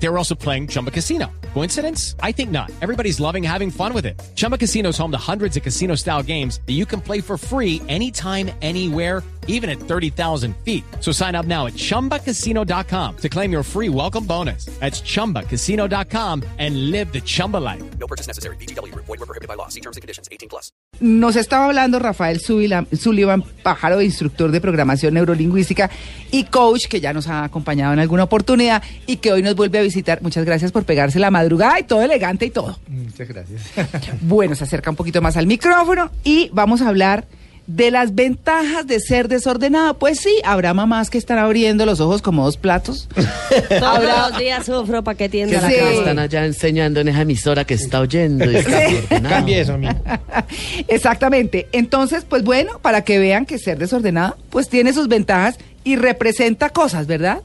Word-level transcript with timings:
They 0.00 0.08
were 0.08 0.18
also 0.18 0.34
playing 0.34 0.68
Chumba 0.68 0.90
Casino. 0.90 1.26
Coincidence? 1.54 2.14
I 2.22 2.32
think 2.32 2.50
not. 2.50 2.70
Everybody's 2.80 3.20
loving 3.20 3.42
having 3.42 3.70
fun 3.70 3.92
with 3.92 4.06
it. 4.06 4.20
Chumba 4.34 4.56
Casino 4.56 4.90
is 4.90 4.98
home 4.98 5.10
to 5.10 5.18
hundreds 5.18 5.56
of 5.56 5.62
casino 5.62 5.94
style 5.96 6.22
games 6.22 6.60
that 6.66 6.74
you 6.74 6.86
can 6.86 7.00
play 7.00 7.20
for 7.20 7.36
free 7.36 7.82
anytime, 7.88 8.50
anywhere 8.62 9.22
even 9.48 9.68
at 9.70 9.80
30,000 9.80 10.54
feet. 10.64 10.84
So 11.00 11.12
sign 11.12 11.34
up 11.34 11.46
now 11.46 11.66
at 11.66 11.74
ChumbaCasino.com 11.74 13.16
to 13.16 13.28
claim 13.28 13.50
your 13.50 13.64
free 13.64 13.88
welcome 13.88 14.24
bonus. 14.24 14.66
That's 14.78 15.02
ChumbaCasino.com 15.02 16.44
and 16.58 16.90
live 16.92 17.12
the 17.12 17.20
Chumba 17.20 17.56
life. 17.56 17.82
No 17.98 18.06
purchase 18.06 18.28
necessary. 18.28 18.56
BGW. 18.56 18.94
Void 18.94 19.18
were 19.18 19.26
prohibited 19.26 19.48
by 19.48 19.54
law. 19.54 19.68
See 19.68 19.80
terms 19.80 19.96
and 19.96 20.02
conditions. 20.02 20.28
18 20.30 20.48
plus. 20.48 20.70
Nos 21.00 21.36
estaba 21.36 21.66
hablando 21.66 21.98
Rafael 21.98 22.40
Sullivan, 22.40 22.88
Sullivan, 22.92 23.42
pájaro, 23.62 24.00
instructor 24.02 24.50
de 24.50 24.60
programación 24.60 25.14
neurolingüística 25.14 25.90
y 26.32 26.44
coach 26.44 26.86
que 26.88 27.00
ya 27.00 27.12
nos 27.12 27.28
ha 27.28 27.44
acompañado 27.44 27.92
en 27.92 28.00
alguna 28.00 28.24
oportunidad 28.24 28.82
y 29.06 29.18
que 29.18 29.32
hoy 29.32 29.42
nos 29.42 29.54
vuelve 29.54 29.78
a 29.78 29.82
visitar. 29.88 30.22
Muchas 30.22 30.44
gracias 30.44 30.70
por 30.72 30.84
pegarse 30.84 31.18
la 31.18 31.30
madrugada 31.30 31.80
y 31.80 31.82
todo 31.82 32.02
elegante 32.02 32.46
y 32.46 32.50
todo. 32.50 32.78
Muchas 32.88 33.28
gracias. 33.28 33.62
Bueno, 34.20 34.54
se 34.54 34.64
acerca 34.64 34.90
un 34.90 34.96
poquito 34.96 35.20
más 35.22 35.36
al 35.36 35.46
micrófono 35.46 36.10
y 36.24 36.50
vamos 36.52 36.82
a 36.82 36.88
hablar 36.88 37.24
de 37.66 37.90
las 37.90 38.14
ventajas 38.14 38.86
de 38.86 38.98
ser 38.98 39.28
desordenado. 39.28 39.98
Pues 39.98 40.20
sí, 40.20 40.34
habrá 40.44 40.72
mamás 40.72 41.10
que 41.10 41.18
están 41.18 41.38
abriendo 41.38 41.84
los 41.84 42.00
ojos 42.00 42.22
como 42.22 42.44
dos 42.44 42.56
platos. 42.56 43.08
Todos 43.68 44.04
los 44.04 44.38
días 44.38 44.64
sufro 44.64 45.04
para 45.04 45.16
que 45.18 45.28
tienda 45.28 45.56
la 45.56 45.62
la 45.62 45.68
que 45.68 45.76
cama. 45.78 45.90
me 45.90 45.98
están 45.98 46.18
allá 46.18 46.46
enseñando 46.46 47.00
en 47.00 47.08
esa 47.08 47.20
emisora 47.22 47.64
que 47.64 47.74
está 47.74 48.00
oyendo. 48.00 48.50
y 48.50 48.56
está. 48.56 49.20
Cambie 49.28 49.60
eso, 49.60 49.74
amigo. 49.74 49.92
Exactamente. 50.88 51.68
Entonces, 51.72 52.24
pues 52.28 52.42
bueno, 52.42 52.78
para 52.80 53.02
que 53.04 53.18
vean 53.18 53.44
que 53.44 53.58
ser 53.58 53.78
desordenado, 53.78 54.36
pues 54.50 54.68
tiene 54.68 54.92
sus 54.92 55.08
ventajas 55.08 55.58
y 55.84 55.96
representa 55.96 56.70
cosas, 56.70 57.06
¿verdad? 57.06 57.40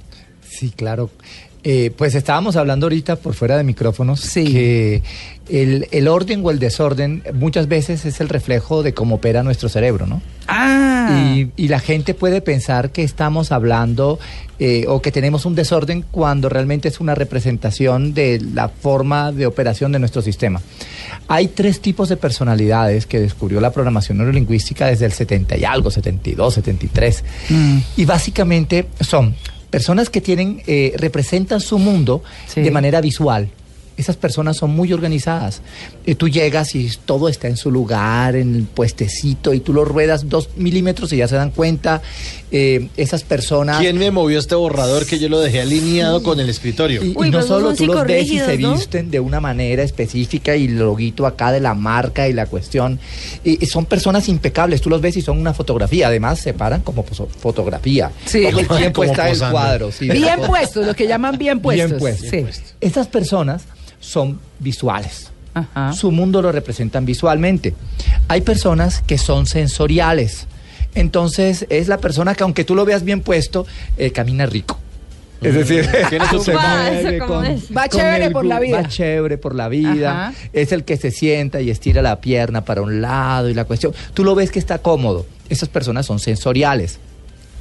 Sí, 0.49 0.71
claro. 0.75 1.09
Eh, 1.65 1.91
pues 1.97 2.13
estábamos 2.13 2.57
hablando 2.57 2.87
ahorita 2.87 3.15
por 3.15 3.33
fuera 3.35 3.55
de 3.57 3.63
micrófonos 3.63 4.19
Sí. 4.19 4.43
que 4.45 5.01
el, 5.49 5.87
el 5.91 6.07
orden 6.09 6.41
o 6.43 6.51
el 6.51 6.59
desorden 6.59 7.23
muchas 7.33 7.67
veces 7.69 8.05
es 8.05 8.19
el 8.19 8.27
reflejo 8.29 8.83
de 8.83 8.93
cómo 8.93 9.15
opera 9.15 9.43
nuestro 9.43 9.69
cerebro, 9.69 10.05
¿no? 10.05 10.21
Ah. 10.47 11.33
Y, 11.35 11.47
y 11.55 11.67
la 11.69 11.79
gente 11.79 12.13
puede 12.13 12.41
pensar 12.41 12.91
que 12.91 13.03
estamos 13.03 13.51
hablando 13.53 14.19
eh, 14.59 14.85
o 14.87 15.01
que 15.01 15.11
tenemos 15.11 15.45
un 15.45 15.55
desorden 15.55 16.03
cuando 16.11 16.49
realmente 16.49 16.87
es 16.89 16.99
una 16.99 17.15
representación 17.15 18.13
de 18.13 18.41
la 18.53 18.67
forma 18.69 19.31
de 19.31 19.45
operación 19.45 19.91
de 19.93 19.99
nuestro 19.99 20.21
sistema. 20.21 20.61
Hay 21.29 21.47
tres 21.47 21.79
tipos 21.81 22.09
de 22.09 22.17
personalidades 22.17 23.05
que 23.05 23.19
descubrió 23.21 23.61
la 23.61 23.71
programación 23.71 24.17
neurolingüística 24.17 24.87
desde 24.87 25.05
el 25.05 25.13
70 25.13 25.57
y 25.57 25.63
algo, 25.65 25.91
72, 25.91 26.53
73. 26.55 27.23
Mm. 27.49 27.77
Y 27.97 28.05
básicamente 28.05 28.87
son 28.99 29.35
personas 29.73 30.11
que 30.11 30.21
tienen, 30.21 30.61
eh, 30.67 30.93
representan 30.97 31.59
su 31.59 31.79
mundo 31.79 32.21
Sí. 32.47 32.61
de 32.61 32.69
manera 32.69 33.01
visual. 33.01 33.49
Esas 33.95 34.15
personas 34.17 34.57
son 34.57 34.71
muy 34.71 34.91
organizadas. 34.91 35.61
Eh, 36.05 36.15
tú 36.15 36.27
llegas 36.27 36.73
y 36.73 36.89
todo 37.05 37.29
está 37.29 37.47
en 37.47 37.57
su 37.57 37.69
lugar, 37.69 38.35
en 38.35 38.55
el 38.55 38.63
puestecito, 38.63 39.53
y 39.53 39.59
tú 39.59 39.71
lo 39.71 39.85
ruedas 39.85 40.29
dos 40.29 40.49
milímetros 40.57 41.13
y 41.13 41.17
ya 41.17 41.27
se 41.27 41.35
dan 41.35 41.51
cuenta. 41.51 42.01
Eh, 42.51 42.89
esas 42.97 43.23
personas... 43.23 43.79
¿Quién 43.79 43.97
me 43.97 44.09
movió 44.11 44.37
este 44.39 44.55
borrador 44.55 45.05
que 45.05 45.17
yo 45.19 45.29
lo 45.29 45.39
dejé 45.39 45.61
alineado 45.61 46.21
con 46.23 46.39
el 46.39 46.49
escritorio? 46.49 47.03
Y, 47.03 47.13
no 47.29 47.41
solo 47.43 47.73
tú 47.75 47.85
los 47.85 48.05
ves 48.05 48.29
y 48.29 48.39
se 48.39 48.57
visten 48.57 49.11
de 49.11 49.19
una 49.19 49.39
manera 49.39 49.83
específica 49.83 50.55
y 50.55 50.65
el 50.65 50.77
loguito 50.79 51.25
acá 51.25 51.51
de 51.51 51.59
la 51.59 51.73
marca 51.73 52.27
y 52.27 52.33
la 52.33 52.45
cuestión. 52.47 52.99
Y, 53.43 53.63
y 53.63 53.67
son 53.67 53.85
personas 53.85 54.27
impecables, 54.29 54.81
tú 54.81 54.89
los 54.89 55.01
ves 55.01 55.17
y 55.17 55.21
son 55.21 55.39
una 55.39 55.53
fotografía. 55.53 56.07
Además, 56.07 56.39
se 56.39 56.53
paran 56.53 56.81
como 56.81 57.03
poso- 57.05 57.27
fotografía. 57.27 58.11
Sí. 58.25 58.43
Todo 58.49 58.59
el 58.59 58.67
tiempo 58.79 59.03
está 59.03 59.27
el 59.29 59.33
posando. 59.33 59.51
cuadro. 59.53 59.91
sí. 59.91 60.09
Bien 60.09 60.39
puestos, 60.41 60.85
lo 60.85 60.95
que 60.95 61.07
llaman 61.07 61.37
bien 61.37 61.59
puestos. 61.59 61.89
Bien 61.89 61.99
puestos. 61.99 62.29
Sí. 62.29 62.45
Estas 62.81 63.07
personas 63.07 63.63
son 64.03 64.39
visuales. 64.59 65.31
Ajá. 65.53 65.93
Su 65.93 66.11
mundo 66.11 66.41
lo 66.41 66.51
representan 66.51 67.05
visualmente. 67.05 67.73
Hay 68.27 68.41
personas 68.41 69.01
que 69.05 69.17
son 69.17 69.45
sensoriales. 69.45 70.47
Entonces 70.95 71.65
es 71.69 71.87
la 71.87 71.97
persona 71.97 72.35
que 72.35 72.43
aunque 72.43 72.63
tú 72.63 72.75
lo 72.75 72.85
veas 72.85 73.03
bien 73.03 73.21
puesto, 73.21 73.65
eh, 73.97 74.11
camina 74.11 74.45
rico. 74.45 74.79
Es 75.41 75.55
decir, 75.55 75.89
Tiene 76.09 76.25
su 76.29 76.39
se 76.41 76.53
Va, 76.53 77.89
chévere 77.89 78.31
por 78.31 78.45
la 78.45 78.59
vida. 78.59 78.81
Va 78.81 78.87
chévere 78.87 79.37
por 79.37 79.55
la 79.55 79.67
vida. 79.67 80.27
Ajá. 80.29 80.33
Es 80.53 80.71
el 80.71 80.83
que 80.83 80.97
se 80.97 81.11
sienta 81.11 81.61
y 81.61 81.69
estira 81.69 82.01
la 82.01 82.21
pierna 82.21 82.63
para 82.63 82.81
un 82.81 83.01
lado 83.01 83.49
y 83.49 83.53
la 83.53 83.65
cuestión. 83.65 83.93
Tú 84.13 84.23
lo 84.23 84.35
ves 84.35 84.51
que 84.51 84.59
está 84.59 84.79
cómodo. 84.79 85.25
Esas 85.49 85.69
personas 85.69 86.05
son 86.05 86.19
sensoriales. 86.19 86.99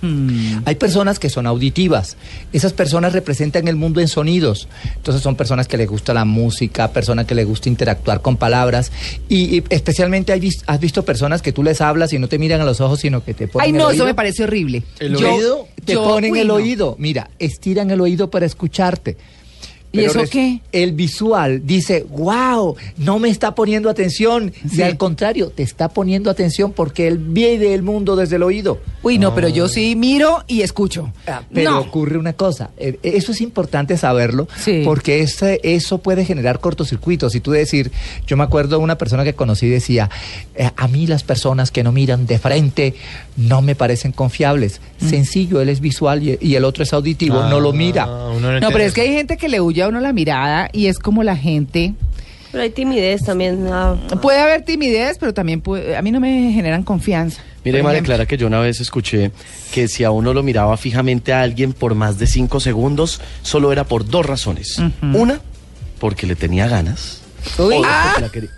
Mm. 0.02 0.58
Hay 0.66 0.74
personas 0.74 1.18
que 1.18 1.30
son 1.30 1.46
auditivas. 1.46 2.16
Esas 2.52 2.72
personas 2.72 3.12
representan 3.12 3.68
el 3.68 3.76
mundo 3.76 4.00
en 4.00 4.08
sonidos. 4.08 4.68
Entonces 4.96 5.22
son 5.22 5.36
personas 5.36 5.68
que 5.68 5.76
les 5.76 5.88
gusta 5.88 6.12
la 6.12 6.24
música, 6.24 6.92
personas 6.92 7.24
que 7.26 7.34
les 7.34 7.46
gusta 7.46 7.68
interactuar 7.68 8.20
con 8.20 8.36
palabras. 8.36 8.92
Y, 9.28 9.56
y 9.58 9.64
especialmente 9.70 10.32
hay 10.32 10.42
has 10.66 10.80
visto 10.80 11.04
personas 11.04 11.40
que 11.40 11.52
tú 11.52 11.62
les 11.62 11.80
hablas 11.80 12.12
y 12.12 12.18
no 12.18 12.28
te 12.28 12.38
miran 12.38 12.60
a 12.60 12.64
los 12.64 12.80
ojos, 12.80 13.00
sino 13.00 13.24
que 13.24 13.32
te 13.32 13.46
ponen 13.48 13.64
Ay, 13.66 13.70
el 13.70 13.78
no, 13.78 13.84
oído. 13.86 13.94
eso 13.94 14.04
me 14.04 14.14
parece 14.14 14.42
horrible. 14.44 14.82
¿El 14.98 15.16
Yo- 15.16 15.34
oído? 15.34 15.68
Te 15.84 15.92
yo- 15.94 16.04
ponen 16.04 16.32
uy, 16.32 16.40
el 16.40 16.48
no. 16.48 16.54
oído. 16.54 16.96
Mira, 16.98 17.30
estiran 17.38 17.90
el 17.92 18.00
oído 18.00 18.28
para 18.30 18.44
escucharte. 18.46 19.16
¿Y 19.94 19.98
Pero 19.98 20.22
eso 20.22 20.30
qué? 20.30 20.60
El 20.72 20.92
visual 20.92 21.60
dice, 21.66 22.06
wow, 22.08 22.76
no 22.96 23.18
me 23.18 23.28
está 23.28 23.54
poniendo 23.54 23.90
atención. 23.90 24.50
Sí. 24.70 24.78
Y 24.78 24.82
al 24.82 24.96
contrario, 24.96 25.50
te 25.54 25.62
está 25.62 25.90
poniendo 25.90 26.30
atención 26.30 26.72
porque 26.72 27.06
él 27.08 27.18
vive 27.18 27.74
el 27.74 27.82
mundo 27.82 28.16
desde 28.16 28.36
el 28.36 28.42
oído. 28.42 28.80
Uy, 29.02 29.18
no, 29.18 29.34
pero 29.34 29.48
yo 29.48 29.68
sí 29.68 29.94
miro 29.94 30.44
y 30.46 30.62
escucho. 30.62 31.12
Ah, 31.26 31.42
Pero 31.52 31.72
no. 31.72 31.80
ocurre 31.80 32.16
una 32.16 32.32
cosa, 32.32 32.70
eh, 32.78 32.98
eso 33.02 33.32
es 33.32 33.40
importante 33.42 33.96
saberlo, 33.98 34.48
Sí. 34.56 34.80
porque 34.84 35.20
ese- 35.20 35.60
eso 35.62 35.98
puede 35.98 36.24
generar 36.24 36.60
cortocircuitos. 36.60 37.34
Y 37.34 37.40
tú 37.40 37.50
decir, 37.50 37.90
yo 38.26 38.36
me 38.38 38.44
acuerdo 38.44 38.78
de 38.78 38.82
una 38.84 38.96
persona 38.96 39.24
que 39.24 39.34
conocí 39.34 39.68
decía, 39.68 40.08
eh, 40.54 40.70
a 40.74 40.88
mí 40.88 41.06
las 41.06 41.22
personas 41.22 41.70
que 41.70 41.82
no 41.82 41.92
miran 41.92 42.26
de 42.26 42.38
frente 42.38 42.94
no 43.36 43.60
me 43.60 43.74
parecen 43.74 44.12
confiables. 44.12 44.80
Mm. 45.00 45.08
Sencillo, 45.10 45.60
él 45.60 45.68
es 45.68 45.80
visual 45.80 46.22
y, 46.22 46.38
y 46.40 46.54
el 46.54 46.64
otro 46.64 46.82
es 46.82 46.92
auditivo, 46.94 47.42
no 47.50 47.60
lo 47.60 47.72
mira. 47.74 48.04
Ah, 48.04 48.28
uno 48.34 48.52
No, 48.52 48.68
pero 48.70 48.84
entiende 48.84 48.86
es 48.86 48.94
que 48.94 49.00
hay 49.02 49.08
gente 49.12 49.36
que 49.36 49.48
le 49.50 49.60
huye 49.60 49.81
uno 49.88 50.00
la 50.00 50.12
mirada 50.12 50.68
y 50.72 50.86
es 50.86 50.98
como 50.98 51.22
la 51.22 51.36
gente. 51.36 51.94
Pero 52.50 52.64
hay 52.64 52.70
timidez 52.70 53.22
también. 53.24 53.66
ah, 53.72 53.96
Puede 54.20 54.38
haber 54.40 54.62
timidez, 54.64 55.16
pero 55.18 55.32
también 55.32 55.60
puede- 55.62 55.96
a 55.96 56.02
mí 56.02 56.10
no 56.10 56.20
me 56.20 56.52
generan 56.52 56.82
confianza. 56.82 57.40
Mire, 57.64 57.82
María. 57.82 58.02
Clara, 58.02 58.26
que 58.26 58.36
yo 58.36 58.46
una 58.48 58.58
vez 58.60 58.80
escuché 58.80 59.30
que 59.72 59.86
si 59.88 60.04
a 60.04 60.10
uno 60.10 60.34
lo 60.34 60.42
miraba 60.42 60.76
fijamente 60.76 61.32
a 61.32 61.42
alguien 61.42 61.72
por 61.72 61.94
más 61.94 62.18
de 62.18 62.26
cinco 62.26 62.60
segundos, 62.60 63.20
solo 63.42 63.72
era 63.72 63.84
por 63.84 64.06
dos 64.06 64.26
razones. 64.26 64.76
Una, 65.00 65.40
porque 65.98 66.26
le 66.26 66.34
tenía 66.36 66.66
ganas. 66.68 67.22
Uy. 67.58 67.76
O 67.76 67.78
dos, 67.78 67.86
Ah. 67.88 68.02
porque 68.12 68.20
la 68.20 68.32
quería- 68.32 68.50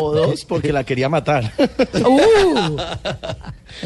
o 0.00 0.12
dos, 0.14 0.44
porque 0.48 0.72
la 0.72 0.84
quería 0.84 1.08
matar. 1.08 1.52
Uh. 2.04 2.76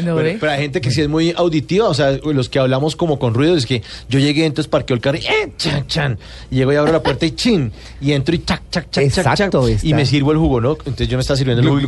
No, 0.03 0.15
Pero, 0.15 0.51
hay 0.51 0.59
gente 0.61 0.81
que 0.81 0.91
sí 0.91 1.01
es 1.01 1.07
muy 1.09 1.33
auditiva, 1.35 1.87
o 1.87 1.93
sea, 1.93 2.11
los 2.11 2.49
que 2.49 2.59
hablamos 2.59 2.95
como 2.95 3.19
con 3.19 3.33
ruido, 3.33 3.55
es 3.55 3.65
que 3.65 3.81
yo 4.09 4.19
llegué, 4.19 4.45
entonces 4.45 4.69
parqueo 4.69 4.95
el 4.95 5.01
carro 5.01 5.17
y 5.17 5.25
¡eh! 5.25 5.51
chan, 5.57 5.87
chan. 5.87 6.19
Y 6.51 6.55
llego 6.57 6.73
y 6.73 6.75
abro 6.75 6.91
la 6.91 7.01
puerta 7.03 7.25
y 7.25 7.31
chin. 7.31 7.71
Y 8.01 8.11
entro 8.13 8.35
y 8.35 8.39
chac, 8.39 8.61
chac, 8.71 8.89
chac, 8.91 9.03
Exacto, 9.03 9.67
chac. 9.69 9.83
Y 9.83 9.93
me 9.93 10.05
sirvo 10.05 10.31
el 10.31 10.37
jugo, 10.37 10.61
¿no? 10.61 10.71
Entonces 10.79 11.07
yo 11.07 11.17
me 11.17 11.21
estaba 11.21 11.37
sirviendo 11.37 11.61
el 11.61 11.69
jugo. 11.69 11.81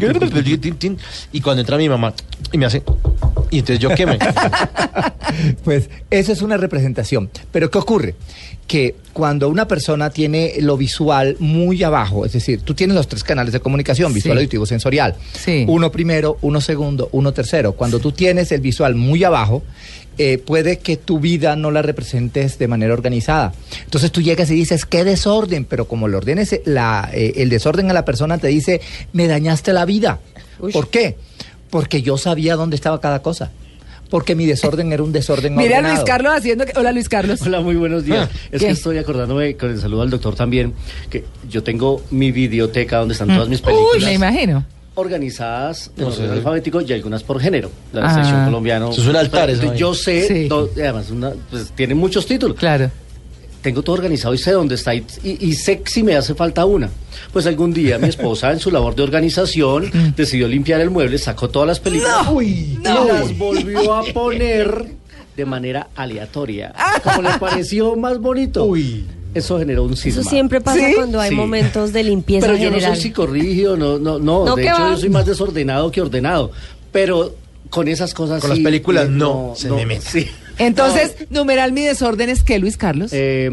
y 1.31 1.41
cuando 1.41 1.61
entra 1.61 1.77
mi 1.77 1.89
mamá 1.89 2.13
y 2.51 2.57
me 2.57 2.65
hace. 2.65 2.83
Y 3.51 3.59
entonces 3.59 3.79
yo 3.79 3.89
queme. 3.95 4.17
Pues 5.63 5.89
eso 6.09 6.31
es 6.33 6.41
una 6.41 6.57
representación. 6.57 7.29
Pero 7.51 7.69
¿qué 7.69 7.77
ocurre? 7.77 8.15
Que 8.67 8.95
cuando 9.13 9.49
una 9.49 9.67
persona 9.67 10.09
tiene 10.09 10.53
lo 10.59 10.77
visual 10.77 11.35
muy 11.39 11.83
abajo, 11.83 12.25
es 12.25 12.33
decir, 12.33 12.61
tú 12.61 12.73
tienes 12.73 12.95
los 12.95 13.07
tres 13.07 13.23
canales 13.23 13.53
de 13.53 13.59
comunicación, 13.59 14.13
visual, 14.13 14.37
Sí. 14.37 14.39
auditivo, 14.39 14.65
sensorial. 14.65 15.15
Sí. 15.33 15.65
Uno 15.67 15.91
primero, 15.91 16.37
uno 16.41 16.61
segundo, 16.61 17.09
uno 17.11 17.31
tercero. 17.31 17.73
Cuando 17.73 17.88
tú 17.97 18.11
tienes 18.11 18.51
el 18.51 18.61
visual 18.61 18.93
muy 18.93 19.23
abajo, 19.23 19.63
eh, 20.19 20.37
puede 20.37 20.77
que 20.77 20.97
tu 20.97 21.19
vida 21.19 21.55
no 21.55 21.71
la 21.71 21.81
representes 21.81 22.59
de 22.59 22.67
manera 22.67 22.93
organizada. 22.93 23.53
Entonces 23.85 24.11
tú 24.11 24.21
llegas 24.21 24.51
y 24.51 24.53
dices, 24.53 24.85
qué 24.85 25.03
desorden, 25.03 25.65
pero 25.65 25.87
como 25.87 26.07
le 26.07 26.17
ordenes 26.17 26.59
la, 26.65 27.09
eh, 27.13 27.33
el 27.37 27.49
desorden 27.49 27.89
a 27.89 27.93
la 27.93 28.05
persona, 28.05 28.37
te 28.37 28.49
dice, 28.49 28.81
me 29.13 29.27
dañaste 29.27 29.73
la 29.73 29.85
vida. 29.85 30.19
¿Por 30.73 30.89
qué? 30.89 31.15
Porque 31.71 32.01
yo 32.03 32.17
sabía 32.17 32.55
dónde 32.57 32.75
estaba 32.75 32.99
cada 32.99 33.21
cosa. 33.21 33.49
Porque 34.09 34.33
mi 34.35 34.45
desorden 34.47 34.91
era 34.91 35.03
un 35.03 35.11
desorden 35.13 35.55
Mira 35.55 35.75
a 35.75 35.79
ordenado. 35.79 35.95
Luis 35.95 36.03
Carlos 36.05 36.33
haciendo 36.35 36.65
que... 36.65 36.73
Hola 36.75 36.91
Luis 36.91 37.07
Carlos. 37.07 37.41
Hola, 37.43 37.61
muy 37.61 37.75
buenos 37.75 38.03
días. 38.03 38.27
Ah, 38.29 38.37
es 38.51 38.59
¿qué? 38.59 38.65
que 38.65 38.73
estoy 38.73 38.97
acordándome 38.97 39.55
con 39.55 39.69
el 39.69 39.79
saludo 39.79 40.01
al 40.01 40.09
doctor 40.09 40.35
también, 40.35 40.73
que 41.11 41.23
yo 41.47 41.61
tengo 41.63 42.03
mi 42.09 42.31
videoteca 42.31 42.97
donde 42.97 43.13
están 43.13 43.27
todas 43.29 43.47
mis 43.47 43.61
Mm. 43.61 43.65
Uy, 43.67 43.71
películas. 43.73 44.03
me 44.03 44.13
imagino. 44.15 44.65
Organizadas 44.99 45.91
en 45.97 46.03
No 46.03 46.07
orden 46.09 46.27
sé. 46.27 46.31
alfabético 46.33 46.81
y 46.81 46.93
algunas 46.93 47.23
por 47.23 47.39
género. 47.41 47.71
La 47.93 48.05
Ah. 48.05 48.13
sección 48.15 48.45
colombiano. 48.45 48.91
Eso 48.91 49.01
es 49.01 49.07
un 49.07 49.15
altar, 49.15 49.49
esa 49.49 49.73
Yo 49.75 49.87
vaina. 49.89 50.03
sé, 50.03 50.27
Sí. 50.27 50.47
do- 50.47 50.69
además, 50.75 51.09
una, 51.11 51.31
pues, 51.49 51.71
tiene 51.71 51.95
muchos 51.95 52.25
títulos. 52.25 52.57
Claro. 52.57 52.91
tengo 53.61 53.81
todo 53.83 53.95
organizado 53.97 54.33
y 54.33 54.37
sé 54.37 54.51
dónde 54.53 54.75
está 54.75 54.95
y, 54.95 55.03
y- 55.21 55.53
sé 55.53 55.81
si 55.85 56.01
me 56.01 56.15
hace 56.15 56.33
falta 56.33 56.63
una. 56.63 56.89
Pues 57.33 57.45
algún 57.45 57.73
día 57.73 57.97
mi 57.97 58.07
esposa 58.07 58.53
en 58.53 58.59
su 58.61 58.71
labor 58.71 58.95
de 58.95 59.03
organización 59.03 59.91
decidió 60.15 60.47
limpiar 60.47 60.79
el 60.79 60.89
mueble, 60.89 61.17
sacó 61.17 61.49
todas 61.49 61.67
las 61.67 61.77
películas 61.81 62.25
y 62.41 62.77
las 62.81 63.37
volvió 63.37 63.93
a 63.95 64.03
poner 64.13 64.85
de 65.35 65.45
manera 65.45 65.89
aleatoria. 65.97 66.73
Como 67.03 67.21
le 67.21 67.37
pareció 67.37 67.97
más 67.97 68.17
bonito. 68.19 68.65
Eso 69.33 69.59
generó 69.59 69.83
un 69.83 69.95
cisma. 69.95 70.21
Eso 70.21 70.29
siempre 70.29 70.59
pasa 70.61 70.87
¿Sí? 70.87 70.93
cuando 70.95 71.19
hay 71.19 71.29
Sí. 71.29 71.35
momentos 71.35 71.93
de 71.93 72.03
limpieza 72.03 72.47
Pero 72.47 72.57
yo 72.59 72.71
no 72.71 72.79
soy 72.79 72.95
psicorrígido, 72.95 73.77
no, 73.77 73.99
no, 73.99 74.17
no. 74.19 74.45
No, 74.45 74.55
de 74.55 74.63
¿qué 74.63 74.67
hecho, 74.69 74.81
va? 74.81 74.91
yo 74.91 74.97
soy 74.97 75.09
más 75.09 75.25
desordenado 75.25 75.91
que 75.91 76.01
ordenado. 76.01 76.51
Pero 76.91 77.35
con 77.69 77.87
esas 77.87 78.13
cosas 78.13 78.41
Con 78.41 78.49
las 78.49 78.59
películas, 78.59 79.05
eh, 79.05 79.11
no, 79.11 79.53
se 79.55 79.69
me 79.69 79.85
meta. 79.85 80.01
sí. 80.09 80.27
Entonces, 80.57 81.15
numeral 81.29 81.71
mi 81.71 81.81
desorden 81.83 82.29
es 82.29 82.43
que 82.43 82.59
Luis 82.59 82.75
Carlos. 82.75 83.11
Eh, 83.13 83.49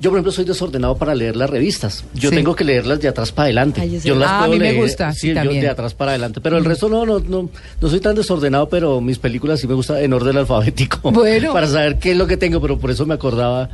yo, 0.00 0.10
por 0.10 0.18
ejemplo, 0.18 0.30
soy 0.32 0.44
desordenado 0.44 0.96
para 0.98 1.14
leer 1.14 1.34
las 1.34 1.48
revistas. 1.48 2.04
Yo 2.14 2.28
Sí. 2.30 2.36
tengo 2.36 2.54
que 2.54 2.62
leerlas 2.62 3.00
de 3.00 3.08
atrás 3.08 3.32
para 3.32 3.44
adelante. 3.46 3.80
Ay, 3.80 3.92
yo 3.92 4.00
sí. 4.00 4.08
yo 4.08 4.14
las 4.14 4.30
Ah, 4.30 4.36
a 4.36 4.38
puedo 4.40 4.52
mí 4.52 4.58
me 4.58 4.64
leer, 4.72 4.82
gusta, 4.82 5.12
sí, 5.14 5.28
yo 5.28 5.34
también. 5.34 5.62
de 5.62 5.68
atrás 5.70 5.94
para 5.94 6.10
adelante. 6.12 6.40
Pero 6.42 6.58
el 6.58 6.64
resto 6.66 6.88
no, 6.90 7.06
no, 7.06 7.18
no, 7.20 7.48
no 7.80 7.88
soy 7.88 8.00
tan 8.00 8.14
desordenado, 8.14 8.68
pero 8.68 9.00
mis 9.00 9.18
películas 9.18 9.60
sí 9.60 9.66
me 9.66 9.74
gustan 9.74 9.98
en 9.98 10.12
orden 10.12 10.36
alfabético. 10.36 11.10
Bueno. 11.10 11.52
Para 11.54 11.66
saber 11.66 11.98
qué 11.98 12.12
es 12.12 12.16
lo 12.18 12.26
que 12.26 12.36
tengo, 12.36 12.60
pero 12.60 12.78
por 12.78 12.90
eso 12.90 13.06
me 13.06 13.14
acordaba 13.14 13.70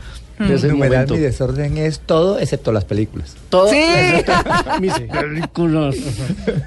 de 0.49 0.55
ese 0.55 0.69
Numeral, 0.69 0.93
momento. 1.07 1.15
mi 1.15 1.21
desorden 1.21 1.77
es 1.79 2.01
todo 2.01 2.39
excepto 2.39 2.73
las 2.73 2.85
películas. 2.85 3.37
Todo 3.49 3.69
Sí. 3.69 3.81
mis 4.81 4.93
películas. 4.95 5.97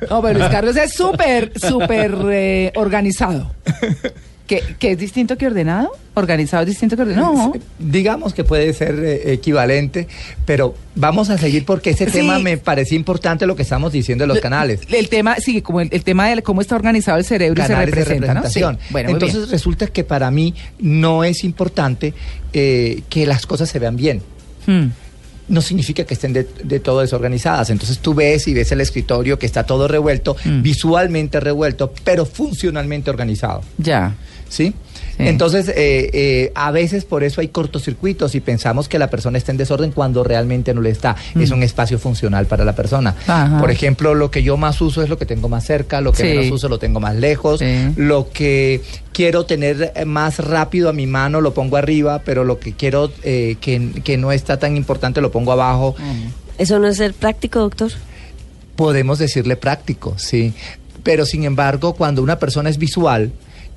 No, 0.09 0.21
pero 0.21 0.39
Luis 0.39 0.51
Carlos 0.51 0.75
es 0.77 0.93
súper, 0.93 1.51
súper 1.59 2.15
eh, 2.31 2.71
organizado. 2.75 3.51
¿Que, 4.61 4.75
que 4.79 4.91
es 4.91 4.97
distinto 4.97 5.37
que 5.37 5.47
ordenado? 5.47 5.89
¿Organizado 6.13 6.63
es 6.63 6.69
distinto 6.69 6.95
que 6.95 7.01
ordenado? 7.03 7.33
No. 7.33 7.53
Digamos 7.79 8.33
que 8.33 8.43
puede 8.43 8.71
ser 8.73 8.95
eh, 9.03 9.33
equivalente, 9.33 10.07
pero 10.45 10.75
vamos 10.95 11.29
a 11.29 11.37
seguir 11.37 11.65
porque 11.65 11.91
ese 11.91 12.05
Sí. 12.05 12.11
tema 12.11 12.39
me 12.39 12.57
parecía 12.57 12.95
importante 12.97 13.45
lo 13.47 13.55
que 13.55 13.63
estamos 13.63 13.91
diciendo 13.91 14.23
en 14.25 14.27
los 14.27 14.39
canales. 14.39 14.81
El 14.89 15.09
tema, 15.09 15.35
sí, 15.37 15.61
como 15.61 15.81
el, 15.81 15.89
el 15.91 16.03
tema 16.03 16.27
de 16.29 16.41
cómo 16.43 16.61
está 16.61 16.75
organizado 16.75 17.17
el 17.17 17.25
cerebro 17.25 17.63
y 17.63 17.65
se 17.65 17.73
de 17.75 17.85
representa, 17.85 18.33
¿no? 18.33 18.41
Sí. 18.49 18.59
representación. 18.59 18.79
Bueno, 18.91 19.09
Entonces 19.09 19.37
bien. 19.39 19.49
resulta 19.51 19.87
que 19.87 20.03
para 20.03 20.29
mí 20.29 20.53
no 20.79 21.23
es 21.23 21.43
importante 21.43 22.13
eh, 22.53 23.01
que 23.09 23.25
las 23.25 23.45
cosas 23.45 23.69
se 23.69 23.79
vean 23.79 23.95
bien. 23.95 24.21
Hmm. 24.67 24.87
No 25.49 25.61
significa 25.61 26.05
que 26.05 26.13
estén 26.13 26.31
de, 26.31 26.47
de 26.63 26.79
todo 26.79 27.01
desorganizadas. 27.01 27.69
Entonces 27.69 27.99
tú 27.99 28.13
ves 28.13 28.47
y 28.47 28.53
ves 28.53 28.71
el 28.71 28.79
escritorio 28.79 29.37
que 29.37 29.45
está 29.45 29.65
todo 29.65 29.87
revuelto, 29.89 30.37
Mm. 30.45 30.61
visualmente 30.61 31.39
revuelto, 31.41 31.91
pero 32.05 32.25
funcionalmente 32.25 33.09
organizado. 33.09 33.61
Ya. 33.77 34.15
¿Sí? 34.53 34.71
Sí. 35.17 35.23
Entonces, 35.27 35.67
eh, 35.69 35.73
eh, 36.13 36.51
a 36.53 36.69
veces 36.69 37.05
por 37.05 37.23
eso 37.23 37.41
hay 37.41 37.47
cortocircuitos 37.47 38.35
y 38.35 38.39
pensamos 38.39 38.87
que 38.87 38.99
la 38.99 39.09
persona 39.09 39.37
está 39.39 39.51
en 39.51 39.57
desorden 39.57 39.91
cuando 39.91 40.23
realmente 40.23 40.73
no 40.75 40.81
le 40.81 40.91
está. 40.91 41.15
Es 41.39 41.49
un 41.49 41.63
espacio 41.63 41.97
funcional 41.97 42.45
para 42.45 42.63
la 42.63 42.75
persona. 42.75 43.15
Mm. 43.25 43.31
Ajá. 43.31 43.59
Por 43.59 43.71
ejemplo, 43.71 44.13
lo 44.13 44.29
que 44.29 44.43
yo 44.43 44.55
más 44.57 44.79
uso 44.81 45.01
es 45.01 45.09
lo 45.09 45.17
que 45.17 45.25
tengo 45.25 45.49
más 45.49 45.65
cerca, 45.65 46.01
lo 46.01 46.11
que 46.11 46.17
Sí. 46.21 46.27
menos 46.37 46.51
uso 46.51 46.69
lo 46.69 46.77
tengo 46.77 46.99
más 46.99 47.15
lejos, 47.15 47.59
Sí. 47.61 47.65
lo 47.95 48.29
que 48.31 48.81
quiero 49.11 49.45
tener 49.47 49.91
más 50.05 50.37
rápido 50.37 50.87
a 50.89 50.93
mi 50.93 51.07
mano 51.07 51.41
lo 51.41 51.53
pongo 51.55 51.77
arriba, 51.77 52.21
pero 52.23 52.43
lo 52.43 52.59
que 52.59 52.73
quiero 52.73 53.11
eh, 53.23 53.55
que, 53.59 53.89
que 54.03 54.17
no 54.17 54.31
está 54.31 54.57
tan 54.59 54.77
importante 54.77 55.19
lo 55.19 55.31
pongo 55.31 55.51
abajo. 55.51 55.95
¿Eso 56.59 56.77
no 56.77 56.87
es 56.87 56.97
ser 56.97 57.15
práctico, 57.15 57.57
doctor? 57.59 57.91
Podemos 58.75 59.17
decirle 59.19 59.55
práctico, 59.55 60.13
sí. 60.17 60.53
Pero 61.03 61.25
sin 61.25 61.43
embargo, 61.43 61.93
cuando 61.93 62.21
una 62.23 62.37
persona 62.39 62.69
es 62.69 62.77
visual 62.77 63.31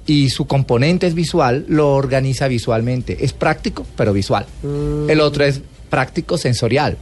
y 0.06 0.30
su 0.30 0.46
componente 0.46 1.06
es 1.06 1.14
visual, 1.14 1.64
lo 1.68 1.94
organiza 1.94 2.48
visualmente. 2.48 3.24
Es 3.24 3.32
práctico, 3.32 3.86
pero 3.96 4.12
visual. 4.12 4.46
El 4.62 5.20
otro 5.20 5.44
es 5.44 5.60
práctico 5.90 6.38
sensorial. 6.38 6.96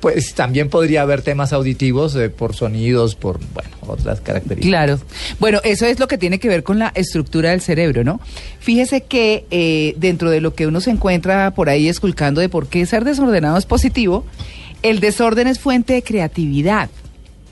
Pues 0.00 0.32
también 0.34 0.70
podría 0.70 1.02
haber 1.02 1.20
temas 1.20 1.52
auditivos 1.52 2.16
eh, 2.16 2.30
por 2.30 2.56
sonidos, 2.56 3.16
por, 3.16 3.38
bueno, 3.52 3.70
otras 3.86 4.22
características. 4.22 4.68
Claro. 4.70 4.98
Bueno, 5.38 5.60
eso 5.62 5.84
es 5.84 6.00
lo 6.00 6.08
que 6.08 6.16
tiene 6.16 6.38
que 6.38 6.48
ver 6.48 6.62
con 6.62 6.78
la 6.78 6.90
estructura 6.94 7.50
del 7.50 7.60
cerebro, 7.60 8.02
¿no? 8.02 8.18
Fíjese 8.60 9.02
que 9.02 9.44
eh, 9.50 9.94
dentro 9.98 10.30
de 10.30 10.40
lo 10.40 10.54
que 10.54 10.66
uno 10.66 10.80
se 10.80 10.90
encuentra 10.90 11.52
por 11.52 11.68
ahí 11.68 11.86
esculcando 11.86 12.40
de 12.40 12.48
por 12.48 12.68
qué 12.68 12.86
ser 12.86 13.04
desordenado 13.04 13.58
es 13.58 13.66
positivo, 13.66 14.24
el 14.82 15.00
desorden 15.00 15.46
es 15.46 15.58
fuente 15.58 15.92
de 15.92 16.02
creatividad. 16.02 16.88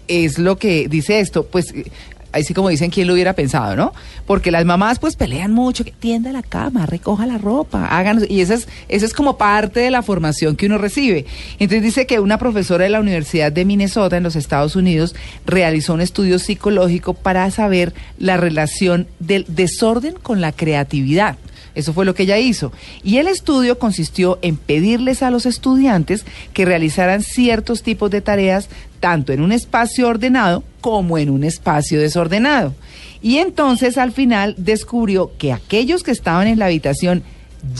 Es 0.08 0.38
lo 0.38 0.56
que 0.56 0.88
dice 0.88 1.20
esto, 1.20 1.44
pues 1.44 1.70
eh, 1.74 1.84
ahí 2.32 2.44
sí 2.44 2.54
como 2.54 2.68
dicen 2.68 2.90
quién 2.90 3.06
lo 3.06 3.14
hubiera 3.14 3.32
pensado, 3.32 3.76
¿no? 3.76 3.92
Porque 4.26 4.50
las 4.50 4.64
mamás 4.64 4.98
pues 4.98 5.16
pelean 5.16 5.52
mucho, 5.52 5.84
que 5.84 5.92
tienda 5.92 6.32
la 6.32 6.42
cama, 6.42 6.86
recoja 6.86 7.26
la 7.26 7.38
ropa, 7.38 7.86
hagan 7.86 8.24
y 8.28 8.40
eso 8.40 8.54
es 8.54 8.68
eso 8.88 9.06
es 9.06 9.12
como 9.12 9.38
parte 9.38 9.80
de 9.80 9.90
la 9.90 10.02
formación 10.02 10.56
que 10.56 10.66
uno 10.66 10.78
recibe. 10.78 11.26
Entonces 11.58 11.82
dice 11.82 12.06
que 12.06 12.20
una 12.20 12.38
profesora 12.38 12.84
de 12.84 12.90
la 12.90 13.00
Universidad 13.00 13.52
de 13.52 13.64
Minnesota 13.64 14.16
en 14.16 14.22
los 14.22 14.36
Estados 14.36 14.76
Unidos 14.76 15.14
realizó 15.46 15.94
un 15.94 16.00
estudio 16.00 16.38
psicológico 16.38 17.14
para 17.14 17.50
saber 17.50 17.94
la 18.18 18.36
relación 18.36 19.06
del 19.18 19.44
desorden 19.48 20.14
con 20.14 20.40
la 20.40 20.52
creatividad. 20.52 21.36
Eso 21.78 21.92
fue 21.92 22.04
lo 22.04 22.12
que 22.12 22.24
ella 22.24 22.38
hizo. 22.38 22.72
Y 23.04 23.18
el 23.18 23.28
estudio 23.28 23.78
consistió 23.78 24.40
en 24.42 24.56
pedirles 24.56 25.22
a 25.22 25.30
los 25.30 25.46
estudiantes 25.46 26.26
que 26.52 26.64
realizaran 26.64 27.22
ciertos 27.22 27.84
tipos 27.84 28.10
de 28.10 28.20
tareas 28.20 28.68
tanto 28.98 29.32
en 29.32 29.40
un 29.40 29.52
espacio 29.52 30.08
ordenado 30.08 30.64
como 30.80 31.18
en 31.18 31.30
un 31.30 31.44
espacio 31.44 32.00
desordenado. 32.00 32.74
Y 33.22 33.36
entonces 33.36 33.96
al 33.96 34.10
final 34.10 34.56
descubrió 34.58 35.30
que 35.38 35.52
aquellos 35.52 36.02
que 36.02 36.10
estaban 36.10 36.48
en 36.48 36.58
la 36.58 36.64
habitación 36.64 37.22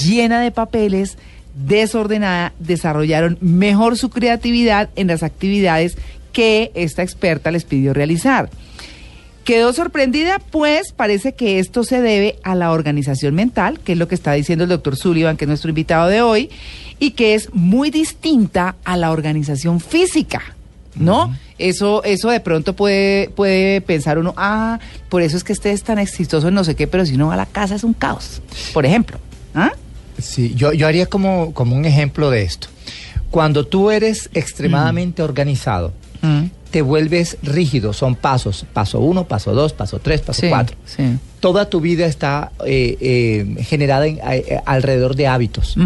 llena 0.01 0.41
de 0.43 0.53
papeles, 0.53 1.19
desordenada, 1.57 2.53
desarrollaron 2.61 3.37
mejor 3.41 3.99
su 3.99 4.11
creatividad 4.11 4.91
en 4.95 5.09
las 5.09 5.25
actividades 5.25 5.99
que 6.33 6.71
esta 6.75 7.03
experta 7.03 7.51
les 7.51 7.65
pidió 7.65 7.95
realizar. 7.95 8.49
Quedó 9.49 9.73
sorprendida, 9.73 10.41
pues 10.51 10.93
parece 10.93 11.33
que 11.33 11.59
esto 11.59 11.83
se 11.83 12.03
debe 12.03 12.37
a 12.43 12.55
la 12.55 12.71
organización 12.71 13.35
mental, 13.35 13.81
que 13.81 13.93
es 13.93 13.99
lo 13.99 14.07
que 14.07 14.15
está 14.15 14.35
diciendo 14.35 14.65
el 14.65 14.69
doctor 14.69 14.95
Sullivan, 14.95 15.39
que 15.39 15.47
es 15.47 15.49
nuestro 15.49 15.71
invitado 15.71 16.07
de 16.09 16.21
hoy, 16.21 16.51
y 16.99 17.13
que 17.13 17.33
es 17.33 17.49
muy 17.55 17.91
distinta 17.91 18.77
a 18.85 18.99
la 18.99 19.11
organización 19.11 19.81
física, 19.81 20.43
¿no? 20.97 21.35
Eso, 21.57 22.05
eso 22.05 22.29
de 22.29 22.41
pronto 22.41 22.77
puede, 22.77 23.31
puede 23.31 23.81
pensar 23.81 24.19
uno, 24.19 24.35
ah, 24.37 24.81
por 25.09 25.23
eso 25.23 25.39
es 25.39 25.45
que 25.45 25.55
este 25.55 25.73
es 25.73 25.83
tan 25.83 25.99
exitoso 25.99 26.51
no 26.51 26.63
sé 26.63 26.77
qué, 26.77 26.87
pero 26.87 27.07
si 27.07 27.15
uno 27.15 27.29
va 27.29 27.33
a 27.33 27.39
la 27.39 27.47
casa 27.47 27.75
es 27.75 27.85
un 27.85 27.95
caos, 27.95 28.43
por 28.75 28.85
ejemplo. 28.85 29.19
¿Ah? 29.55 29.73
Sí, 30.19 30.53
yo, 30.57 30.75
yo 30.75 30.87
haría 30.87 31.07
como, 31.07 31.55
como 31.55 31.75
un 31.75 31.87
ejemplo 31.87 32.29
de 32.29 32.43
esto. 32.43 32.69
Cuando 33.31 33.65
tú 33.65 33.91
eres 33.91 34.29
extremadamente 34.35 35.23
organizado. 35.23 35.95
Te 36.71 36.83
vuelves 36.83 37.39
rígido, 37.43 37.93
son 37.93 38.15
pasos, 38.15 38.67
paso 38.73 39.01
uno, 39.01 39.25
paso 39.27 39.53
dos, 39.55 39.73
paso 39.73 39.99
tres, 40.01 40.21
paso 40.21 40.41
Sí, 40.43 40.49
cuatro. 40.49 40.77
sí. 40.85 41.03
Toda 41.41 41.71
tu 41.71 41.81
vida 41.81 42.07
está 42.07 42.51
eh, 42.67 42.97
eh, 43.01 43.63
generada 43.65 44.07
en- 44.07 44.19
a- 44.23 44.37
eh, 44.37 44.61
alrededor 44.67 45.15
de 45.17 45.27
hábitos. 45.29 45.77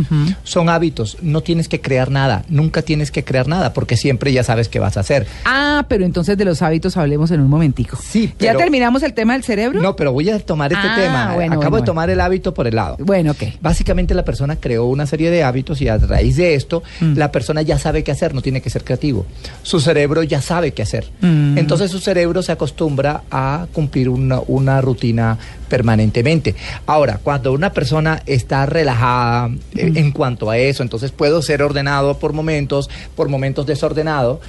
Son 0.44 0.68
hábitos, 0.68 1.18
no 1.22 1.42
tienes 1.42 1.68
que 1.68 1.80
crear 1.80 2.10
nada, 2.10 2.44
nunca 2.48 2.82
tienes 2.82 3.10
que 3.10 3.24
crear 3.24 3.48
nada, 3.48 3.72
porque 3.72 3.96
siempre 3.96 4.32
ya 4.32 4.42
sabes 4.44 4.68
qué 4.68 4.78
vas 4.78 4.96
a 4.96 5.00
hacer. 5.00 5.26
Ah, 5.44 5.84
pero 5.88 6.04
entonces 6.04 6.38
de 6.38 6.44
los 6.44 6.62
hábitos 6.62 6.96
hablemos 6.96 7.30
en 7.30 7.40
un 7.40 7.48
momentico. 7.50 7.98
Sí, 8.02 8.32
¿Ya 8.38 8.54
terminamos 8.56 9.02
el 9.02 9.12
tema 9.14 9.34
del 9.34 9.44
cerebro? 9.44 9.80
No, 9.80 9.94
pero 9.96 10.12
voy 10.12 10.30
a 10.30 10.38
tomar 10.38 10.72
este 10.72 10.86
Ah, 10.88 10.96
tema. 10.96 11.34
bueno, 11.34 11.52
Acabo 11.54 11.70
bueno, 11.70 11.82
de 11.82 11.86
tomar 11.86 12.10
el 12.10 12.20
hábito 12.20 12.54
por 12.54 12.66
el 12.66 12.76
lado. 12.76 12.96
Bueno, 13.00 13.32
ok. 13.32 13.42
Básicamente 13.60 14.14
la 14.14 14.24
persona 14.24 14.56
creó 14.56 14.86
una 14.86 15.06
serie 15.06 15.30
de 15.30 15.42
hábitos 15.42 15.80
y 15.82 15.88
a 15.88 15.98
raíz 15.98 16.36
de 16.36 16.54
esto 16.54 16.82
Mm. 17.00 17.16
la 17.16 17.30
persona 17.30 17.62
ya 17.62 17.78
sabe 17.78 18.02
qué 18.04 18.10
hacer, 18.12 18.34
no 18.34 18.40
tiene 18.42 18.60
que 18.62 18.70
ser 18.70 18.84
creativo. 18.84 19.26
Su 19.62 19.80
cerebro 19.80 20.22
ya 20.22 20.40
sabe 20.40 20.72
qué 20.72 20.82
hacer. 20.82 21.06
Mm. 21.20 21.58
Entonces 21.58 21.90
su 21.90 21.98
cerebro 21.98 22.42
se 22.42 22.52
acostumbra 22.52 23.22
a 23.30 23.66
cumplir 23.72 24.08
una, 24.08 24.40
una 24.46 24.80
rutina 24.80 25.38
permanentemente. 25.68 26.54
Ahora, 26.86 27.18
cuando 27.22 27.52
una 27.52 27.72
persona 27.72 28.22
está 28.26 28.66
relajada 28.66 29.50
eh, 29.74 29.92
en 29.94 30.12
cuanto 30.12 30.50
a 30.50 30.58
eso, 30.58 30.82
entonces 30.82 31.10
puedo 31.10 31.42
ser 31.42 31.62
ordenado 31.62 32.18
por 32.18 32.32
momentos, 32.32 32.90
por 33.14 33.28
momentos 33.28 33.66
desordenado. 33.66 34.40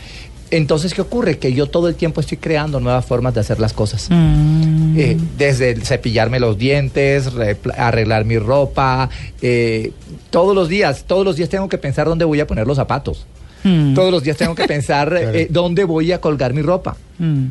Entonces, 0.53 0.93
¿qué 0.93 1.01
ocurre? 1.01 1.39
Que 1.39 1.51
yo 1.53 1.65
todo 1.65 1.87
el 1.87 1.95
tiempo 1.95 2.21
estoy 2.21 2.37
creando 2.37 2.79
nuevas 2.79 3.03
formas 3.05 3.33
de 3.33 3.39
hacer 3.39 3.59
las 3.59 3.73
cosas. 3.73 4.07
Mm. 4.11 4.95
Eh, 4.95 5.17
desde 5.35 5.75
cepillarme 5.77 6.39
los 6.39 6.59
dientes, 6.59 7.31
arreglar 7.75 8.23
mi 8.25 8.37
ropa, 8.37 9.09
eh, 9.41 9.93
todos 10.29 10.53
los 10.53 10.69
días, 10.69 11.05
todos 11.07 11.25
los 11.25 11.37
días 11.37 11.49
tengo 11.49 11.67
que 11.69 11.79
pensar 11.79 12.05
dónde 12.05 12.25
voy 12.25 12.39
a 12.39 12.45
poner 12.45 12.67
los 12.67 12.77
zapatos. 12.77 13.25
Mm. 13.63 13.95
Todos 13.95 14.11
los 14.11 14.21
días 14.21 14.37
tengo 14.37 14.53
que 14.53 14.65
pensar 14.67 15.11
eh, 15.17 15.47
dónde 15.49 15.85
voy 15.85 16.11
a 16.11 16.21
colgar 16.21 16.53
mi 16.53 16.61
ropa. 16.61 16.97
Mm. 17.17 17.45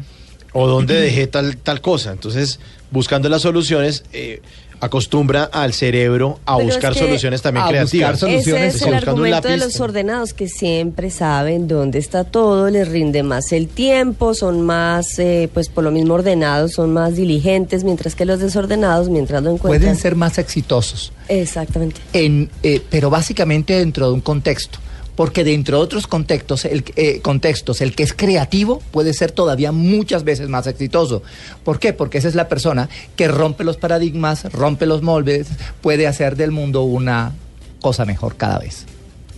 O 0.53 0.67
dónde 0.67 0.95
dejé 1.01 1.27
tal, 1.27 1.57
tal 1.57 1.81
cosa. 1.81 2.13
Entonces, 2.13 2.61
buscando 2.91 3.29
las 3.29 3.43
soluciones, 3.43 4.05
eh, 4.13 4.41
acostumbra 4.81 5.45
al 5.45 5.73
cerebro 5.75 6.41
a 6.45 6.57
Pero 6.57 6.69
es 6.69 6.75
buscar 6.75 6.93
que- 6.93 6.99
soluciones 6.99 7.41
también 7.41 7.65
a 7.67 7.69
creativas. 7.69 8.13
buscar 8.15 8.31
soluciones. 8.31 8.75
Ese 8.75 8.77
es 8.79 8.83
el 8.89 8.95
argumento 8.95 9.47
de 9.49 9.57
los 9.57 9.79
ordenados, 9.81 10.35
que 10.35 10.49
siempre 10.49 11.09
saben 11.11 11.69
dónde 11.69 12.01
está 12.01 12.25
todo, 12.25 12.69
les 12.69 12.89
rinde 12.89 13.23
más 13.23 13.53
el 13.53 13.69
tiempo, 13.69 14.35
son 14.35 14.61
más, 14.63 15.21
eh, 15.21 15.49
pues 15.55 15.69
por 15.69 15.85
lo 15.85 15.93
mismo 15.93 16.15
ordenados, 16.15 16.73
son 16.73 16.93
más 16.93 17.15
diligentes, 17.15 17.85
mientras 17.85 18.17
que 18.17 18.25
los 18.25 18.41
desordenados, 18.41 19.09
mientras 19.09 19.41
lo 19.45 19.51
encuentran... 19.53 19.81
Pueden 19.83 19.97
ser 19.97 20.17
más 20.17 20.37
exitosos. 20.39 21.13
Exactamente. 21.29 22.01
en, 22.13 22.51
eh, 22.65 22.83
pero 22.91 23.09
básicamente 23.09 23.75
dentro 23.79 24.09
de 24.09 24.15
un 24.15 24.21
contexto. 24.21 24.81
Porque 25.17 25.45
dentro 25.45 25.79
de 25.79 25.85
otros 25.85 26.07
contextos 26.07 26.65
el, 26.65 26.85
eh, 26.97 27.21
contextos, 27.21 27.81
el 27.81 27.95
que 27.95 28.03
es 28.03 28.13
creativo 28.15 28.83
puede 28.91 29.13
ser 29.13 29.31
todavía 29.31 29.71
muchas 29.71 30.25
veces 30.25 30.49
más 30.49 30.67
exitoso. 30.67 31.23
¿Por 31.65 31.79
qué? 31.79 31.93
Porque 31.93 32.19
esa 32.19 32.29
es 32.29 32.35
la 32.35 32.49
persona 32.49 32.89
que 33.17 33.29
rompe 33.29 33.65
los 33.65 33.77
paradigmas, 33.77 34.51
rompe 34.53 34.87
los 34.87 35.03
moldes, 35.03 35.49
puede 35.81 36.07
hacer 36.07 36.37
del 36.37 36.51
mundo 36.51 36.83
una 36.83 37.33
cosa 37.81 38.05
mejor 38.05 38.37
cada 38.37 38.59
vez. 38.59 38.87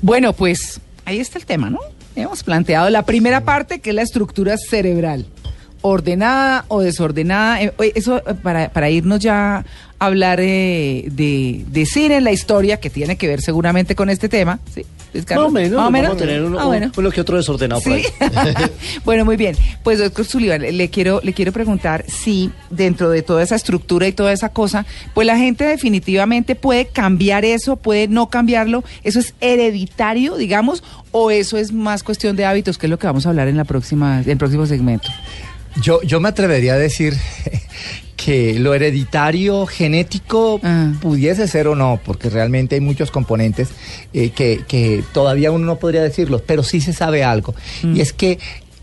Bueno, 0.01 0.33
pues 0.33 0.81
ahí 1.05 1.19
está 1.19 1.39
el 1.39 1.47
tema, 1.47 1.71
¿no? 1.71 1.81
Hemos 2.15 2.45
planteado 2.45 2.89
la 2.91 3.05
primera 3.05 3.41
parte, 3.41 3.81
que 3.81 3.91
es 3.91 3.97
la 3.97 4.03
estructura 4.03 4.57
cerebral. 4.57 5.27
Ordenada 5.87 6.65
o 6.69 6.81
desordenada. 6.81 7.61
Eh, 7.63 7.73
oye, 7.77 7.93
Eso 7.95 8.17
eh, 8.27 8.33
para, 8.43 8.71
para 8.71 8.89
irnos 8.89 9.21
ya 9.21 9.57
a 9.99 10.07
hablar 10.07 10.41
eh, 10.41 11.05
de, 11.13 11.63
de 11.69 11.85
cine 11.85 12.17
en 12.17 12.25
la 12.25 12.33
historia, 12.33 12.79
que 12.81 12.89
tiene 12.89 13.17
que 13.17 13.29
ver 13.29 13.43
seguramente 13.43 13.95
con 13.95 14.09
este 14.09 14.31
tema. 14.31 14.61
¿sí? 14.75 14.87
Más 15.15 15.39
o 15.39 15.51
menos, 15.51 15.73
Más 15.79 15.87
o 15.87 15.91
menos. 15.91 16.09
vamos 16.11 16.23
a 16.23 16.27
tener 16.27 16.43
uno, 16.43 16.59
Ah, 16.59 16.65
bueno. 16.65 16.87
un- 16.87 16.93
uno 16.97 17.11
que 17.11 17.21
otro 17.21 17.37
desordenado 17.37 17.83
por 17.83 17.93
Sí. 18.01 18.03
ahí. 18.19 18.31
bueno, 19.05 19.25
muy 19.27 19.37
bien. 19.37 19.55
Pues 19.83 19.99
doctor 19.99 20.25
Sullivan, 20.25 20.63
le 20.63 20.89
quiero, 20.89 21.21
le 21.23 21.35
quiero 21.35 21.53
preguntar 21.53 22.05
si 22.09 22.51
dentro 22.71 23.11
de 23.11 23.21
toda 23.23 23.43
esa 23.43 23.55
estructura 23.55 24.09
y 24.09 24.13
toda 24.13 24.33
esa 24.33 24.49
cosa, 24.49 24.87
pues 25.13 25.27
la 25.27 25.37
gente 25.37 25.65
definitivamente 25.65 26.55
puede 26.57 26.87
cambiar 26.87 27.45
eso, 27.45 27.77
puede 27.77 28.09
no 28.09 28.31
cambiarlo. 28.31 28.83
¿Eso 29.05 29.21
es 29.21 29.35
hereditario, 29.41 30.37
digamos, 30.37 30.83
o 31.13 31.31
eso 31.31 31.59
es 31.59 31.73
más 31.73 32.03
cuestión 32.03 32.35
de 32.37 32.47
hábitos, 32.47 32.79
que 32.79 32.87
es 32.87 32.91
lo 32.91 32.99
que 32.99 33.07
vamos 33.07 33.27
a 33.27 33.29
hablar 33.29 33.49
en 33.49 33.59
la 33.59 33.65
próxima, 33.65 34.23
en 34.23 34.31
el 34.31 34.39
próximo 34.39 34.65
segmento? 34.67 35.09
Yo, 35.83 36.01
yo 36.03 36.21
me 36.21 36.29
atrevería 36.29 36.75
a 36.75 36.79
decir 36.79 37.15
que 38.17 38.59
lo 38.59 38.75
hereditario 38.75 39.67
genético 39.67 40.61
Ah. 40.63 40.93
pudiese 41.01 41.47
ser 41.49 41.69
o 41.69 41.75
no, 41.75 42.01
porque 42.05 42.31
realmente 42.31 42.77
hay 42.77 42.81
muchos 42.81 43.11
componentes 43.11 43.69
eh, 44.13 44.31
que, 44.31 44.63
que 44.67 45.03
todavía 45.13 45.51
uno 45.51 45.67
no 45.67 45.77
podría 45.79 46.03
decirlos, 46.03 46.43
pero 46.47 46.63
sí 46.63 46.81
se 46.81 46.93
sabe 46.93 47.25
algo. 47.25 47.55
Y 47.83 48.01
es 48.01 48.13
que 48.13 48.39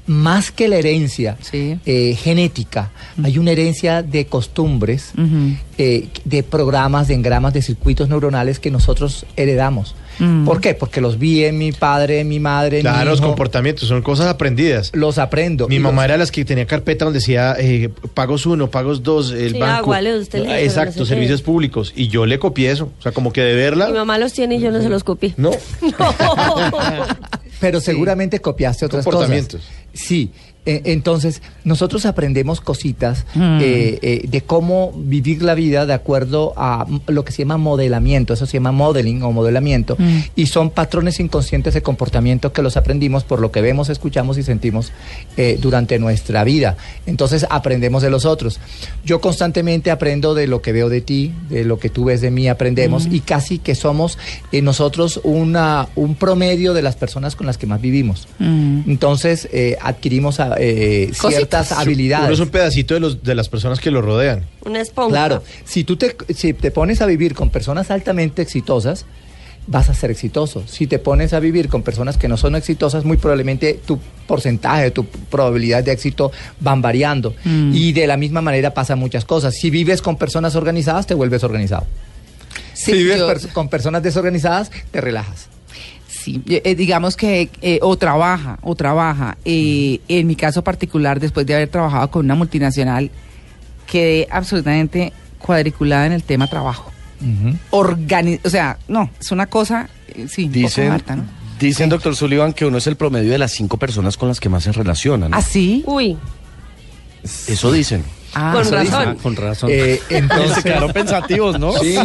más 0.08 0.52
que 0.52 0.68
la 0.68 0.76
herencia 0.78 1.38
Sí. 1.42 1.80
eh, 1.86 2.16
genética, 2.22 2.92
hay 3.24 3.38
una 3.38 3.52
herencia 3.52 4.04
de 4.04 4.26
costumbres, 4.26 5.12
eh, 5.78 6.10
de 6.26 6.44
programas, 6.44 7.08
de 7.08 7.14
engramas, 7.14 7.54
de 7.54 7.62
circuitos 7.62 8.10
neuronales 8.10 8.60
que 8.60 8.70
nosotros 8.72 9.26
heredamos. 9.38 9.96
Mm. 10.24 10.46
¿Por 10.46 10.62
qué? 10.62 10.76
Porque 10.76 11.02
los 11.02 11.18
vi 11.18 11.44
en 11.46 11.58
mi 11.58 11.72
padre, 11.72 12.20
en 12.20 12.28
mi 12.28 12.40
madre, 12.40 12.78
en 12.80 12.86
mi 12.86 12.90
Claro, 12.92 13.10
los 13.10 13.22
comportamientos 13.22 13.88
son 13.90 14.02
cosas 14.04 14.28
aprendidas. 14.28 14.92
los 14.94 15.18
aprendo. 15.18 15.68
Mi 15.68 15.80
mamá 15.80 16.04
los- 16.04 16.06
era 16.06 16.18
las 16.18 16.32
que 16.32 16.46
tenía 16.46 16.68
carpeta 16.68 17.06
donde 17.06 17.20
decía 17.20 17.56
eh, 17.58 17.90
pagos 18.14 18.46
uno, 18.46 18.70
pagos 18.70 19.02
dos, 19.02 19.32
el 19.32 19.54
Sí, 19.54 19.60
banco. 19.60 19.76
agua, 19.94 20.02
luz, 20.02 20.30
teléfono, 20.30 20.56
Exacto, 20.58 21.00
no 21.00 21.06
sé 21.06 21.10
qué. 21.10 21.16
servicios 21.16 21.42
públicos. 21.42 21.92
Y 21.96 22.08
yo 22.08 22.26
le 22.28 22.38
copié 22.38 22.70
eso. 22.72 22.92
O 23.00 23.02
sea, 23.02 23.12
como 23.12 23.34
que 23.34 23.42
de 23.42 23.56
verla. 23.56 23.88
Mi 23.88 23.94
mamá 23.94 24.18
los 24.20 24.32
tiene 24.34 24.56
y 24.58 24.60
yo 24.60 24.70
no 24.72 24.80
se 24.82 24.90
los 24.90 25.04
copié. 25.04 25.34
No. 25.38 25.52
Pero 27.60 27.80
seguramente 27.80 28.40
copiaste 28.40 28.86
otras 28.86 29.04
cosas. 29.06 29.14
Comportamientos. 29.14 29.62
Sí. 29.94 30.32
Eh, 30.66 30.82
entonces, 30.86 31.42
nosotros 31.64 32.06
aprendemos 32.06 32.62
cositas 32.62 33.26
Mm. 33.34 33.60
eh, 33.62 34.00
eh, 34.02 34.22
de 34.28 34.42
cómo 34.42 34.92
vivir 34.96 35.42
la 35.42 35.56
vida 35.56 35.86
de 35.86 35.94
acuerdo 35.94 36.54
a 36.56 36.86
lo 37.08 37.26
que 37.26 37.32
se 37.32 37.40
llama 37.44 37.58
modelamiento, 37.58 38.34
eso 38.34 38.46
se 38.46 38.54
llama 38.58 38.72
modeling 38.72 39.24
o 39.24 39.32
modelamiento, 39.32 39.96
Mm. 39.98 40.20
y 40.36 40.46
son 40.48 40.70
patrones 40.70 41.20
inconscientes 41.20 41.74
de 41.74 41.82
comportamiento 41.82 42.54
que 42.54 42.62
los 42.62 42.78
aprendimos 42.78 43.24
por 43.24 43.40
lo 43.40 43.52
que 43.52 43.62
vemos, 43.62 43.90
escuchamos 43.90 44.38
y 44.38 44.44
sentimos 44.44 44.92
eh, 45.38 45.58
durante 45.62 45.98
nuestra 45.98 46.44
vida. 46.44 46.78
Entonces, 47.06 47.46
aprendemos 47.50 48.04
de 48.04 48.10
los 48.10 48.26
otros. 48.26 48.60
Yo 49.06 49.20
constantemente 49.22 49.90
aprendo 49.92 50.34
de 50.36 50.46
lo 50.48 50.62
que 50.62 50.72
veo 50.74 50.90
de 50.90 51.02
ti, 51.02 51.32
de 51.50 51.64
lo 51.64 51.80
que 51.80 51.90
tú 51.90 52.06
ves 52.06 52.22
de 52.22 52.32
mí, 52.32 52.48
aprendemos, 52.48 53.08
y 53.10 53.22
casi 53.22 53.58
que 53.60 53.74
somos 53.76 54.18
nosotros 54.52 55.20
una, 55.24 55.88
un 55.96 56.16
promedio 56.16 56.74
de 56.74 56.82
las 56.82 56.96
personas 56.96 57.36
con 57.36 57.48
las 57.48 57.58
que 57.58 57.66
más 57.68 57.82
vivimos. 57.82 58.28
Mm. 58.40 58.90
Entonces 58.90 59.48
adquirimos 59.82 60.40
eh, 60.60 61.12
ciertas 61.14 61.72
habilidades. 61.72 62.26
Uno 62.26 62.34
es 62.34 62.40
un 62.40 62.50
pedacito 62.50 62.94
de, 62.94 63.00
los, 63.00 63.24
de 63.24 63.36
las 63.36 63.50
personas 63.50 63.80
que 63.80 63.92
lo 63.92 64.02
rodean. 64.02 64.46
Una 64.66 64.82
esponja. 64.82 65.12
Claro, 65.12 65.44
si 65.66 65.84
tú 65.84 65.96
te, 65.98 66.16
si 66.34 66.54
te 66.54 66.72
pones 66.72 67.02
a 67.02 67.06
vivir 67.06 67.34
con 67.36 67.50
personas 67.50 67.92
altamente 67.92 68.42
exitosas, 68.42 69.06
vas 69.68 69.90
a 69.90 69.94
ser 69.94 70.10
exitoso. 70.12 70.64
Si 70.68 70.88
te 70.88 70.98
pones 71.00 71.34
a 71.34 71.40
vivir 71.40 71.70
con 71.70 71.84
personas 71.84 72.18
que 72.18 72.28
no 72.28 72.36
son 72.36 72.56
exitosas, 72.56 73.06
muy 73.06 73.18
probablemente 73.18 73.80
tu 73.86 74.00
porcentaje, 74.28 74.90
tu 74.92 75.06
probabilidad 75.06 75.84
de 75.84 75.92
éxito 75.92 76.32
van 76.60 76.82
variando. 76.82 77.36
Mm. 77.44 77.72
Y 77.76 77.94
de 77.94 78.08
la 78.08 78.18
misma 78.18 78.42
manera 78.42 78.74
pasan 78.74 78.98
muchas 79.00 79.24
cosas. 79.24 79.54
Si 79.56 79.70
vives 79.70 80.02
con 80.02 80.18
personas 80.18 80.56
organizadas, 80.56 81.06
te 81.06 81.14
vuelves 81.14 81.44
organizado. 81.44 81.86
Sí, 82.74 82.92
si 82.92 82.98
vives 82.98 83.20
yo- 83.20 83.30
pers- 83.30 83.52
con 83.54 83.70
personas 83.70 84.02
desorganizadas, 84.02 84.72
te 84.90 85.00
relajas. 85.00 85.48
Sí, 86.24 86.42
eh, 86.48 86.62
eh, 86.66 86.76
digamos 86.76 87.16
que 87.18 87.50
eh, 87.62 87.80
o 87.82 87.98
trabaja, 87.98 88.60
o 88.62 88.76
trabaja. 88.76 89.38
Eh, 89.44 90.00
en 90.08 90.28
mi 90.28 90.36
caso 90.36 90.64
particular, 90.64 91.20
después 91.20 91.46
de 91.48 91.56
haber 91.56 91.70
trabajado 91.70 92.12
con 92.12 92.26
una 92.26 92.36
multinacional, 92.36 93.10
quedé 93.88 94.28
absolutamente 94.30 95.14
cuadriculada 95.40 96.06
en 96.06 96.12
el 96.14 96.24
tema 96.24 96.48
trabajo. 96.48 96.92
Organi 97.70 98.40
o 98.44 98.50
sea, 98.50 98.80
no, 98.88 99.10
es 99.20 99.32
una 99.32 99.46
cosa, 99.46 99.90
eh, 100.08 100.28
sí, 100.28 100.48
Dicen, 100.48 100.92
harta, 100.92 101.16
¿no? 101.16 101.24
dicen 101.60 101.88
doctor 101.90 102.16
Sullivan, 102.16 102.54
que 102.54 102.66
uno 102.66 102.80
es 102.80 102.88
el 102.88 102.96
promedio 102.96 103.32
de 103.32 103.38
las 103.38 103.52
cinco 103.52 103.78
personas 103.78 104.18
con 104.18 104.28
las 104.30 104.40
que 104.40 104.50
más 104.50 104.64
se 104.64 104.72
relaciona. 104.72 105.30
¿no? 105.30 105.38
¿Ah, 105.38 105.42
sí? 105.42 105.84
Uy, 105.86 106.18
Eso 107.48 107.72
dicen. 107.72 108.04
Ah, 108.34 108.52
con 108.54 108.72
razón. 108.72 109.04
Ah, 109.08 109.16
con 109.22 109.36
razón. 109.36 109.70
Eh, 109.72 110.00
entonces, 110.10 110.56
Se 110.56 110.64
quedaron 110.64 110.92
pensativos, 110.94 111.60
¿no? 111.60 111.74
Sí. 111.74 111.96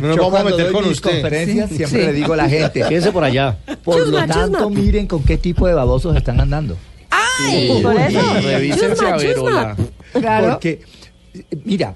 No 0.00 0.08
nos 0.08 0.16
Yo 0.16 0.22
vamos 0.30 0.40
a 0.40 0.44
meter 0.44 0.72
con 0.72 0.84
usted. 0.86 1.10
conferencias 1.10 1.70
Sí, 1.70 1.76
siempre 1.76 2.00
sí. 2.00 2.06
le 2.06 2.12
digo 2.12 2.32
a 2.32 2.36
la 2.36 2.48
gente, 2.48 2.84
Quédese 2.88 3.12
por 3.12 3.24
allá. 3.24 3.56
por 3.84 3.98
Chusma, 4.02 4.26
lo 4.26 4.32
tanto, 4.34 4.58
chusma. 4.64 4.80
miren 4.80 5.06
con 5.06 5.22
qué 5.22 5.36
tipo 5.38 5.66
de 5.66 5.74
babosos 5.74 6.16
están 6.16 6.40
andando. 6.40 6.76
Sí, 7.50 7.80
por 7.82 7.96
eso. 7.96 8.20
Revísense 8.42 8.88
Chusma, 8.94 9.08
a 9.14 9.16
ver, 9.16 9.38
hola. 9.38 9.76
Claro. 10.12 10.50
Porque, 10.50 10.80
mira, 11.64 11.94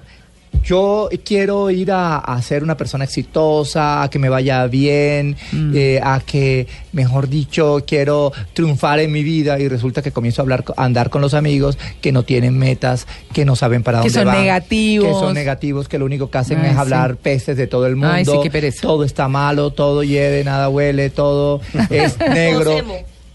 yo 0.63 1.09
quiero 1.23 1.69
ir 1.69 1.91
a, 1.91 2.17
a 2.17 2.41
ser 2.41 2.63
una 2.63 2.75
persona 2.77 3.03
exitosa, 3.05 4.03
a 4.03 4.09
que 4.09 4.19
me 4.19 4.29
vaya 4.29 4.65
bien, 4.67 5.35
Mm. 5.51 5.71
eh, 5.75 5.99
a 6.03 6.19
que, 6.19 6.67
mejor 6.93 7.27
dicho, 7.29 7.83
quiero 7.87 8.31
triunfar 8.53 8.99
en 8.99 9.11
mi 9.11 9.23
vida 9.23 9.59
y 9.59 9.67
resulta 9.67 10.01
que 10.01 10.11
comienzo 10.11 10.41
a 10.41 10.43
hablar, 10.43 10.63
a 10.77 10.83
andar 10.85 11.09
con 11.09 11.21
los 11.21 11.33
amigos 11.33 11.77
que 12.01 12.11
no 12.11 12.23
tienen 12.23 12.57
metas, 12.57 13.07
que 13.33 13.45
no 13.45 13.55
saben 13.55 13.83
para 13.83 13.99
Que 14.01 14.09
dónde 14.09 14.19
son 14.19 14.25
van, 14.25 14.41
negativos. 14.41 15.07
que 15.07 15.13
son 15.13 15.33
negativos, 15.33 15.87
que 15.87 15.97
lo 15.99 16.05
único 16.05 16.29
que 16.29 16.37
hacen 16.37 16.59
Ay, 16.59 16.67
es 16.67 16.73
sí. 16.73 16.77
hablar 16.79 17.15
pestes 17.17 17.57
de 17.57 17.67
todo 17.67 17.85
el 17.87 17.95
mundo. 17.95 18.13
Ay, 18.13 18.25
sí, 18.25 18.31
qué 18.43 18.49
pereza. 18.51 18.81
Todo 18.81 19.03
está 19.03 19.27
malo, 19.27 19.71
todo 19.71 20.03
hiede, 20.03 20.43
nada 20.43 20.69
huele, 20.69 21.09
todo 21.09 21.61
es 21.89 22.17
negro. 22.19 22.73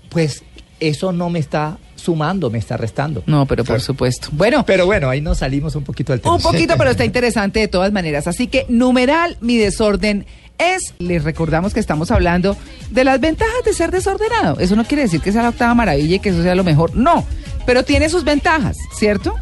Pues 0.09 0.43
eso 0.81 1.13
no 1.13 1.31
me 1.31 1.39
está 1.39 1.79
sumando, 2.05 2.51
me 2.51 2.59
está 2.59 2.77
restando. 2.77 3.23
No, 3.27 3.47
pero 3.47 3.65
por 3.65 3.81
supuesto. 3.81 4.29
Bueno, 4.33 4.65
Pero 4.67 4.87
bueno, 4.87 5.09
ahí 5.09 5.21
nos 5.21 5.39
salimos 5.39 5.75
un 5.75 5.85
poquito 5.85 6.13
del 6.13 6.21
tema. 6.21 6.35
un 6.35 6.43
poquito, 6.43 6.75
pero 6.77 6.91
está 6.91 7.05
interesante 7.05 7.61
de 7.61 7.69
todas 7.69 7.93
maneras. 7.93 8.27
Así 8.27 8.47
que, 8.47 8.67
numeral, 8.69 9.37
mi 9.41 9.57
desorden 9.57 10.27
es. 10.59 10.95
Les 10.99 11.25
recordamos 11.25 11.73
que 11.75 11.81
estamos 11.81 12.11
hablando 12.11 12.57
de 12.91 13.05
las 13.05 13.21
ventajas 13.21 13.65
de 13.65 13.73
ser 13.73 13.91
desordenado. 13.91 14.61
Eso 14.61 14.77
no 14.77 14.85
quiere 14.85 15.03
decir 15.03 15.21
que 15.21 15.33
sea 15.33 15.43
la 15.43 15.49
octava 15.49 15.75
maravilla 15.75 16.17
y 16.17 16.19
que 16.19 16.29
eso 16.29 16.43
sea 16.43 16.55
lo 16.55 16.65
mejor. 16.65 16.95
No, 16.95 17.25
pero 17.67 17.83
tiene 17.85 18.09
sus 18.09 18.25
ventajas, 18.25 18.77
¿cierto? 18.97 19.35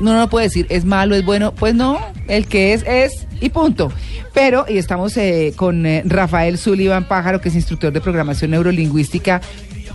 Uno 0.00 0.14
no 0.14 0.28
puede 0.30 0.46
decir 0.46 0.66
es 0.70 0.84
malo, 0.84 1.14
es 1.14 1.24
bueno. 1.24 1.52
Pues 1.52 1.74
no, 1.74 1.98
el 2.26 2.46
que 2.46 2.72
es, 2.72 2.84
es 2.86 3.26
y 3.40 3.50
punto. 3.50 3.92
Pero, 4.32 4.66
y 4.68 4.78
estamos 4.78 5.16
eh, 5.16 5.52
con 5.56 5.84
eh, 5.86 6.02
Rafael 6.04 6.58
Sullivan 6.58 7.06
Pájaro, 7.06 7.40
que 7.40 7.48
es 7.48 7.54
instructor 7.54 7.92
de 7.92 8.00
programación 8.00 8.52
neurolingüística 8.52 9.40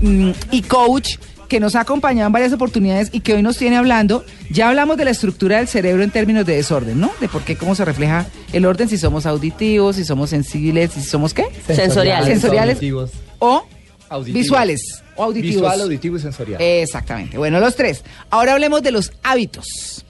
mm, 0.02 0.32
y 0.52 0.62
coach 0.64 1.18
que 1.54 1.60
nos 1.60 1.76
ha 1.76 1.82
acompañado 1.82 2.26
en 2.26 2.34
varias 2.34 2.52
oportunidades 2.52 3.10
y 3.12 3.20
que 3.20 3.36
hoy 3.36 3.44
nos 3.44 3.58
tiene 3.58 3.78
hablando. 3.78 4.26
Ya 4.50 4.70
hablamos 4.70 4.98
de 4.98 5.06
la 5.06 5.12
estructura 5.12 5.58
del 5.58 5.68
cerebro 5.68 6.02
en 6.02 6.10
términos 6.10 6.48
de 6.48 6.56
desorden, 6.56 7.00
¿no? 7.00 7.12
De 7.22 7.28
por 7.28 7.44
qué, 7.44 7.56
cómo 7.56 7.76
se 7.76 7.86
refleja 7.86 8.26
el 8.54 8.66
orden, 8.66 8.90
si 8.90 8.98
somos 8.98 9.28
auditivos, 9.28 9.98
si 9.98 10.04
somos 10.04 10.32
sensibles, 10.32 10.94
si 10.94 11.02
somos 11.04 11.36
qué? 11.36 11.46
Sensoriales. 11.68 12.28
Sensoriales. 12.28 12.78
auditivos. 12.78 13.12
O 13.38 13.68
Auditivos. 14.10 14.42
visuales 14.42 15.04
o 15.16 15.26
auditivos. 15.26 15.58
Visual, 15.58 15.82
auditivo 15.82 16.18
y 16.18 16.20
sensorial. 16.22 16.60
Exactamente. 16.60 17.38
Bueno, 17.38 17.60
los 17.60 17.76
tres. 17.76 18.04
Ahora 18.32 18.54
hablemos 18.54 18.82
de 18.82 18.90
los 18.90 19.12
hábitos. 19.22 20.04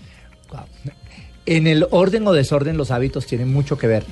En 1.45 1.67
el 1.67 1.88
orden 1.91 2.25
o 2.25 2.31
desorden 2.31 2.77
los 2.77 2.89
hábitos 2.89 3.25
tienen 3.25 3.51
mucho 3.51 3.77
que 3.77 3.88
ver. 3.88 4.05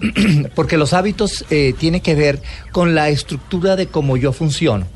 Porque 0.54 0.76
los 0.76 0.92
hábitos 0.92 1.44
eh, 1.50 1.74
tienen 1.78 2.00
que 2.00 2.14
ver 2.14 2.42
con 2.72 2.94
la 2.94 3.08
estructura 3.08 3.76
de 3.76 3.86
cómo 3.86 4.16
yo 4.16 4.32
funciono. 4.32 4.86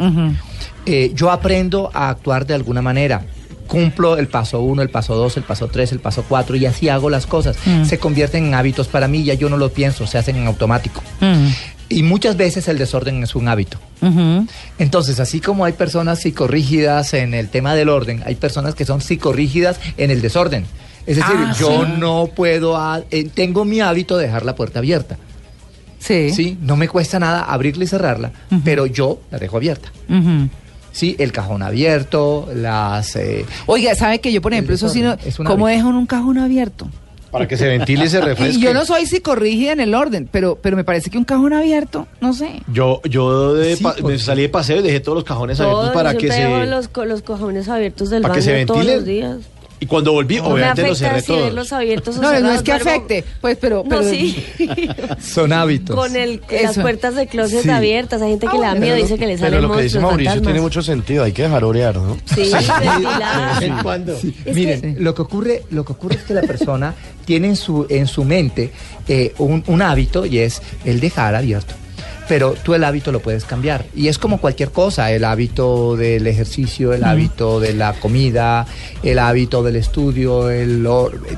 Eh, 0.86 1.12
yo 1.14 1.30
aprendo 1.30 1.90
a 1.94 2.10
actuar 2.10 2.46
de 2.46 2.54
alguna 2.54 2.82
manera. 2.82 3.24
cumplo 3.66 4.18
el 4.18 4.26
paso 4.26 4.60
uno, 4.60 4.82
el 4.82 4.90
paso 4.90 5.14
dos, 5.14 5.36
el 5.36 5.44
paso 5.44 5.68
tres, 5.68 5.92
el 5.92 6.00
paso 6.00 6.24
cuatro 6.28 6.56
y 6.56 6.66
así 6.66 6.88
hago 6.88 7.08
las 7.08 7.26
cosas. 7.26 7.56
Se 7.84 7.98
convierten 7.98 8.46
en 8.46 8.54
hábitos 8.54 8.88
para 8.88 9.06
mí, 9.06 9.22
ya 9.22 9.34
yo 9.34 9.48
no 9.48 9.56
lo 9.56 9.72
pienso, 9.72 10.06
se 10.06 10.18
hacen 10.18 10.36
en 10.36 10.46
automático. 10.46 11.02
Mm. 11.20 11.46
Y 11.88 12.04
muchas 12.04 12.36
veces 12.36 12.68
el 12.68 12.78
desorden 12.78 13.22
es 13.22 13.34
un 13.34 13.48
hábito. 13.48 13.78
Entonces, 14.78 15.18
así 15.18 15.40
como 15.40 15.64
hay 15.64 15.72
personas 15.72 16.20
psicorrígidas 16.20 17.14
en 17.14 17.34
el 17.34 17.48
tema 17.48 17.74
del 17.74 17.88
orden, 17.88 18.22
hay 18.24 18.36
personas 18.36 18.76
que 18.76 18.84
son 18.84 19.00
psicorrígidas 19.00 19.80
en 19.96 20.12
el 20.12 20.22
desorden. 20.22 20.66
Es 21.06 21.16
decir, 21.16 21.34
Ah, 21.36 21.54
yo 21.58 21.84
sí. 21.86 21.92
no 21.98 22.28
puedo, 22.34 22.76
ah, 22.76 23.00
eh, 23.10 23.28
tengo 23.32 23.64
mi 23.64 23.80
hábito 23.80 24.16
de 24.16 24.26
dejar 24.26 24.44
la 24.44 24.54
puerta 24.54 24.78
abierta. 24.80 25.16
Sí. 25.98 26.30
Sí, 26.30 26.56
no 26.62 26.76
me 26.76 26.88
cuesta 26.88 27.18
nada 27.18 27.42
abrirla 27.42 27.84
y 27.84 27.86
cerrarla, 27.86 28.32
pero 28.64 28.86
yo 28.86 29.20
la 29.30 29.38
dejo 29.38 29.56
abierta. 29.58 29.90
Sí, 30.92 31.14
el 31.18 31.30
cajón 31.32 31.62
abierto, 31.62 32.48
las... 32.54 33.14
eh, 33.16 33.44
Oiga, 33.66 33.94
¿sabe 33.94 34.18
que 34.20 34.32
yo, 34.32 34.40
por 34.42 34.52
ejemplo, 34.52 34.74
eso 34.74 34.88
sí 34.88 35.02
no... 35.02 35.16
es 35.24 35.36
¿Cómo 35.36 35.68
dejan 35.68 35.94
un 35.94 36.06
cajón 36.06 36.38
abierto? 36.38 36.88
Para 37.30 37.46
que 37.46 37.56
se 37.56 37.68
ventile 37.68 38.06
y 38.06 38.08
se 38.08 38.20
refresque. 38.22 38.58
Y 38.58 38.60
yo 38.60 38.74
no 38.74 38.84
soy 38.84 39.06
psicorrígida 39.06 39.70
en 39.72 39.78
el 39.78 39.94
orden, 39.94 40.28
pero, 40.32 40.58
pero 40.60 40.76
me 40.76 40.82
parece 40.82 41.08
que 41.10 41.16
un 41.16 41.22
cajón 41.24 41.52
abierto, 41.52 42.08
no 42.20 42.32
sé. 42.32 42.60
Yo, 42.72 43.00
yo 43.04 43.54
de 43.54 43.76
Sí, 43.76 43.84
pa- 43.84 43.92
porque- 43.92 44.14
me 44.14 44.18
salí 44.18 44.42
de 44.42 44.48
paseo 44.48 44.78
y 44.78 44.82
dejé 44.82 44.98
todos 44.98 45.14
los 45.14 45.24
cajones 45.24 45.58
Todos, 45.58 45.70
abiertos 45.70 45.94
para 45.94 46.12
yo 46.14 46.18
que 46.18 46.26
dejo 46.26 46.60
se... 46.60 46.66
los, 46.66 46.90
los 47.08 47.22
cojones 47.22 47.68
abiertos 47.68 48.10
del 48.10 48.22
para 48.22 48.34
que 48.34 48.52
baño 48.52 48.66
todos 48.66 48.84
los 48.84 49.04
días. 49.04 49.36
Y 49.82 49.86
cuando 49.86 50.12
volví, 50.12 50.36
No 50.36 50.42
me 50.44 50.48
obviamente 50.52 50.86
los 50.88 50.98
cerré 50.98 51.22
todos. 51.22 51.42
verlos 51.44 51.72
abiertos 51.72 52.16
No, 52.18 52.38
no 52.38 52.52
es 52.52 52.60
que 52.62 52.72
duermo- 52.72 52.90
afecte, 52.90 53.24
pues, 53.40 53.56
pero... 53.58 53.76
No, 53.82 53.88
pero 53.88 54.02
sí. 54.10 54.44
son 55.22 55.54
hábitos. 55.54 55.96
Con 55.96 56.14
el, 56.16 56.42
las 56.62 56.78
puertas 56.78 57.14
de 57.14 57.26
closet 57.26 57.62
Sí. 57.62 57.70
abiertas, 57.70 58.20
hay 58.20 58.30
gente 58.32 58.46
que 58.46 58.58
le 58.58 58.66
da 58.66 58.74
miedo, 58.74 58.94
pero 58.94 59.02
dice 59.06 59.18
que 59.18 59.26
le 59.26 59.34
Pero 59.38 59.46
salen 59.46 59.62
lo 59.62 59.74
que 59.76 59.82
dice 59.84 59.98
Mauricio 60.00 60.24
fantasmas. 60.32 60.42
tiene 60.46 60.60
mucho 60.60 60.82
sentido, 60.82 61.24
hay 61.24 61.32
que 61.32 61.42
dejar 61.44 61.64
orear, 61.64 61.96
¿no? 61.96 62.18
Sí. 62.34 62.50
¿En 63.62 63.78
cuándo? 63.82 64.12
Es 64.44 64.54
Miren, 64.54 64.80
que- 64.96 65.00
lo 65.00 65.14
que 65.14 65.22
ocurre, 65.22 65.62
lo 65.70 65.84
que 65.84 65.92
ocurre 65.92 66.16
es 66.16 66.22
que 66.24 66.34
la 66.34 66.42
persona 66.42 66.94
tiene 67.24 67.48
en 67.48 67.56
su, 67.56 67.86
en 67.88 68.06
su 68.06 68.24
mente 68.24 68.70
eh, 69.08 69.32
un, 69.38 69.64
un 69.66 69.80
hábito 69.82 70.26
y 70.26 70.38
es 70.40 70.60
el 70.84 71.00
dejar 71.00 71.34
abierto. 71.34 71.74
Pero 72.30 72.54
tú 72.62 72.74
el 72.74 72.84
hábito 72.84 73.10
lo 73.10 73.18
puedes 73.18 73.44
cambiar. 73.44 73.86
Y 73.92 74.06
es 74.06 74.16
como 74.16 74.40
cualquier 74.40 74.70
cosa, 74.70 75.10
el 75.10 75.24
hábito 75.24 75.96
del 75.96 76.28
ejercicio, 76.28 76.92
el 76.92 77.02
hábito 77.02 77.58
de 77.58 77.74
la 77.74 77.92
comida, 77.94 78.68
el 79.02 79.18
hábito 79.18 79.64
del 79.64 79.74
estudio, 79.74 80.48
el, 80.48 80.86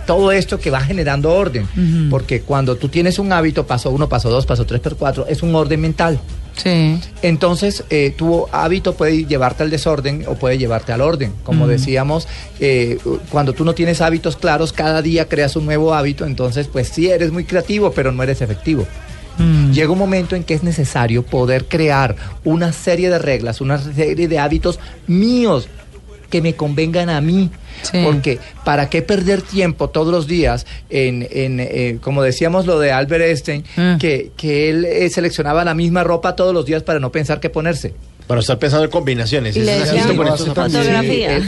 todo 0.07 0.33
esto 0.33 0.61
que 0.61 0.71
va 0.71 0.83
generando 0.83 1.33
orden. 1.33 1.67
Porque 2.11 2.43
cuando 2.43 2.77
tú 2.77 2.91
tienes 2.91 3.19
un 3.19 3.33
hábito, 3.33 3.67
paso 3.67 3.89
uno, 3.89 4.07
paso 4.07 4.29
dos, 4.29 4.45
paso 4.45 4.67
tres, 4.67 4.83
paso 4.83 4.97
cuatro, 4.99 5.27
es 5.27 5.43
un 5.43 5.55
orden 5.55 5.81
mental. 5.81 6.21
Sí. 6.57 7.01
Entonces, 7.23 7.85
eh, 7.89 8.13
tu 8.15 8.47
hábito 8.53 8.93
puede 8.93 9.25
llevarte 9.25 9.63
al 9.63 9.71
desorden 9.71 10.27
o 10.29 10.35
puede 10.35 10.59
llevarte 10.59 10.93
al 10.93 11.01
orden. 11.01 11.33
Como 11.43 11.69
decíamos, 11.69 12.29
eh, 12.61 12.99
cuando 13.31 13.55
tú 13.55 13.65
no 13.65 13.73
tienes 13.73 14.03
hábitos 14.03 14.37
claros, 14.37 14.75
cada 14.75 15.01
día 15.01 15.27
creas 15.27 15.57
un 15.57 15.65
nuevo 15.65 15.95
hábito, 15.95 16.27
entonces, 16.27 16.69
pues 16.71 16.89
sí, 16.89 17.09
eres 17.09 17.33
muy 17.33 17.45
creativo, 17.45 17.93
pero 17.93 18.13
no 18.13 18.23
eres 18.23 18.43
efectivo. 18.43 18.87
Llega 19.73 19.91
un 19.91 19.99
momento 19.99 20.37
en 20.37 20.45
que 20.45 20.55
es 20.55 20.63
necesario 20.63 21.23
poder 21.23 21.65
crear 21.67 22.15
una 22.45 22.73
serie 22.73 23.09
de 23.11 23.19
reglas, 23.19 23.61
una 23.61 23.79
serie 23.79 24.29
de 24.29 24.39
hábitos 24.39 24.79
míos 25.07 25.69
que 26.31 26.41
me 26.43 26.55
convengan 26.55 27.11
a 27.11 27.21
mí. 27.21 27.51
Sí. 27.83 28.01
Porque, 28.05 28.39
¿para 28.65 28.89
qué 28.89 29.03
perder 29.03 29.43
tiempo 29.43 29.89
todos 29.91 30.13
los 30.13 30.27
días 30.27 30.67
en, 30.89 31.27
en, 31.31 31.59
eh, 31.61 31.99
como 32.01 32.23
decíamos 32.23 32.67
lo 32.67 32.79
de 32.79 32.93
Albert 32.93 33.25
Einstein, 33.25 33.65
Ah. 33.77 33.97
que, 33.99 34.31
que 34.37 34.71
él 34.71 34.85
eh, 34.85 35.09
seleccionaba 35.11 35.65
la 35.65 35.75
misma 35.75 36.05
ropa 36.05 36.37
todos 36.37 36.55
los 36.55 36.65
días 36.65 36.83
para 36.83 37.01
no 37.01 37.11
pensar 37.11 37.41
qué 37.41 37.51
ponerse? 37.51 37.95
Para 38.27 38.41
estar 38.41 38.59
pensando 38.59 38.85
en 38.85 38.91
combinaciones. 38.91 39.57
Le 39.57 39.63
es 39.63 39.81
decían 39.93 40.17
no, 40.17 40.23
hace 40.33 40.47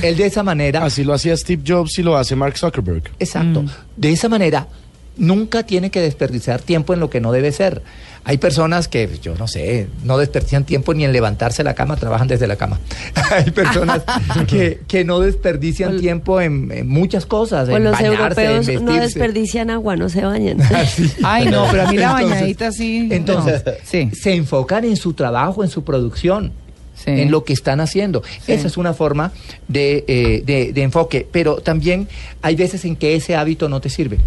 él 0.09 0.17
de 0.17 0.26
esa 0.26 0.43
manera, 0.43 0.85
Así 0.85 1.05
lo 1.05 1.14
hacía 1.14 1.37
Steve 1.37 1.62
Jobs 1.67 1.99
y 1.99 2.03
lo 2.03 2.17
hace 2.17 2.35
Mark 2.35 2.59
Zuckerberg. 2.59 3.05
exacto, 3.21 3.62
Mm. 3.62 3.69
de 3.97 4.11
esa 4.12 4.29
manera 4.29 4.67
nunca 5.16 5.62
tiene 5.64 5.90
que 5.90 6.00
desperdiciar 6.00 6.61
tiempo 6.61 6.92
en 6.94 7.00
lo 7.00 7.11
que 7.11 7.21
no 7.21 7.33
debe 7.33 7.52
ser. 7.52 7.83
Hay 8.26 8.38
personas 8.38 8.88
que, 8.88 9.09
yo 9.23 9.35
no 9.37 9.47
sé, 9.47 9.87
no 10.02 10.16
desperdician 10.16 10.64
tiempo 10.64 10.94
ni 10.94 11.04
en 11.04 11.12
levantarse 11.12 11.59
de 11.59 11.64
la 11.64 11.75
cama, 11.75 11.97
trabajan 11.97 12.26
desde 12.26 12.47
la 12.47 12.56
cama. 12.56 12.80
Hay 13.30 13.50
personas 13.50 14.02
que, 14.49 14.80
que 14.88 15.04
no 15.04 15.21
desperdician 15.21 15.97
O- 15.97 16.00
tiempo 16.00 16.40
en, 16.40 16.71
en 16.73 16.88
muchas 16.88 17.26
cosas, 17.26 17.68
O 17.68 17.76
en 17.76 17.85
los 17.85 17.92
bañarse, 17.92 18.44
en 18.47 18.52
europeos 18.56 18.83
no 18.83 18.92
desperdician 18.94 19.68
agua, 19.68 19.97
no 19.97 20.09
se 20.09 20.25
bañan. 20.25 20.56
Ay, 21.23 21.47
no, 21.50 21.66
pero 21.71 21.83
a 21.87 21.90
mí 21.90 21.99
la 21.99 22.12
Entonces- 22.12 22.30
bañadita 22.30 22.73
sí. 22.73 23.09
Entonces, 23.11 23.62
no. 23.66 23.73
sí. 23.85 24.11
se 24.14 24.35
enfocan 24.35 24.85
en 24.85 24.97
su 24.97 25.12
trabajo, 25.12 25.62
en 25.62 25.68
su 25.68 25.85
producción, 25.85 26.52
Sí. 26.97 27.11
en 27.11 27.30
lo 27.30 27.44
que 27.44 27.52
están 27.52 27.80
haciendo. 27.80 28.23
Sí. 28.47 28.52
Esa 28.52 28.68
es 28.68 28.76
una 28.78 28.94
forma 28.94 29.33
de, 29.68 30.04
eh, 30.09 30.42
de- 30.47 30.73
de 30.73 30.83
enfoque, 30.83 31.26
pero 31.30 31.56
también 31.56 32.09
hay 32.40 32.54
veces 32.56 32.85
en 32.87 32.94
que 32.97 33.16
ese 33.16 33.35
hábito 33.37 33.68
no 33.68 33.80
te 33.80 33.90
sirve, 33.90 34.18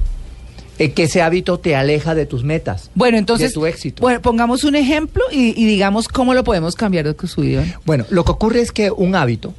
en 0.79 0.91
que 0.91 1.03
ese 1.03 1.21
hábito 1.21 1.59
te 1.59 1.75
aleja 1.75 2.15
de 2.15 2.25
tus 2.25 2.43
metas. 2.43 2.89
Bueno, 2.95 3.17
entonces, 3.17 3.49
de 3.49 3.53
tu 3.53 3.65
éxito. 3.65 4.01
bueno, 4.01 4.21
pongamos 4.21 4.63
un 4.63 4.75
ejemplo 4.75 5.23
y, 5.31 5.59
y 5.61 5.65
digamos 5.65 6.07
cómo 6.07 6.33
lo 6.33 6.43
podemos 6.43 6.75
cambiar 6.75 7.05
de 7.05 7.27
su 7.27 7.41
vida. 7.41 7.63
Bueno, 7.85 8.05
lo 8.09 8.23
que 8.23 8.31
ocurre 8.31 8.61
es 8.61 8.71
que 8.71 8.91
un 8.91 9.15
hábito 9.15 9.53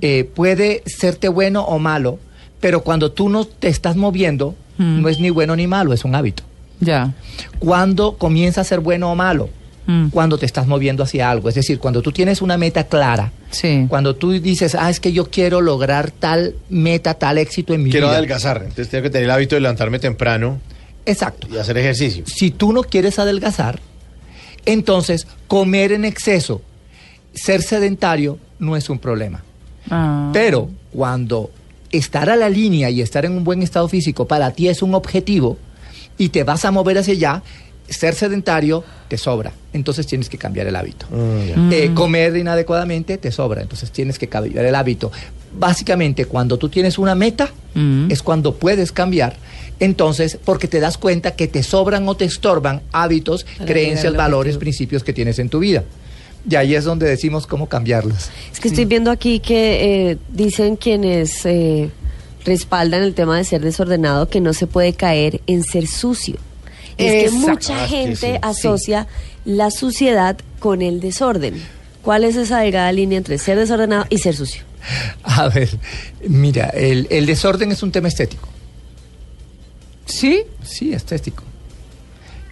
eh, 0.00 0.24
puede 0.34 0.82
serte 0.86 1.28
bueno 1.28 1.62
o 1.64 1.78
malo, 1.78 2.18
pero 2.60 2.82
cuando 2.82 3.12
tú 3.12 3.28
no 3.28 3.44
te 3.44 3.68
estás 3.68 3.96
moviendo, 3.96 4.54
no 4.78 5.08
es 5.08 5.20
ni 5.20 5.30
bueno 5.30 5.54
ni 5.56 5.66
malo, 5.66 5.92
es 5.92 6.04
un 6.04 6.14
hábito. 6.14 6.42
Ya. 6.80 7.14
Cuando 7.58 8.16
comienza 8.16 8.60
a 8.60 8.64
ser 8.64 8.80
bueno 8.80 9.10
o 9.10 9.14
malo, 9.14 9.48
Mm. 9.86 10.08
cuando 10.08 10.38
te 10.38 10.46
estás 10.46 10.66
moviendo 10.66 11.02
hacia 11.02 11.30
algo, 11.30 11.50
es 11.50 11.54
decir, 11.56 11.78
cuando 11.78 12.00
tú 12.00 12.10
tienes 12.10 12.40
una 12.40 12.56
meta 12.56 12.84
clara, 12.84 13.32
Sí. 13.50 13.84
cuando 13.88 14.16
tú 14.16 14.30
dices, 14.32 14.74
ah, 14.74 14.88
es 14.88 14.98
que 14.98 15.12
yo 15.12 15.28
quiero 15.30 15.60
lograr 15.60 16.10
tal 16.10 16.54
meta, 16.70 17.14
tal 17.14 17.36
éxito 17.36 17.74
en 17.74 17.82
mi 17.82 17.90
Quiero 17.90 18.06
vida. 18.06 18.16
adelgazar. 18.16 18.58
Entonces 18.62 18.88
tengo 18.88 19.02
que 19.02 19.10
tener 19.10 19.24
el 19.26 19.30
hábito 19.30 19.56
de 19.56 19.60
levantarme 19.60 19.98
temprano 19.98 20.58
Exacto. 21.04 21.48
y 21.52 21.58
hacer 21.58 21.76
ejercicio. 21.76 22.24
Si 22.26 22.50
tú 22.50 22.72
no 22.72 22.82
quieres 22.82 23.18
adelgazar, 23.18 23.80
entonces 24.66 25.26
comer 25.48 25.92
en 25.92 26.04
exceso, 26.04 26.62
ser 27.34 27.62
sedentario, 27.62 28.38
no 28.58 28.76
es 28.76 28.88
un 28.88 28.98
problema. 28.98 29.42
Ah. 29.90 30.30
Pero 30.32 30.70
cuando 30.92 31.50
estar 31.90 32.30
a 32.30 32.36
la 32.36 32.48
línea 32.48 32.90
y 32.90 33.00
estar 33.02 33.24
en 33.24 33.32
un 33.32 33.44
buen 33.44 33.62
estado 33.62 33.88
físico 33.88 34.26
para 34.26 34.50
ti 34.52 34.68
es 34.68 34.82
un 34.82 34.94
objetivo 34.94 35.58
y 36.16 36.30
te 36.30 36.42
vas 36.44 36.64
a 36.64 36.70
mover 36.70 36.98
hacia 36.98 37.12
allá, 37.14 37.42
ser 37.88 38.14
sedentario 38.14 38.82
te 39.08 39.18
sobra. 39.18 39.52
Entonces 39.72 40.06
tienes 40.06 40.28
que 40.28 40.38
cambiar 40.38 40.66
el 40.66 40.76
hábito. 40.76 41.06
Mm, 41.10 41.70
ya. 41.70 41.76
Eh, 41.76 41.90
comer 41.94 42.36
inadecuadamente 42.36 43.18
te 43.18 43.30
sobra. 43.30 43.62
Entonces 43.62 43.90
tienes 43.90 44.18
que 44.18 44.28
cambiar 44.28 44.64
el 44.64 44.74
hábito. 44.74 45.10
Básicamente, 45.56 46.24
cuando 46.24 46.58
tú 46.58 46.68
tienes 46.68 46.98
una 46.98 47.14
meta, 47.14 47.50
Mm. 47.74 48.10
es 48.10 48.22
cuando 48.22 48.54
puedes 48.54 48.92
cambiar. 48.92 49.36
Entonces, 49.80 50.38
porque 50.44 50.68
te 50.68 50.78
das 50.80 50.96
cuenta 50.98 51.32
que 51.32 51.48
te 51.48 51.62
sobran 51.62 52.08
o 52.08 52.16
te 52.16 52.24
estorban 52.24 52.82
hábitos, 52.92 53.44
Para 53.44 53.66
creencias, 53.66 54.14
valores, 54.14 54.54
objetivo. 54.54 54.60
principios 54.60 55.02
que 55.04 55.12
tienes 55.12 55.38
en 55.40 55.48
tu 55.48 55.58
vida. 55.58 55.82
Y 56.48 56.54
ahí 56.56 56.74
es 56.74 56.84
donde 56.84 57.06
decimos 57.08 57.46
cómo 57.46 57.68
cambiarlos. 57.68 58.30
Es 58.52 58.60
que 58.60 58.68
estoy 58.68 58.84
viendo 58.84 59.10
aquí 59.10 59.40
que 59.40 60.10
eh, 60.10 60.18
dicen 60.30 60.76
quienes 60.76 61.44
eh, 61.46 61.90
respaldan 62.44 63.02
el 63.02 63.14
tema 63.14 63.36
de 63.38 63.44
ser 63.44 63.62
desordenado 63.62 64.28
que 64.28 64.40
no 64.40 64.52
se 64.52 64.66
puede 64.66 64.92
caer 64.92 65.40
en 65.46 65.62
ser 65.64 65.86
sucio. 65.86 66.36
Es 66.98 67.10
que 67.12 67.24
Exacto. 67.24 67.48
mucha 67.50 67.84
Ah, 67.84 67.88
gente 67.88 68.32
sí. 68.34 68.38
asocia 68.42 69.06
la 69.44 69.70
suciedad 69.70 70.36
con 70.58 70.82
el 70.82 71.00
desorden. 71.00 71.62
¿Cuál 72.02 72.24
es 72.24 72.36
esa 72.36 72.60
delgada 72.60 72.92
línea 72.92 73.18
entre 73.18 73.38
ser 73.38 73.58
desordenado 73.58 74.06
y 74.10 74.18
ser 74.18 74.34
sucio? 74.36 74.62
A 75.24 75.48
ver, 75.48 75.70
mira, 76.28 76.68
el, 76.68 77.06
el 77.10 77.26
desorden 77.26 77.72
es 77.72 77.82
un 77.82 77.90
tema 77.92 78.08
estético. 78.08 78.48
¿Sí? 80.06 80.42
Sí, 80.62 80.92
estético. 80.92 81.42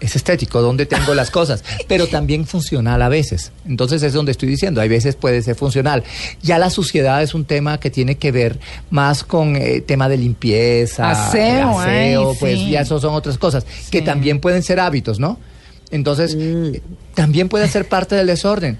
Es 0.02 0.16
estético, 0.16 0.60
donde 0.60 0.84
tengo 0.84 1.14
las 1.14 1.30
cosas, 1.30 1.64
pero 1.88 2.06
también 2.08 2.44
funcional 2.46 3.00
a 3.00 3.08
veces. 3.08 3.52
Entonces 3.66 4.02
es 4.02 4.12
donde 4.12 4.32
estoy 4.32 4.48
diciendo, 4.48 4.80
hay 4.80 4.88
veces 4.88 5.14
puede 5.14 5.40
ser 5.42 5.54
funcional. 5.54 6.02
Ya 6.42 6.58
la 6.58 6.70
suciedad 6.70 7.22
es 7.22 7.34
un 7.34 7.44
tema 7.44 7.78
que 7.78 7.88
tiene 7.88 8.16
que 8.16 8.32
ver 8.32 8.58
más 8.90 9.24
con 9.24 9.56
eh, 9.56 9.80
tema 9.80 10.08
de 10.08 10.18
limpieza, 10.18 11.10
Aseo, 11.10 11.78
aseo, 11.78 12.30
ay, 12.30 12.36
pues 12.40 12.58
sí. 12.58 12.70
ya 12.70 12.80
eso 12.80 12.98
son 13.00 13.14
otras 13.14 13.38
cosas, 13.38 13.64
que 13.90 14.02
también 14.02 14.40
pueden 14.40 14.62
ser 14.62 14.80
hábitos, 14.80 15.18
¿no? 15.18 15.38
Entonces, 15.92 16.36
eh, 16.38 16.80
también 17.14 17.48
puede 17.48 17.68
ser 17.68 17.86
parte 17.86 18.16
del 18.16 18.26
desorden. 18.26 18.78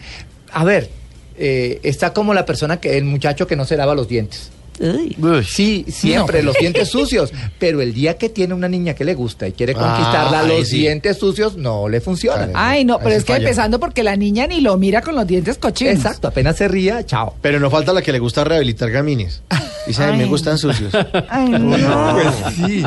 A 0.51 0.65
ver, 0.65 0.91
eh, 1.37 1.81
está 1.83 2.13
como 2.13 2.35
la 2.35 2.45
persona 2.47 2.79
que, 2.79 2.97
el 2.97 3.05
muchacho 3.05 3.47
que 3.47 3.55
no 3.55 3.65
se 3.65 3.77
lava 3.77 3.95
los 3.95 4.09
dientes. 4.09 4.51
Uy. 4.81 5.17
Uy. 5.21 5.45
Sí, 5.45 5.85
siempre 5.89 6.43
los 6.43 6.57
dientes 6.57 6.89
sucios, 6.89 7.33
pero 7.59 7.81
el 7.83 7.93
día 7.93 8.17
que 8.17 8.29
tiene 8.29 8.55
una 8.55 8.69
niña 8.69 8.95
que 8.95 9.05
le 9.05 9.15
gusta 9.15 9.47
y 9.47 9.53
quiere 9.53 9.75
Ah, 9.77 9.95
conquistarla, 9.97 10.41
ahí 10.41 10.59
los 10.61 10.69
sí. 10.69 10.79
dientes 10.79 11.19
sucios 11.19 11.57
no 11.57 11.89
le 11.89 12.01
funcionan. 12.01 12.51
Ay, 12.55 12.85
no, 12.85 12.99
pero 12.99 13.11
es 13.11 13.25
que 13.25 13.35
falla. 13.35 13.45
empezando 13.45 13.79
porque 13.79 14.03
la 14.03 14.17
niña 14.17 14.47
ni 14.47 14.61
lo 14.61 14.77
mira 14.79 15.03
con 15.03 15.15
los 15.15 15.27
dientes 15.27 15.59
cochinos. 15.59 15.95
Exacto, 15.97 16.29
apenas 16.29 16.57
se 16.57 16.69
ría, 16.69 17.05
chao. 17.05 17.35
Pero 17.43 17.61
no 17.61 17.71
falta 17.71 17.93
la 17.93 18.03
que 18.03 18.13
le 18.13 18.19
gusta 18.19 18.45
rehabilitar 18.45 18.91
gamines. 18.91 19.43
Dice, 19.87 20.05
ay, 20.05 20.17
me 20.17 20.27
gustan 20.27 20.59
sucios. 20.59 20.93
Ay, 21.29 21.49
no. 21.49 22.15
Pues 22.15 22.55
sí. 22.57 22.85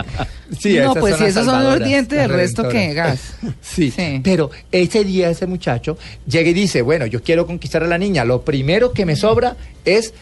Sí, 0.59 0.73
no, 0.77 0.91
esas 0.91 0.97
pues 0.99 1.15
son 1.15 1.23
si 1.23 1.29
esos 1.29 1.45
son 1.45 1.63
los 1.63 1.83
dientes, 1.83 2.17
del 2.19 2.29
resto 2.29 2.67
que 2.69 2.93
gas. 2.93 3.19
Sí, 3.61 3.91
Sí. 3.91 4.21
pero 4.23 4.49
ese 4.71 5.03
día 5.03 5.29
ese 5.29 5.45
muchacho 5.47 5.97
llega 6.27 6.49
y 6.49 6.53
dice, 6.53 6.81
bueno, 6.81 7.05
yo 7.05 7.21
quiero 7.21 7.45
conquistar 7.45 7.83
a 7.83 7.87
la 7.87 7.97
niña, 7.97 8.23
lo 8.25 8.41
primero 8.43 8.91
que 8.93 9.05
me 9.05 9.15
sobra 9.15 9.55
es 9.83 10.13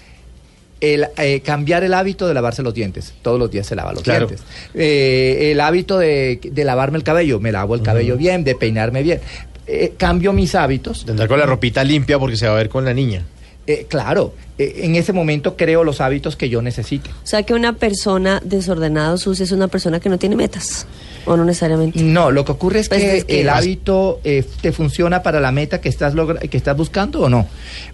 el, 0.84 1.08
eh, 1.18 1.40
cambiar 1.42 1.84
el 1.84 1.94
hábito 1.94 2.28
de 2.28 2.34
lavarse 2.34 2.62
los 2.62 2.74
dientes. 2.74 3.14
Todos 3.22 3.40
los 3.40 3.50
días 3.50 3.66
se 3.66 3.76
lava 3.76 3.94
los 3.94 4.04
Claro. 4.04 4.28
dientes. 4.28 4.46
Eh, 4.74 5.52
el 5.52 5.60
hábito 5.62 5.98
de, 5.98 6.40
de 6.44 6.64
lavarme 6.66 6.98
el 6.98 7.04
cabello. 7.04 7.40
Me 7.40 7.52
lavo 7.52 7.74
el 7.76 7.82
cabello 7.82 8.18
bien, 8.18 8.44
de 8.44 8.56
peinarme 8.56 9.02
bien. 9.02 9.22
Eh, 9.66 9.94
cambio 9.98 10.34
mis 10.34 10.56
hábitos. 10.56 11.06
De 11.06 11.12
andar 11.14 11.28
con 11.30 11.40
la 11.40 11.46
ropita 11.46 11.84
limpia 11.84 12.20
porque 12.20 12.36
se 12.36 12.48
va 12.48 12.54
a 12.54 12.58
ver 12.58 12.68
con 12.70 12.84
la 12.84 12.94
niña. 12.94 13.24
Eh, 13.66 13.86
claro, 13.88 14.34
eh, 14.58 14.82
en 14.84 14.96
ese 14.96 15.14
momento 15.14 15.56
creo 15.56 15.86
los 15.86 16.02
hábitos 16.02 16.36
que 16.36 16.50
yo 16.50 16.62
necesite. 16.62 17.10
O 17.10 17.26
sea 17.26 17.44
que 17.44 17.54
una 17.54 17.72
persona 17.72 18.42
desordenada 18.44 19.14
o 19.14 19.18
sucia 19.18 19.44
es 19.46 19.54
una 19.54 19.70
persona 19.70 20.02
que 20.02 20.10
no 20.10 20.18
tiene 20.20 20.36
metas. 20.36 20.86
O 21.26 21.38
no 21.38 21.46
necesariamente. 21.46 22.02
No, 22.02 22.32
lo 22.32 22.44
que 22.44 22.52
ocurre 22.52 22.80
es 22.80 22.90
Pues 22.90 23.02
que, 23.02 23.18
es 23.18 23.26
que- 23.26 23.42
el 23.42 23.50
hábito 23.50 24.20
eh, 24.24 24.44
te 24.62 24.72
funciona 24.72 25.24
para 25.24 25.40
la 25.40 25.52
meta 25.52 25.80
que 25.80 25.90
estás, 25.90 26.14
logra- 26.14 26.40
que 26.50 26.58
estás 26.58 26.76
buscando 26.76 27.22
o 27.22 27.30
no. 27.30 27.48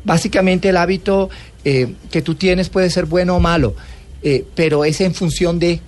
Básicamente 0.03 0.69
el 0.69 0.77
hábito 0.77 1.29
eh, 1.63 1.93
que 2.11 2.21
tú 2.21 2.35
tienes 2.35 2.69
puede 2.69 2.89
ser 2.89 3.05
bueno 3.05 3.35
o 3.35 3.39
malo, 3.39 3.75
eh, 4.23 4.45
pero 4.55 4.83
es 4.85 4.99
en 5.01 5.13
función 5.13 5.59
de, 5.59 5.79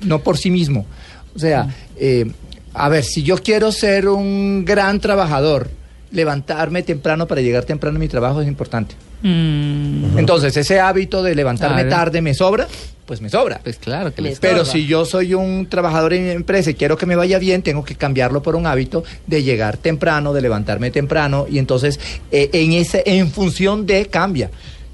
no 0.00 0.20
por 0.22 0.38
sí 0.38 0.50
mismo. 0.50 0.86
O 1.34 1.38
sea, 1.38 1.68
eh, 1.98 2.26
a 2.74 2.88
ver, 2.88 3.04
si 3.04 3.22
yo 3.22 3.36
quiero 3.38 3.70
ser 3.72 4.08
un 4.08 4.64
gran 4.64 5.00
trabajador, 5.00 5.68
levantarme 6.10 6.82
temprano 6.82 7.26
para 7.26 7.40
llegar 7.42 7.64
temprano 7.64 7.96
a 7.96 8.00
mi 8.00 8.08
trabajo 8.08 8.40
es 8.40 8.48
importante. 8.48 8.94
Entonces, 9.22 10.56
ese 10.56 10.80
hábito 10.80 11.22
de 11.22 11.34
levantarme 11.34 11.82
Claro. 11.82 11.96
tarde 12.04 12.22
me 12.22 12.34
sobra, 12.34 12.66
pues 13.06 13.20
me 13.20 13.28
sobra. 13.30 13.60
Pues 13.62 13.76
claro 13.78 14.12
que 14.14 14.22
les 14.22 14.40
Pero 14.40 14.64
si 14.64 14.86
yo 14.86 15.04
soy 15.04 15.34
un 15.34 15.66
trabajador 15.68 16.12
en 16.14 16.24
mi 16.24 16.30
empresa 16.30 16.70
y 16.70 16.74
quiero 16.74 16.96
que 16.96 17.06
me 17.06 17.16
vaya 17.16 17.38
bien, 17.38 17.62
tengo 17.62 17.84
que 17.84 17.94
cambiarlo 17.94 18.42
por 18.42 18.56
un 18.56 18.66
hábito 18.66 19.04
de 19.26 19.42
llegar 19.42 19.76
temprano, 19.76 20.32
de 20.32 20.40
levantarme 20.42 20.90
temprano 20.90 21.46
y 21.50 21.58
entonces 21.58 22.00
eh, 22.32 22.50
en 22.52 22.72
ese 22.72 23.02
en 23.06 23.30
función 23.30 23.86
de 23.86 24.06
cambia. 24.06 24.50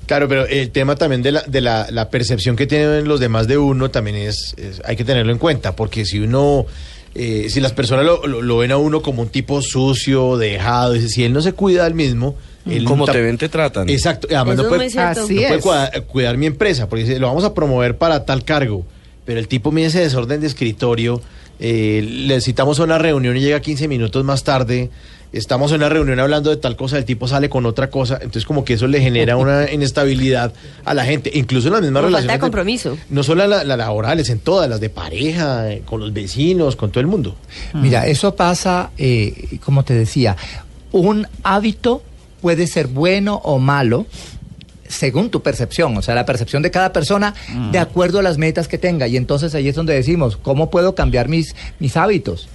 Claro, 0.07 0.29
pero 0.29 0.47
el 0.47 0.71
tema 0.71 0.97
también 0.97 1.23
de 1.23 1.33
la, 1.33 1.43
de 1.43 1.61
la, 1.61 1.87
la 1.91 2.11
percepción 2.11 2.57
que 2.57 2.67
tienen 2.67 3.07
los 3.09 3.21
demás 3.21 3.47
de 3.47 3.57
uno 3.57 3.91
también 3.91 4.17
es, 4.17 4.55
es- 4.59 4.83
hay 4.85 4.97
que 4.97 5.05
tenerlo 5.05 5.33
en 5.33 5.39
cuenta, 5.39 5.75
porque 5.77 6.05
si 6.05 6.19
uno, 6.19 6.67
eh, 7.15 7.47
si 7.49 7.61
las 7.61 7.73
personas 7.73 8.05
lo, 8.05 8.27
lo- 8.27 8.43
lo 8.43 8.57
ven 8.59 8.73
a 8.73 8.77
uno 8.77 9.01
como 9.01 9.23
un 9.23 9.29
tipo 9.29 9.63
sucio, 9.63 10.37
dejado, 10.37 10.97
y 10.97 11.09
si 11.09 11.25
él 11.25 11.33
no 11.33 11.41
se 11.41 11.53
cuida 11.53 11.87
al 11.87 11.95
mismo, 11.95 12.35
él 12.67 12.85
Como 12.85 13.07
te 13.07 13.21
ven, 13.21 13.39
te 13.39 13.49
tratan. 13.49 13.89
Exacto, 13.89 14.29
además 14.31 14.55
Eso 14.55 14.63
no 14.63 14.69
puede, 14.69 15.97
no 15.97 16.07
cuidar 16.07 16.37
mi 16.37 16.47
empresa, 16.47 16.89
porque 16.89 17.05
dice, 17.05 17.19
lo 17.19 17.27
vamos 17.27 17.45
a 17.45 17.55
promover 17.55 17.97
para 17.99 18.25
tal 18.25 18.45
cargo, 18.45 18.85
pero 19.25 19.39
el 19.41 19.49
tipo 19.49 19.73
mide 19.73 19.87
ese 19.87 20.01
desorden 20.01 20.41
de 20.41 20.47
escritorio, 20.47 21.21
eh, 21.61 22.03
le 22.27 22.41
citamos 22.41 22.81
a 22.81 22.85
una 22.85 22.99
reunión 22.99 23.37
y 23.37 23.41
llega 23.41 23.61
15 23.61 23.89
minutos 23.89 24.25
más 24.25 24.45
tarde, 24.45 24.91
estamos 25.33 25.71
en 25.73 25.79
una 25.79 25.89
reunión 25.89 26.21
hablando 26.21 26.51
de 26.51 26.57
tal 26.57 26.77
cosa, 26.77 26.99
el 26.99 27.05
tipo 27.05 27.27
sale 27.27 27.49
con 27.49 27.65
otra 27.67 27.89
cosa, 27.89 28.15
entonces 28.17 28.45
como 28.45 28.65
que 28.65 28.75
eso 28.75 28.87
le 28.87 29.01
genera 29.01 29.37
una 29.37 29.71
inestabilidad 29.73 30.53
a 30.85 30.95
la 30.95 31.05
gente, 31.05 31.31
incluso 31.35 31.69
en 31.69 31.75
las 31.75 31.83
mismas 31.83 32.03
Como 32.03 32.13
falta 32.13 32.19
relaciones. 32.19 32.37
de 32.37 32.41
compromiso. 32.41 32.99
no 33.11 33.23
solo 33.23 33.47
las 33.47 33.67
la 33.67 33.77
laborales, 33.77 34.29
en 34.31 34.41
todas, 34.41 34.69
las 34.69 34.81
de 34.81 34.91
pareja, 34.91 35.73
eh, 35.73 35.83
con 35.85 36.01
los 36.01 36.13
vecinos, 36.13 36.77
con 36.77 36.91
todo 36.91 37.01
el 37.01 37.07
mundo. 37.07 37.37
Mira, 37.75 38.07
eso 38.07 38.37
pasa, 38.37 38.91
eh, 38.99 39.59
como 39.65 39.85
te 39.85 39.95
decía, 39.95 40.37
un 40.93 41.27
hábito 41.43 42.03
puede 42.43 42.67
ser 42.67 42.89
bueno 42.89 43.37
o 43.45 43.59
malo 43.59 44.05
según 44.89 45.31
tu 45.31 45.41
percepción, 45.41 45.97
o 45.97 46.03
sea, 46.03 46.15
la 46.15 46.27
percepción 46.27 46.63
de 46.63 46.71
cada 46.71 46.93
persona 46.93 47.33
de 47.71 47.79
acuerdo 47.79 48.19
a 48.19 48.23
las 48.23 48.37
metas 48.37 48.69
que 48.69 48.77
tenga. 48.77 49.09
Y 49.09 49.17
entonces 49.17 49.55
ahí 49.55 49.67
es 49.69 49.75
donde 49.75 49.95
decimos, 49.95 50.37
¿cómo 50.37 50.69
puedo 50.71 50.95
cambiar 50.95 51.29
mis, 51.31 51.55
mis 51.79 51.97
hábitos? 51.97 52.47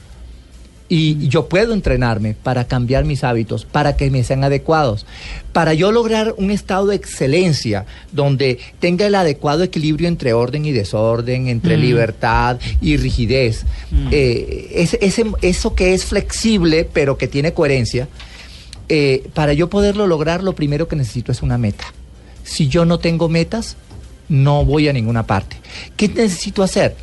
Y 0.90 1.28
yo 1.28 1.50
puedo 1.50 1.74
entrenarme 1.74 2.34
para 2.34 2.66
cambiar 2.66 3.04
mis 3.04 3.26
hábitos, 3.26 3.66
para 3.66 3.98
que 3.98 4.10
me 4.10 4.24
sean 4.24 4.44
adecuados, 4.46 5.06
para 5.52 5.74
yo 5.74 5.92
lograr 5.92 6.34
un 6.38 6.50
estado 6.50 6.86
de 6.88 6.96
excelencia 6.96 7.86
donde 8.14 8.60
tenga 8.80 9.06
el 9.08 9.16
adecuado 9.16 9.64
equilibrio 9.64 10.08
entre 10.08 10.32
orden 10.32 10.66
y 10.66 10.72
desorden, 10.72 11.48
entre 11.50 11.76
libertad 11.82 12.58
y 12.82 12.96
rigidez. 12.96 13.66
Eh, 14.12 14.70
ese- 14.76 15.00
ese- 15.02 15.26
eso 15.42 15.76
que 15.76 15.94
es 15.94 16.06
flexible 16.06 16.88
pero 16.94 17.18
que 17.18 17.28
tiene 17.28 17.52
coherencia, 17.52 18.08
eh, 18.90 19.30
para 19.34 19.54
yo 19.54 19.70
poderlo 19.70 20.08
lograr 20.08 20.44
lo 20.44 20.56
primero 20.56 20.88
que 20.88 20.96
necesito 20.96 21.32
es 21.32 21.42
una 21.42 21.58
meta. 21.58 21.86
Si 22.44 22.68
yo 22.68 22.86
no 22.86 23.00
tengo 23.00 23.28
metas, 23.28 23.76
no 24.30 24.66
voy 24.66 24.88
a 24.88 24.94
ninguna 24.94 25.24
parte. 25.24 25.58
¿Qué 25.96 26.08
necesito 26.08 26.64
hacer? 26.64 26.96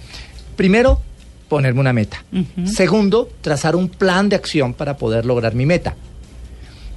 Primero, 0.57 1.01
ponerme 1.49 1.81
una 1.81 1.93
meta. 1.93 2.25
Segundo, 2.65 3.29
trazar 3.41 3.77
un 3.77 3.89
plan 3.89 4.29
de 4.29 4.37
acción 4.37 4.73
para 4.75 4.97
poder 4.97 5.27
lograr 5.27 5.55
mi 5.55 5.67
meta. 5.67 5.95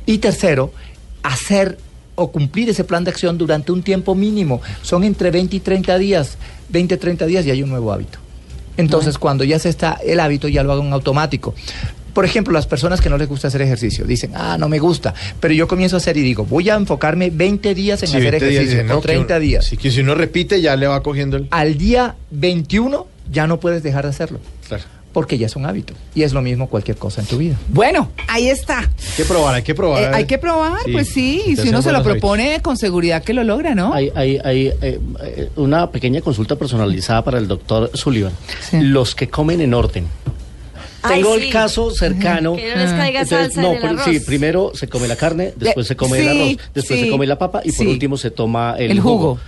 Y 0.06 0.19
tercero, 0.19 0.71
hacer 1.23 1.78
o 2.15 2.32
cumplir 2.32 2.69
ese 2.69 2.84
plan 2.84 3.04
de 3.04 3.12
acción 3.12 3.38
durante 3.38 3.71
un 3.71 3.84
tiempo 3.84 4.15
mínimo. 4.15 4.62
Son 4.82 5.04
entre 5.04 5.32
20 5.32 5.58
y 5.58 5.60
30 5.60 5.97
días. 5.97 6.38
20, 6.69 6.97
30 6.97 7.26
días 7.26 7.45
y 7.45 7.52
hay 7.52 7.62
un 7.62 7.69
nuevo 7.69 7.91
hábito. 7.91 8.19
Entonces, 8.78 9.17
cuando 9.17 9.43
ya 9.43 9.60
se 9.60 9.69
está 9.69 9.93
el 10.04 10.19
hábito, 10.19 10.47
ya 10.47 10.63
lo 10.63 10.71
hago 10.71 10.84
en 10.84 10.93
automático. 10.93 11.54
Por 12.17 12.25
ejemplo, 12.25 12.51
las 12.51 12.65
personas 12.65 12.99
que 12.99 13.12
no 13.12 13.17
les 13.19 13.27
gusta 13.30 13.47
hacer 13.49 13.62
ejercicio 13.62 14.03
dicen, 14.03 14.32
ah, 14.34 14.58
no 14.60 14.67
me 14.67 14.80
gusta, 14.80 15.13
pero 15.39 15.53
yo 15.53 15.67
comienzo 15.67 15.97
a 15.97 15.99
hacer 15.99 16.17
y 16.17 16.21
digo, 16.23 16.45
voy 16.45 16.67
a 16.67 16.73
enfocarme 16.73 17.30
20 17.30 17.75
días 17.75 18.01
en 18.01 18.10
Sí, 18.10 18.17
hacer 18.17 18.32
20 18.32 18.45
días, 18.47 18.53
ejercicio, 18.63 18.80
dicen, 18.80 18.91
o 18.91 18.95
¿no? 18.95 19.01
Que 19.01 19.08
30 19.10 19.34
uno- 19.36 19.39
días. 19.39 19.65
Sí, 19.67 19.77
que 19.77 19.91
si 19.91 19.99
uno 20.01 20.15
repite 20.15 20.60
ya 20.60 20.75
le 20.75 20.88
va 20.88 21.03
cogiendo 21.03 21.38
el... 21.38 21.47
Al 21.51 21.77
día 21.77 22.15
21 22.32 23.06
ya 23.32 23.45
no 23.45 23.60
puedes 23.60 23.84
dejar 23.84 24.06
de 24.06 24.10
hacerlo, 24.10 24.39
Claro. 24.67 24.84
porque 25.13 25.38
ya 25.38 25.45
es 25.45 25.56
un 25.56 25.67
hábito. 25.67 25.93
Y 26.15 26.23
es 26.23 26.34
lo 26.34 26.41
mismo 26.41 26.67
cualquier 26.69 26.97
cosa 26.97 27.21
en 27.21 27.27
tu 27.27 27.38
vida. 27.38 27.56
Bueno, 27.67 28.10
ahí 28.27 28.49
está. 28.49 28.80
Hay 28.80 28.88
que 29.15 29.23
probar, 29.25 29.53
hay 29.53 29.62
que 29.62 29.75
probar. 29.75 30.01
Eh, 30.01 30.10
hay 30.15 30.25
que 30.25 30.39
probar, 30.39 30.80
Sí, 30.86 30.91
pues 30.93 31.10
sí, 31.10 31.43
y 31.45 31.56
si 31.56 31.69
uno 31.69 31.84
se 31.84 31.91
lo 31.91 32.01
propone, 32.01 32.63
con 32.63 32.77
seguridad 32.77 33.21
que 33.23 33.36
lo 33.36 33.43
logra, 33.43 33.75
¿no? 33.75 33.93
Hay, 33.93 34.12
hay, 34.15 34.39
hay 34.43 34.67
eh, 34.69 34.99
eh, 35.21 35.49
una 35.56 35.91
pequeña 35.91 36.21
consulta 36.21 36.56
personalizada 36.56 37.23
para 37.23 37.38
el 37.38 37.47
doctor 37.47 37.91
Sullivan. 37.93 38.32
Sí. 38.71 38.80
Los 38.82 39.13
que 39.13 39.30
comen 39.30 39.62
en 39.62 39.75
orden. 39.75 40.08
Ay, 41.08 41.22
Tengo 41.22 41.36
sí. 41.38 41.43
el 41.46 41.50
caso 41.52 41.91
cercano. 41.91 42.56
Que 42.56 42.70
no 42.70 42.76
les 42.78 42.91
caiga 42.91 43.22
Entonces, 43.22 43.54
salsa 43.54 43.62
no, 43.62 43.72
en 43.74 43.78
el 43.78 43.86
arroz. 44.00 44.02
sí, 44.06 44.20
primero 44.20 44.72
se 44.74 44.88
come 44.88 45.08
la 45.08 45.15
carne, 45.15 45.54
después 45.56 45.86
De- 45.86 45.88
se 45.89 45.96
come 45.96 46.17
sí, 46.20 46.24
el 46.24 46.30
arroz, 46.30 46.58
después 46.74 47.00
sí, 47.00 47.06
se 47.06 47.12
come 47.12 47.28
la 47.28 47.38
papa 47.38 47.62
y 47.63 47.72
por 47.72 47.88
último 47.88 48.17
se 48.17 48.32
toma 48.32 48.76
el, 48.78 48.91
El 48.91 49.00
jugo. 49.00 49.39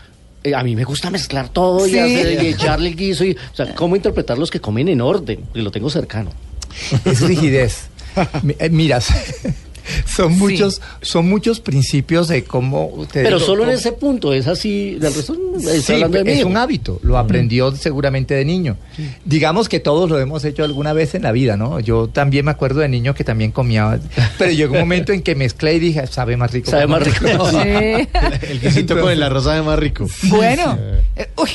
Eh, 0.43 0.55
a 0.55 0.63
mí 0.63 0.73
me 0.75 0.85
gusta 0.85 1.09
mezclar 1.09 1.49
todo 1.49 1.85
y, 1.85 1.97
hacer- 1.97 2.41
y 2.43 2.47
echarle 2.47 2.89
el 2.89 2.95
guiso. 2.95 3.25
Y, 3.25 3.31
o 3.33 3.55
sea, 3.55 3.75
¿cómo 3.75 3.95
interpretar 3.97 4.37
los 4.37 4.49
que 4.49 4.59
comen 4.61 4.87
en 4.87 5.01
orden? 5.01 5.41
Porque 5.41 5.61
lo 5.61 5.71
tengo 5.71 5.89
cercano. 5.89 6.31
Es 7.05 7.21
rigidez. 7.21 7.87
Eh, 8.59 8.69
Miras, 8.69 9.09
son 10.05 10.37
muchos, 10.37 10.81
son 11.01 11.27
muchos 11.27 11.59
principios 11.59 12.27
de 12.27 12.43
cómo. 12.43 13.07
te 13.11 13.23
Pero 13.23 13.37
digo, 13.37 13.47
solo 13.47 13.63
en 13.63 13.71
ese 13.71 13.91
punto, 13.91 14.33
es 14.33 14.47
así, 14.47 14.95
del 14.95 15.13
resto 15.13 15.35
Sí, 15.59 16.03
de 16.03 16.39
es 16.39 16.43
un 16.43 16.57
hábito, 16.57 16.99
lo 17.03 17.17
aprendió 17.17 17.75
seguramente 17.75 18.33
de 18.33 18.45
niño. 18.45 18.77
Digamos 19.25 19.69
que 19.69 19.79
todos 19.79 20.09
lo 20.09 20.19
hemos 20.19 20.45
hecho 20.45 20.63
alguna 20.63 20.93
vez 20.93 21.15
en 21.15 21.23
la 21.23 21.31
vida, 21.31 21.57
¿no? 21.57 21.79
Yo 21.79 22.07
también 22.07 22.45
me 22.45 22.51
acuerdo 22.51 22.79
de 22.81 22.89
niño 22.89 23.13
que 23.13 23.23
también 23.23 23.51
comía, 23.51 23.99
pero 24.37 24.51
llegó 24.51 24.73
un 24.73 24.79
momento 24.81 25.11
en 25.13 25.21
que 25.21 25.35
mezclé 25.35 25.75
y 25.75 25.79
dije, 25.79 26.05
sabe 26.07 26.37
más 26.37 26.51
rico. 26.51 26.71
Sabe 26.71 26.87
más 26.87 27.03
rico. 27.03 27.19
Sí. 27.49 27.57
El 28.49 28.59
quesito 28.59 28.99
con 28.99 29.11
el 29.11 29.21
arroz 29.23 29.45
sabe 29.45 29.61
más 29.61 29.79
rico. 29.79 30.05
Bueno, 30.23 30.77
eh, 31.15 31.29
uy, 31.37 31.49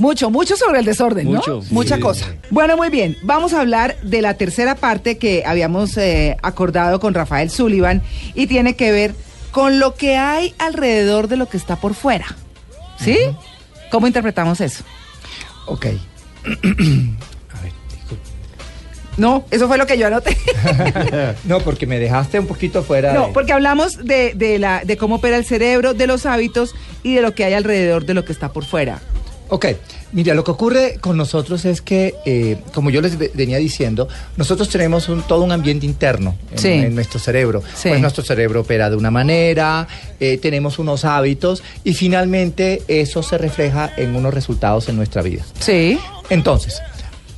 mucho, 0.00 0.30
mucho 0.30 0.56
sobre 0.56 0.78
el 0.80 0.84
desorden, 0.84 1.26
Mucho, 1.26 1.56
¿no? 1.62 1.62
Mucha 1.70 1.96
sí. 1.96 2.00
cosa. 2.00 2.26
Bueno, 2.50 2.76
muy 2.76 2.88
bien. 2.88 3.16
Vamos 3.22 3.52
a 3.52 3.60
hablar 3.60 3.96
de 4.02 4.22
la 4.22 4.34
tercera 4.34 4.74
parte 4.74 5.18
que 5.18 5.44
habíamos 5.46 5.96
eh, 5.96 6.36
acordado 6.42 6.98
con 7.00 7.14
Rafael 7.14 7.50
Sullivan 7.50 8.02
y 8.34 8.46
tiene 8.46 8.74
que 8.76 8.92
ver 8.92 9.14
con 9.50 9.78
lo 9.78 9.94
que 9.94 10.16
hay 10.16 10.54
alrededor 10.58 11.28
de 11.28 11.36
lo 11.36 11.48
que 11.48 11.56
está 11.56 11.76
por 11.76 11.94
fuera. 11.94 12.26
¿Sí? 12.98 13.16
¿Cómo 13.90 14.06
interpretamos 14.06 14.60
eso? 14.60 14.84
Ok. 15.66 15.86
A 16.44 17.62
ver, 17.62 17.72
No, 19.16 19.44
eso 19.50 19.68
fue 19.68 19.76
lo 19.78 19.86
que 19.86 19.98
yo 19.98 20.06
anoté. 20.06 20.36
No, 21.44 21.60
porque 21.60 21.86
me 21.86 21.98
dejaste 21.98 22.38
un 22.38 22.46
poquito 22.46 22.82
fuera. 22.82 23.12
No, 23.12 23.26
de- 23.28 23.32
porque 23.32 23.52
hablamos 23.52 23.98
de, 24.04 24.32
de 24.34 24.58
la, 24.58 24.82
de 24.84 24.96
cómo 24.96 25.16
opera 25.16 25.36
el 25.36 25.44
cerebro, 25.44 25.94
de 25.94 26.06
los 26.06 26.26
hábitos 26.26 26.74
y 27.02 27.14
de 27.14 27.22
lo 27.22 27.34
que 27.34 27.44
hay 27.44 27.54
alrededor 27.54 28.04
de 28.06 28.14
lo 28.14 28.24
que 28.24 28.32
está 28.32 28.52
por 28.52 28.64
fuera. 28.64 29.00
Ok, 29.52 29.66
mira, 30.12 30.32
lo 30.34 30.44
que 30.44 30.52
ocurre 30.52 30.98
con 31.00 31.16
nosotros 31.16 31.64
es 31.64 31.82
que, 31.82 32.14
eh, 32.24 32.58
como 32.72 32.90
yo 32.90 33.00
les 33.00 33.18
ve- 33.18 33.32
venía 33.34 33.58
diciendo, 33.58 34.08
nosotros 34.36 34.68
tenemos 34.68 35.08
un- 35.08 35.22
todo 35.22 35.42
un 35.42 35.50
ambiente 35.50 35.84
interno 35.86 36.36
en, 36.52 36.58
Sí. 36.58 36.68
en 36.68 36.94
nuestro 36.94 37.18
cerebro. 37.18 37.62
Sí. 37.74 37.88
Pues 37.88 38.00
nuestro 38.00 38.22
cerebro 38.24 38.60
opera 38.60 38.88
de 38.90 38.96
una 38.96 39.10
manera, 39.10 39.88
eh, 40.20 40.38
tenemos 40.38 40.78
unos 40.78 41.04
hábitos 41.04 41.62
y 41.82 41.94
finalmente 41.94 42.82
eso 42.86 43.22
se 43.24 43.38
refleja 43.38 43.90
en 43.96 44.14
unos 44.14 44.32
resultados 44.32 44.88
en 44.88 44.94
nuestra 44.96 45.20
vida. 45.22 45.44
Sí. 45.58 45.98
Entonces, 46.28 46.80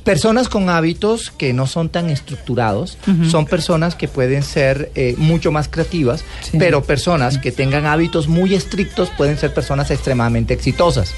personas 0.03 0.49
con 0.49 0.69
hábitos 0.69 1.31
que 1.31 1.53
no 1.53 1.65
son 1.65 1.87
tan 1.89 2.09
estructurados 2.09 2.97
son 3.31 3.45
personas 3.45 3.95
que 3.95 4.07
pueden 4.09 4.43
ser 4.43 4.91
eh, 4.95 5.15
mucho 5.17 5.51
más 5.51 5.67
creativas, 5.69 6.23
Sí. 6.43 6.57
pero 6.59 6.83
personas 6.83 7.37
que 7.37 7.51
tengan 7.51 7.85
hábitos 7.85 8.27
muy 8.27 8.53
estrictos 8.53 9.09
pueden 9.17 9.37
ser 9.37 9.53
personas 9.53 9.89
extremadamente 9.91 10.53
exitosas. 10.53 11.13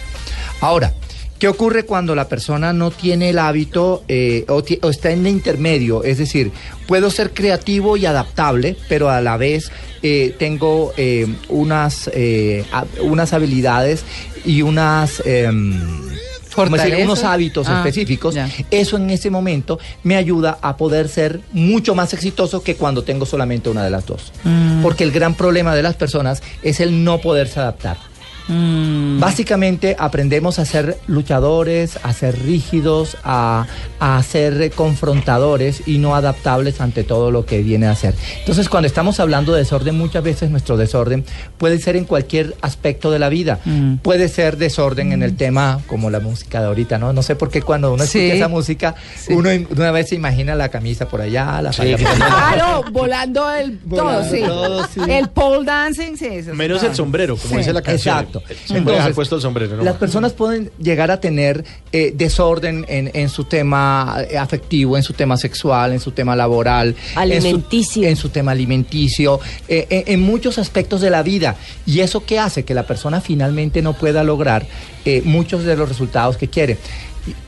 Ahora, 0.62 0.94
¿Qué 1.40 1.50
ocurre 1.50 1.84
cuando 1.84 2.16
la 2.16 2.30
persona 2.30 2.72
no 2.72 2.92
tiene 2.92 3.30
el 3.30 3.40
hábito 3.40 4.04
eh, 4.08 4.46
o, 4.48 4.64
está 4.90 5.12
en 5.12 5.20
el 5.26 5.28
intermedio? 5.28 6.04
Es 6.06 6.18
decir, 6.18 6.52
puedo 6.88 7.12
ser 7.12 7.34
creativo 7.34 7.98
y 7.98 8.06
adaptable, 8.06 8.78
pero 8.88 9.10
a 9.10 9.20
la 9.20 9.36
vez 9.36 9.70
eh, 10.02 10.34
tengo 10.40 10.94
eh, 10.96 11.28
unas, 11.50 12.10
unas 13.02 13.34
habilidades 13.34 14.06
y 14.46 14.62
unas... 14.62 15.22
em, 15.26 15.78
¿cómo 16.56 16.78
decir? 16.78 16.96
Unos 17.04 17.26
hábitos 17.26 17.68
Ah, 17.68 17.80
específicos, 17.80 18.34
ya. 18.34 18.50
eso 18.72 18.96
en 18.96 19.10
ese 19.10 19.30
momento 19.30 19.78
me 20.04 20.16
ayuda 20.16 20.58
a 20.62 20.78
poder 20.78 21.10
ser 21.10 21.42
mucho 21.52 21.96
más 21.96 22.14
exitoso 22.14 22.64
que 22.64 22.76
cuando 22.76 23.04
tengo 23.04 23.26
solamente 23.26 23.70
una 23.70 23.84
de 23.84 23.90
las 23.90 24.06
dos. 24.06 24.32
Mm. 24.46 24.82
Porque 24.82 25.04
el 25.04 25.12
gran 25.12 25.36
problema 25.36 25.76
de 25.76 25.84
las 25.84 25.96
personas 25.96 26.42
es 26.64 26.80
el 26.80 27.04
no 27.04 27.20
poderse 27.20 27.60
adaptar. 27.60 27.98
Mm. 28.48 29.20
Básicamente 29.20 29.96
aprendemos 29.98 30.60
a 30.60 30.66
ser 30.66 30.98
luchadores, 31.08 32.00
a 32.04 32.14
ser 32.14 32.38
rígidos, 32.44 33.18
a, 33.24 33.66
a 34.00 34.22
ser 34.24 34.72
confrontadores 34.72 35.84
y 35.88 35.98
no 35.98 36.16
adaptables 36.16 36.82
ante 36.82 37.04
todo 37.04 37.32
lo 37.32 37.46
que 37.46 37.62
viene 37.64 37.88
a 37.88 37.96
ser. 37.96 38.14
Entonces, 38.40 38.70
cuando 38.70 38.88
estamos 38.88 39.20
hablando 39.20 39.54
de 39.54 39.60
desorden, 39.60 39.98
muchas 39.98 40.24
veces 40.24 40.50
nuestro 40.50 40.78
desorden 40.78 41.26
puede 41.58 41.80
ser 41.80 41.96
en 41.96 42.06
cualquier 42.06 42.56
aspecto 42.62 43.12
de 43.12 43.20
la 43.20 43.30
vida. 43.30 43.60
Mm. 43.66 43.96
Puede 43.98 44.28
ser 44.30 44.58
desorden 44.58 45.12
en 45.12 45.24
el 45.24 45.36
tema 45.36 45.80
como 45.88 46.10
la 46.10 46.20
música 46.20 46.60
de 46.62 46.68
ahorita, 46.68 46.98
¿no? 46.98 47.14
No 47.14 47.24
sé 47.24 47.36
por 47.36 47.50
qué 47.50 47.62
cuando 47.62 47.94
uno 47.94 48.06
Sí. 48.06 48.20
escucha 48.20 48.36
esa 48.36 48.48
música, 48.48 48.96
Sí. 49.18 49.34
uno 49.34 49.50
una 49.72 49.92
vez 49.92 50.10
se 50.10 50.16
imagina 50.16 50.56
la 50.56 50.70
camisa 50.70 51.08
por 51.08 51.22
allá, 51.22 51.62
la 51.62 51.72
falda 51.74 51.98
que 51.98 52.04
por 52.04 52.12
allá. 52.14 52.28
Claro, 52.28 52.84
volando 52.92 53.52
el 53.54 53.80
Volando 53.84 54.22
todo, 54.22 54.32
sí. 54.32 54.44
todo, 54.46 54.88
sí. 54.94 55.00
El 55.10 55.30
pole 55.30 55.66
dancing, 55.66 56.16
sí. 56.18 56.26
eso 56.28 56.54
Menos 56.54 56.84
el 56.84 56.94
sombrero, 56.96 57.36
como 57.38 57.50
Sí. 57.52 57.58
dice 57.58 57.74
la 57.74 57.82
canción. 57.82 58.16
Exacto. 58.18 58.35
Entonces, 58.40 58.86
dejar 58.86 59.14
puesto 59.14 59.36
el 59.36 59.42
sombrero. 59.42 59.78
¿no? 59.78 59.84
las 59.84 59.96
personas 59.98 60.34
pueden 60.34 60.72
llegar 60.80 61.12
a 61.12 61.20
tener 61.20 61.64
eh, 61.92 62.14
desorden 62.16 62.86
en, 62.88 63.12
en 63.14 63.30
su 63.30 63.44
tema 63.46 64.18
eh, 64.30 64.38
afectivo, 64.38 64.98
en 64.98 65.04
su 65.04 65.14
tema 65.14 65.38
sexual, 65.38 65.94
en 65.94 66.00
su 66.00 66.12
tema 66.12 66.36
laboral, 66.36 66.90
en 66.90 66.96
su- 67.14 67.20
Alimenticio. 67.20 68.08
en 68.08 68.16
su, 68.16 68.30
tema 68.30 68.52
alimenticio, 68.52 69.40
eh, 69.68 69.88
en, 69.90 70.04
en 70.14 70.22
muchos 70.22 70.58
aspectos 70.58 71.02
de 71.02 71.10
la 71.10 71.24
vida. 71.24 71.56
¿Y 71.86 72.00
eso 72.02 72.26
qué 72.26 72.40
hace? 72.40 72.64
Que 72.66 72.74
la 72.74 72.84
persona 72.88 73.22
finalmente 73.22 73.82
no 73.82 73.94
pueda 73.94 74.24
lograr 74.24 74.66
eh, 75.06 75.22
muchos 75.26 75.64
de 75.64 75.76
los 75.76 75.88
resultados 75.90 76.38
que 76.38 76.48
quiere. 76.50 76.78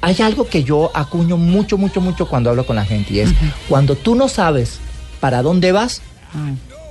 Hay 0.02 0.16
algo 0.22 0.48
que 0.48 0.64
yo 0.64 0.90
acuño 0.96 1.38
mucho, 1.38 1.78
mucho, 1.78 2.02
mucho 2.02 2.28
cuando 2.28 2.50
hablo 2.50 2.66
con 2.66 2.76
la 2.76 2.86
gente 2.86 3.14
y 3.14 3.20
es 3.20 3.30
cuando 3.70 3.96
tú 3.96 4.16
no 4.16 4.28
sabes 4.28 4.80
para 5.20 5.42
dónde 5.44 5.72
vas, 5.72 6.02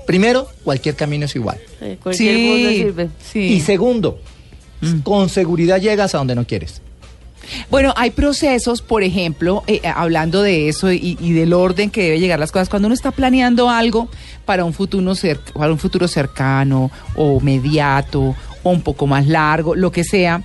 primero, 0.07 0.49
cualquier 0.65 0.95
camino 0.97 1.25
es 1.27 1.35
igual. 1.37 1.59
Eh, 1.81 1.99
Cualquier 2.03 2.39
mundo 2.39 2.69
Sí, 2.69 2.77
sirve. 2.77 3.09
sí. 3.33 3.39
Y 3.41 3.61
segundo, 3.61 4.19
con 5.03 5.29
seguridad 5.29 5.81
llegas 5.81 6.15
a 6.15 6.19
donde 6.19 6.35
no 6.35 6.47
quieres. 6.47 6.81
Bueno, 7.71 7.95
hay 7.97 8.11
procesos, 8.11 8.83
por 8.83 9.05
ejemplo, 9.05 9.63
eh, 9.69 9.81
eh, 9.85 9.89
hablando 9.95 10.43
de 10.43 10.69
eso 10.69 10.91
y, 10.93 11.17
y 11.21 11.33
del 11.33 11.53
orden 11.53 11.91
que 11.91 12.03
debe 12.03 12.19
llegar 12.19 12.41
las 12.41 12.51
cosas, 12.51 12.69
cuando 12.69 12.87
uno 12.87 12.95
está 12.95 13.13
planeando 13.13 13.71
algo 13.71 14.09
para 14.45 14.65
un 14.65 14.73
futuro, 14.73 15.13
para 15.55 15.71
un 15.73 15.79
futuro 15.79 16.09
cercano 16.09 16.91
o 17.15 17.39
mediato 17.41 18.35
o 18.65 18.71
un 18.71 18.83
poco 18.83 19.07
más 19.07 19.29
largo, 19.29 19.77
lo 19.77 19.93
que 19.93 20.03
sea, 20.03 20.43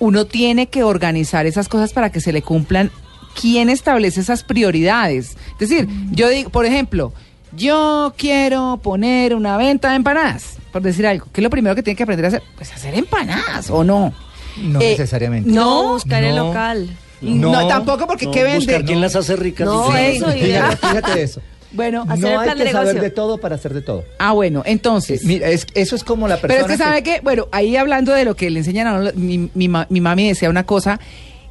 uno 0.00 0.24
tiene 0.26 0.66
que 0.68 0.82
organizar 0.82 1.46
esas 1.46 1.68
cosas 1.68 1.92
para 1.92 2.10
que 2.10 2.20
se 2.20 2.32
le 2.32 2.42
cumplan. 2.42 2.90
¿Quién 3.40 3.70
establece 3.70 4.20
esas 4.20 4.42
prioridades? 4.42 5.36
Es 5.60 5.68
decir, 5.68 5.86
yo 6.10 6.28
digo, 6.28 6.50
por 6.50 6.66
ejemplo, 6.66 7.12
yo 7.52 8.14
quiero 8.16 8.78
poner 8.82 9.34
una 9.34 9.56
venta 9.56 9.90
de 9.90 9.96
empanadas, 9.96 10.56
por 10.72 10.82
decir 10.82 11.06
algo. 11.06 11.26
¿Qué 11.32 11.40
es 11.40 11.42
lo 11.42 11.50
primero 11.50 11.74
que 11.74 11.82
tiene 11.82 11.96
que 11.96 12.02
aprender 12.04 12.24
a 12.26 12.28
hacer? 12.28 12.42
Pues 12.56 12.72
hacer 12.72 12.94
empanadas, 12.94 13.70
¿o 13.70 13.84
no? 13.84 14.12
No 14.58 14.80
Eh, 14.80 14.90
necesariamente. 14.90 15.50
No, 15.50 15.92
buscar 15.94 16.22
el 16.24 16.36
no. 16.36 16.48
local. 16.48 16.88
No, 17.20 17.52
No, 17.52 17.68
tampoco 17.68 18.06
porque 18.06 18.26
No, 18.26 18.32
¿qué 18.32 18.42
vende? 18.44 18.58
buscar 18.60 18.84
quién 18.84 19.00
las 19.00 19.14
hace 19.14 19.36
ricas. 19.36 19.66
No, 19.66 19.90
Sí. 19.92 19.98
eso, 19.98 20.30
Fíjate, 20.30 20.76
fíjate 20.76 21.22
eso. 21.22 21.40
Bueno, 21.72 22.02
Hacer 22.08 22.16
el 22.16 22.20
no 22.34 22.40
hay 22.40 22.44
plan 22.46 22.58
que 22.58 22.64
de 22.64 22.72
saber 22.72 23.00
de 23.00 23.10
todo 23.10 23.38
para 23.38 23.54
hacer 23.54 23.72
de 23.74 23.80
todo. 23.80 24.02
ah, 24.18 24.32
bueno, 24.32 24.60
Eh, 24.66 24.72
entonces. 24.72 25.24
mira, 25.24 25.48
es- 25.50 25.68
eso 25.74 25.94
es 25.94 26.02
como 26.02 26.26
la 26.26 26.34
persona. 26.40 26.64
pero 26.64 26.66
es 26.66 26.78
que 26.78 26.82
sabe 26.84 27.04
que, 27.04 27.20
bueno, 27.20 27.46
ahí 27.52 27.76
hablando 27.76 28.12
de 28.12 28.24
lo 28.24 28.34
que 28.34 28.50
le 28.50 28.58
enseñan 28.58 28.88
a 28.88 28.94
uno, 28.98 29.10
mi, 29.14 29.50
mi, 29.54 29.68
ma- 29.68 29.86
mi 29.88 30.00
mami 30.00 30.26
decía 30.26 30.50
una 30.50 30.66
cosa 30.66 30.98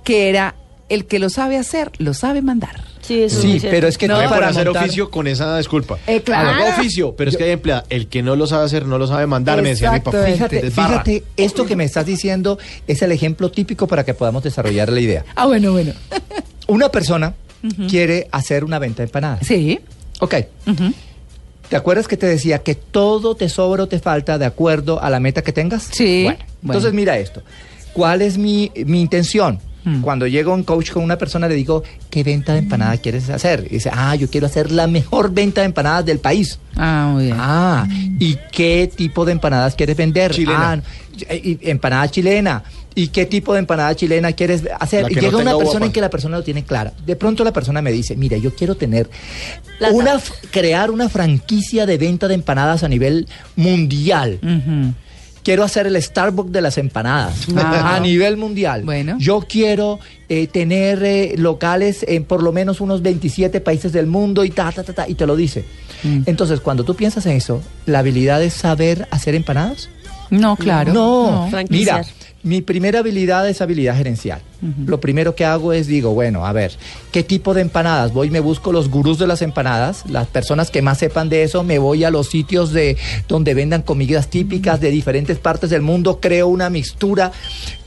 que 0.03 0.27
era 0.27 0.55
el 0.89 1.05
que 1.05 1.19
lo 1.19 1.29
sabe 1.29 1.55
hacer, 1.57 1.91
lo 1.99 2.13
sabe 2.13 2.41
mandar. 2.41 2.81
Sí, 3.01 3.23
eso 3.23 3.37
es 3.37 3.41
Sí, 3.41 3.67
pero 3.69 3.87
es 3.87 3.97
que 3.97 4.07
No, 4.07 4.15
Pueden 4.15 4.29
para 4.29 4.47
hacer 4.49 4.65
montar- 4.65 4.83
oficio 4.83 5.09
con 5.09 5.25
esa 5.27 5.57
disculpa. 5.57 5.97
Eh, 6.05 6.21
claro. 6.21 6.49
Hago 6.49 6.69
oficio, 6.79 7.15
pero 7.15 7.29
es 7.31 7.37
que 7.37 7.45
hay 7.45 7.51
empleada. 7.51 7.85
El 7.89 8.07
que 8.07 8.21
no 8.21 8.35
lo 8.35 8.45
sabe 8.45 8.65
hacer, 8.65 8.85
no 8.85 8.97
lo 8.97 9.07
sabe 9.07 9.25
mandar, 9.25 9.61
me 9.61 9.69
decía 9.69 9.91
mi 9.91 9.99
papá. 10.01 10.23
Fíjate, 10.23 11.23
esto 11.37 11.65
que 11.65 11.75
me 11.75 11.85
estás 11.85 12.05
diciendo 12.05 12.59
es 12.87 13.01
el 13.01 13.11
ejemplo 13.11 13.49
típico 13.51 13.87
para 13.87 14.03
que 14.03 14.13
podamos 14.13 14.43
desarrollar 14.43 14.89
la 14.91 14.99
idea. 14.99 15.25
Ah, 15.35 15.45
bueno, 15.47 15.71
bueno. 15.71 15.93
Una 16.67 16.89
persona 16.89 17.33
quiere 17.89 18.27
hacer 18.31 18.63
una 18.63 18.79
venta 18.79 18.97
de 18.97 19.05
empanadas. 19.05 19.45
Sí. 19.47 19.79
Ok. 20.19 20.35
¿Te 21.69 21.75
acuerdas 21.75 22.07
que 22.07 22.17
te 22.17 22.25
decía 22.25 22.59
que 22.59 22.73
todo 22.75 23.35
te 23.35 23.47
sobra 23.47 23.83
o 23.83 23.87
te 23.87 23.99
falta 23.99 24.37
de 24.39 24.45
acuerdo 24.45 25.01
a 25.01 25.09
la 25.09 25.19
meta 25.19 25.41
que 25.43 25.53
tengas? 25.53 25.83
Sí. 25.91 26.23
Bueno, 26.23 26.39
Bueno. 26.61 26.79
entonces 26.79 26.93
mira 26.93 27.17
esto. 27.19 27.43
¿Cuál 27.93 28.21
es 28.23 28.37
mi, 28.37 28.71
mi 28.85 29.01
intención? 29.01 29.59
Mm. 29.85 30.01
Cuando 30.01 30.27
llego 30.27 30.51
a 30.51 30.55
un 30.55 30.63
coach 30.63 30.91
con 30.91 31.03
una 31.03 31.17
persona 31.17 31.47
le 31.47 31.55
digo, 31.55 31.83
¿qué 32.09 32.23
venta 32.23 32.53
de 32.53 32.59
empanada 32.59 32.97
quieres 32.97 33.29
hacer? 33.29 33.65
Y 33.69 33.75
dice, 33.75 33.89
ah, 33.93 34.13
yo 34.15 34.29
quiero 34.29 34.45
hacer 34.47 34.71
la 34.71 34.87
mejor 34.87 35.31
venta 35.33 35.61
de 35.61 35.65
empanadas 35.67 36.05
del 36.05 36.19
país. 36.19 36.59
Ah, 36.75 37.09
muy 37.13 37.25
bien. 37.25 37.37
Ah, 37.39 37.87
¿y 38.19 38.37
qué 38.51 38.91
tipo 38.93 39.23
de 39.25 39.31
empanadas 39.31 39.75
quieres 39.75 39.95
vender? 39.95 40.31
Chilena. 40.33 40.81
Ah, 41.29 41.33
y- 41.33 41.57
y 41.61 41.69
empanada 41.69 42.07
chilena. 42.09 42.63
¿Y 42.95 43.07
qué 43.09 43.25
tipo 43.25 43.53
de 43.53 43.59
empanada 43.59 43.95
chilena 43.95 44.33
quieres 44.33 44.63
hacer? 44.79 45.05
Y 45.09 45.15
llega 45.15 45.31
no 45.31 45.37
una 45.37 45.51
persona 45.51 45.71
guapa. 45.71 45.85
en 45.85 45.91
que 45.93 46.01
la 46.01 46.09
persona 46.09 46.37
lo 46.37 46.43
tiene 46.43 46.63
clara. 46.65 46.91
De 47.05 47.15
pronto 47.15 47.43
la 47.45 47.53
persona 47.53 47.81
me 47.81 47.91
dice, 47.93 48.15
mira, 48.17 48.35
yo 48.37 48.53
quiero 48.55 48.75
tener 48.75 49.09
Plata. 49.77 49.93
una 49.93 50.19
crear 50.51 50.91
una 50.91 51.07
franquicia 51.07 51.85
de 51.85 51.97
venta 51.97 52.27
de 52.27 52.33
empanadas 52.33 52.83
a 52.83 52.89
nivel 52.89 53.27
mundial. 53.55 54.39
Ujú. 54.41 54.93
Quiero 55.43 55.63
hacer 55.63 55.87
el 55.87 56.01
Starbucks 56.01 56.51
de 56.51 56.61
las 56.61 56.77
empanadas 56.77 57.47
Ah. 57.55 57.95
a 57.95 57.99
nivel 57.99 58.37
mundial. 58.37 58.83
Bueno. 58.83 59.15
Yo 59.19 59.41
quiero 59.47 59.99
eh, 60.27 60.47
tener 60.47 61.03
eh, 61.03 61.33
locales 61.37 62.05
en 62.07 62.23
por 62.25 62.43
lo 62.43 62.51
menos 62.51 62.81
unos 62.81 63.01
27 63.01 63.61
países 63.61 63.91
del 63.93 64.05
mundo 64.07 64.43
y 64.43 64.49
ta, 64.51 64.71
ta, 64.71 64.83
ta, 64.83 64.93
ta, 64.93 65.07
y 65.09 65.15
te 65.15 65.25
lo 65.25 65.35
dice. 65.35 65.63
Mm. 66.03 66.23
Entonces, 66.25 66.59
cuando 66.59 66.83
tú 66.83 66.95
piensas 66.95 67.25
en 67.25 67.33
eso, 67.37 67.61
¿la 67.85 67.99
habilidad 67.99 68.43
es 68.43 68.53
saber 68.53 69.07
hacer 69.11 69.33
empanadas? 69.35 69.89
No, 70.29 70.55
claro. 70.55 70.93
No, 70.93 71.47
Franquiciar. 71.49 72.05
mira, 72.05 72.13
mi 72.43 72.61
primera 72.61 72.99
habilidad 72.99 73.47
es 73.49 73.61
habilidad 73.61 73.95
gerencial. 73.97 74.41
Lo 74.85 74.99
primero 74.99 75.35
que 75.35 75.45
hago 75.45 75.71
es 75.71 75.87
digo, 75.87 76.13
bueno, 76.13 76.45
a 76.45 76.51
ver, 76.51 76.73
¿qué 77.13 77.23
tipo 77.23 77.53
de 77.53 77.61
empanadas? 77.61 78.11
Voy 78.11 78.27
y 78.27 78.29
me 78.29 78.41
busco 78.41 78.73
los 78.73 78.89
gurús 78.89 79.17
de 79.17 79.25
las 79.25 79.41
empanadas, 79.41 80.03
las 80.09 80.27
personas 80.27 80.69
que 80.69 80.81
más 80.81 80.97
sepan 80.97 81.29
de 81.29 81.43
eso, 81.43 81.63
me 81.63 81.79
voy 81.79 82.03
a 82.03 82.11
los 82.11 82.27
sitios 82.27 82.73
de 82.73 82.97
donde 83.29 83.53
vendan 83.53 83.83
comidas 83.83 84.29
típicas 84.29 84.81
de 84.81 84.91
diferentes 84.91 85.39
partes 85.39 85.69
del 85.69 85.81
mundo, 85.81 86.19
creo 86.21 86.47
una 86.47 86.69
mixtura, 86.69 87.31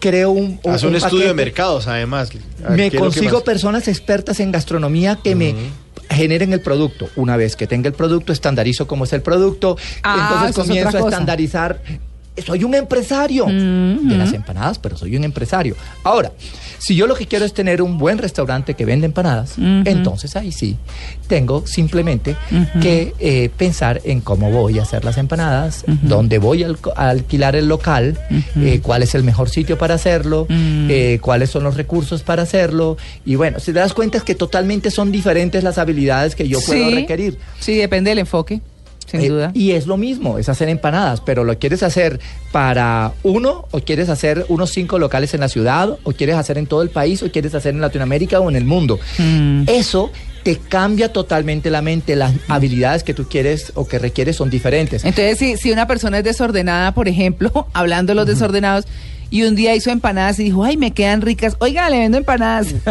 creo 0.01 0.31
un, 0.31 0.61
Hace 0.67 0.87
un, 0.87 0.93
un 0.93 0.97
estudio 0.97 1.29
de 1.29 1.35
mercados, 1.35 1.87
además. 1.87 2.31
Me 2.35 2.41
¿qué 2.41 2.43
es 2.43 2.69
lo 2.69 2.91
que 2.91 2.99
consigo 2.99 3.35
más? 3.35 3.43
personas 3.43 3.89
expertas 3.89 4.41
en 4.41 4.51
gastronomía 4.51 5.19
que 5.23 5.35
me 5.35 5.55
generen 6.09 6.53
el 6.53 6.61
producto. 6.61 7.09
Una 7.17 7.37
vez 7.37 7.57
que 7.57 7.67
tenga 7.67 7.89
el 7.89 7.95
producto, 7.95 8.33
estandarizo 8.33 8.87
cómo 8.87 9.05
es 9.05 9.13
el 9.13 9.23
producto. 9.23 9.77
Ah, 10.03 10.47
entonces 10.47 10.67
comienzo 10.67 10.97
a 10.97 11.01
estandarizar. 11.01 11.81
Soy 12.45 12.65
un 12.65 12.75
empresario 12.75 13.45
de 13.47 14.17
las 14.17 14.33
empanadas, 14.33 14.79
pero 14.79 14.97
soy 14.97 15.17
un 15.17 15.25
empresario. 15.25 15.77
Ahora, 16.03 16.33
si 16.79 16.97
yo 16.97 17.07
lo 17.07 17.15
que 17.15 17.27
quiero 17.27 17.45
es 17.45 17.53
tener 17.53 17.83
un 17.83 17.99
buen 17.99 18.17
restaurante 18.19 18.75
que 18.75 18.85
vende 18.87 19.07
empanadas, 19.07 19.55
entonces 19.59 20.35
ahí 20.37 20.51
sí 20.51 20.77
tengo 21.29 21.67
simplemente 21.67 22.35
que 22.81 23.15
eh, 23.19 23.51
pensar 23.57 24.01
en 24.05 24.21
cómo 24.21 24.51
voy 24.51 24.79
a 24.79 24.83
hacer 24.83 25.05
las 25.05 25.19
empanadas, 25.19 25.85
dónde 26.03 26.39
voy 26.39 26.65
a, 26.65 26.69
alquilar 26.97 27.55
el 27.55 27.69
local, 27.69 28.19
eh, 28.57 28.81
cuál 28.83 29.03
es 29.03 29.15
el 29.15 29.25
mejor 29.25 29.51
sitio 29.51 29.77
para 29.77 29.95
hacerlo, 29.95 30.47
eh, 30.49 31.19
cuáles 31.21 31.51
son 31.51 31.65
los 31.65 31.77
recursos 31.77 32.23
para 32.23 32.43
hacerlo. 32.43 32.97
Y 33.27 33.35
bueno, 33.35 33.61
si 33.61 33.67
te 33.73 33.79
das 33.79 33.93
cuenta 33.93 34.17
es 34.19 34.25
que 34.25 34.35
totalmente 34.35 34.91
son 34.91 35.13
diferentes 35.13 35.63
las 35.63 35.77
habilidades 35.79 36.35
que 36.35 36.49
yo 36.49 36.59
puedo 36.65 36.89
Sí. 36.89 36.95
requerir. 36.95 37.39
Sí, 37.61 37.77
depende 37.77 38.11
del 38.11 38.19
enfoque, 38.21 38.61
sin 39.07 39.21
Eh, 39.21 39.29
duda. 39.29 39.51
Y 39.55 39.73
es 39.73 39.87
lo 39.87 39.97
mismo, 39.97 40.39
es 40.39 40.49
hacer 40.49 40.69
empanadas, 40.69 41.21
pero 41.21 41.45
¿lo 41.45 41.59
quieres 41.59 41.83
hacer 41.83 42.21
para 42.53 43.13
uno 43.23 43.67
o 43.71 43.81
quieres 43.81 44.09
hacer 44.09 44.45
unos 44.49 44.71
cinco 44.71 44.99
locales 44.99 45.35
en 45.35 45.41
la 45.41 45.49
ciudad 45.49 45.97
o 46.03 46.13
quieres 46.13 46.37
hacer 46.37 46.59
en 46.59 46.67
todo 46.67 46.83
el 46.83 46.91
país 46.91 47.23
o 47.23 47.31
quieres 47.31 47.55
hacer 47.55 47.75
en 47.75 47.81
Latinoamérica 47.81 48.41
o 48.41 48.49
en 48.51 48.57
el 48.57 48.65
mundo? 48.65 48.99
Mm. 49.19 49.65
Eso 49.67 50.11
te 50.43 50.57
cambia 50.57 51.13
totalmente 51.13 51.71
la 51.71 51.83
mente, 51.83 52.17
las 52.17 52.33
habilidades 52.49 53.05
que 53.05 53.15
tú 53.15 53.27
quieres 53.29 53.73
o 53.77 53.87
que 53.87 53.99
requieres 53.99 54.37
son 54.37 54.51
diferentes. 54.51 55.05
Entonces, 55.05 55.39
si, 55.39 55.57
si 55.57 55.71
una 55.71 55.87
persona 55.87 56.19
es 56.19 56.25
desordenada, 56.25 56.93
por 56.95 57.07
ejemplo, 57.09 57.69
hablando 57.73 58.11
de 58.11 58.17
los 58.17 58.27
desordenados, 58.27 58.87
y 59.33 59.43
un 59.45 59.57
día 59.57 59.75
hizo 59.75 59.91
empanadas 59.91 60.39
y 60.39 60.45
dijo, 60.45 60.63
ay, 60.63 60.77
me 60.77 60.91
quedan 60.93 61.23
ricas. 61.23 61.57
Oiga, 61.59 61.89
le 61.91 61.99
vendo 61.99 62.19
empanadas. 62.19 62.67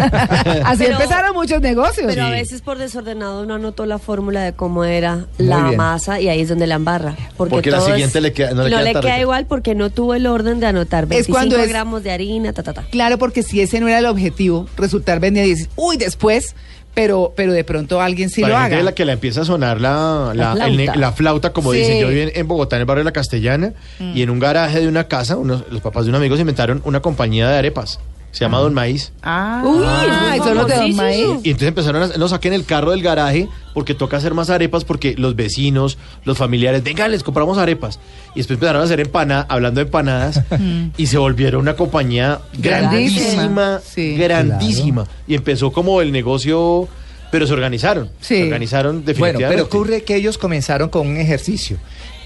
Así 0.66 0.84
Pero- 0.84 0.94
empezaron 0.94 1.34
muchos 1.36 1.62
negocios. 1.62 2.08
Pero 2.08 2.24
a 2.24 2.30
veces 2.32 2.62
por 2.62 2.78
desordenado 2.78 3.44
uno 3.44 3.54
anotó 3.56 3.86
la 3.86 4.00
fórmula 4.00 4.42
de 4.44 4.54
cómo 4.54 4.84
era 4.84 5.28
Muy 5.38 5.48
la 5.48 5.64
bien. 5.66 5.78
masa 5.78 6.20
y 6.20 6.28
ahí 6.30 6.42
es 6.42 6.50
donde 6.50 6.66
la 6.68 6.76
embarra. 6.76 7.16
Porque, 7.38 7.52
Porque 7.56 7.72
la 7.72 7.78
todo 7.78 7.88
siguiente 7.92 8.18
es- 8.18 8.24
le 8.24 8.34
queda- 8.34 8.52
no 8.54 8.64
le 8.64 8.70
queda 8.76 8.92
tan 8.94 9.02
queda 9.04 9.20
igual 9.20 9.46
porque 9.46 9.76
no 9.76 9.90
tuvo 9.92 10.16
el 10.16 10.26
orden 10.28 10.60
de 10.60 10.66
anotar 10.66 11.06
25 11.06 11.38
cuando 11.38 11.58
es- 11.58 11.70
gramos 11.70 12.04
de 12.04 12.12
harina, 12.12 12.52
ta, 12.54 12.64
ta, 12.64 12.74
ta. 12.74 12.84
Claro, 12.90 13.18
porque 13.20 13.44
si 13.44 13.62
ese 13.62 13.80
no 13.80 13.88
era 13.88 14.00
el 14.00 14.06
objetivo, 14.08 14.68
resultar 14.78 15.20
vendiendo 15.20 15.48
y 15.52 15.56
dices, 15.56 15.70
uy, 15.76 15.98
después, 15.98 16.56
pero, 16.94 17.34
pero 17.36 17.54
de 17.54 17.64
pronto 17.64 18.02
alguien 18.02 18.30
sí 18.30 18.42
Para 18.42 18.54
lo 18.54 18.60
haga. 18.60 18.82
la 18.84 18.92
que 18.94 19.06
le 19.06 19.14
empieza 19.14 19.42
a 19.42 19.46
sonar 19.46 19.80
la, 19.80 20.32
la, 20.36 20.56
La 20.56 20.68
el 20.68 20.76
flauta. 20.76 20.96
la 21.00 21.12
flauta, 21.12 21.54
como 21.54 21.72
Sí. 21.72 21.80
dicen. 21.80 22.00
Yo 22.00 22.08
viví 22.10 22.22
en, 22.22 22.32
en 22.34 22.48
Bogotá, 22.48 22.76
en 22.76 22.82
el 22.82 22.86
barrio 22.86 23.02
de 23.02 23.06
la 23.06 23.14
Castellana, 23.14 23.74
y 24.00 24.22
en 24.22 24.30
un 24.30 24.40
garaje 24.40 24.80
de 24.82 24.88
una 24.88 25.08
casa, 25.08 25.38
unos, 25.38 25.64
los 25.72 25.82
papás 25.82 26.04
de 26.06 26.10
un 26.10 26.16
amigo 26.16 26.36
se 26.36 26.42
inventaron 26.42 26.82
una 26.86 27.00
compañía 27.00 27.50
de 27.50 27.58
arepas. 27.58 28.00
Se 28.32 28.46
llama 28.46 28.60
Don 28.60 28.74
Maíz. 28.74 29.12
Ah, 29.22 29.62
Uy, 29.66 29.84
ah, 29.86 30.34
es 30.38 30.44
son 30.44 30.56
los 30.56 30.68
de 30.68 30.76
Don. 30.76 30.96
Maíz. 30.96 31.26
Y 31.44 31.50
entonces 31.50 31.68
empezaron 31.68 32.04
a, 32.04 32.08
nos 32.18 32.30
saquen 32.32 32.54
el 32.54 32.64
carro 32.66 32.92
del 32.92 33.02
garaje 33.04 33.50
porque 33.74 33.94
toca 33.94 34.18
hacer 34.18 34.34
más 34.34 34.50
arepas 34.50 34.86
porque 34.86 35.16
los 35.18 35.36
vecinos, 35.36 35.98
los 36.24 36.38
familiares, 36.38 36.82
venga, 36.84 37.08
les 37.10 37.24
compramos 37.24 37.58
arepas. 37.58 38.00
Y 38.34 38.40
después 38.40 38.56
empezaron 38.58 38.82
a 38.82 38.86
hacer 38.86 39.02
empanadas, 39.02 39.46
hablando 39.50 39.80
de 39.82 39.86
empanadas, 39.86 40.42
y 40.98 41.08
se 41.08 41.18
volvieron 41.18 41.62
una 41.62 41.76
compañía 41.76 42.40
Grandísima. 42.58 43.26
grandísima, 43.34 43.82
Sí. 43.84 44.16
grandísima. 44.16 45.08
Y 45.28 45.36
empezó 45.36 45.72
como 45.74 46.02
el 46.02 46.12
negocio, 46.14 46.88
pero 47.32 47.46
se 47.46 47.54
organizaron. 47.54 48.10
Sí. 48.22 48.36
Se 48.38 48.44
organizaron 48.44 49.04
Bueno, 49.04 49.06
definitivamente. 49.08 49.48
pero 49.56 49.64
ocurre 49.66 50.04
que 50.04 50.16
ellos 50.16 50.38
comenzaron 50.38 50.88
con 50.90 51.06
un 51.08 51.18
ejercicio. 51.18 51.78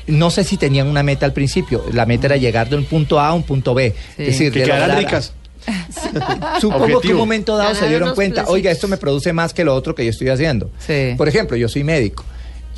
No 0.07 0.29
sé 0.29 0.43
si 0.43 0.57
tenían 0.57 0.85
una 0.87 1.01
meta 1.01 1.25
al 1.25 1.33
principio. 1.33 1.83
La 1.91 2.05
meta 2.05 2.27
era 2.27 2.37
llegar 2.37 2.69
de 2.69 2.75
un 2.75 2.85
punto 2.85 3.19
A 3.19 3.29
a 3.29 3.33
un 3.33 3.41
punto 3.41 3.73
B. 3.73 3.89
Sí. 4.15 4.21
Es 4.21 4.27
decir, 4.27 4.53
que 4.53 4.59
de 4.59 4.65
quedaran 4.65 4.89
lograr- 4.89 5.03
ricas. 5.03 5.33
Supongo 6.62 7.01
que 7.01 7.13
un 7.13 7.17
momento 7.17 7.58
dado 7.58 7.75
se 7.75 7.88
dieron 7.88 8.13
cuenta, 8.15 8.45
oiga, 8.47 8.71
esto 8.71 8.88
me 8.88 8.97
produce 8.97 9.34
más 9.34 9.54
que 9.54 9.63
lo 9.63 9.73
otro 9.73 9.95
que 9.95 10.04
yo 10.04 10.12
estoy 10.12 10.30
haciendo. 10.30 10.69
Sí. 10.80 11.13
Por 11.17 11.28
ejemplo, 11.28 11.58
yo 11.58 11.67
soy 11.67 11.84
médico. 11.84 12.23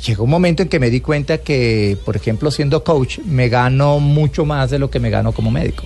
Llegó 0.06 0.24
un 0.24 0.30
momento 0.30 0.62
en 0.62 0.68
que 0.68 0.78
me 0.78 0.90
di 0.90 1.00
cuenta 1.00 1.38
que, 1.38 1.98
por 2.04 2.14
ejemplo, 2.14 2.50
siendo 2.50 2.84
coach, 2.84 3.18
me 3.24 3.48
gano 3.48 3.98
mucho 3.98 4.44
más 4.44 4.70
de 4.70 4.78
lo 4.78 4.90
que 4.90 5.00
me 5.00 5.10
gano 5.10 5.32
como 5.32 5.50
médico. 5.50 5.84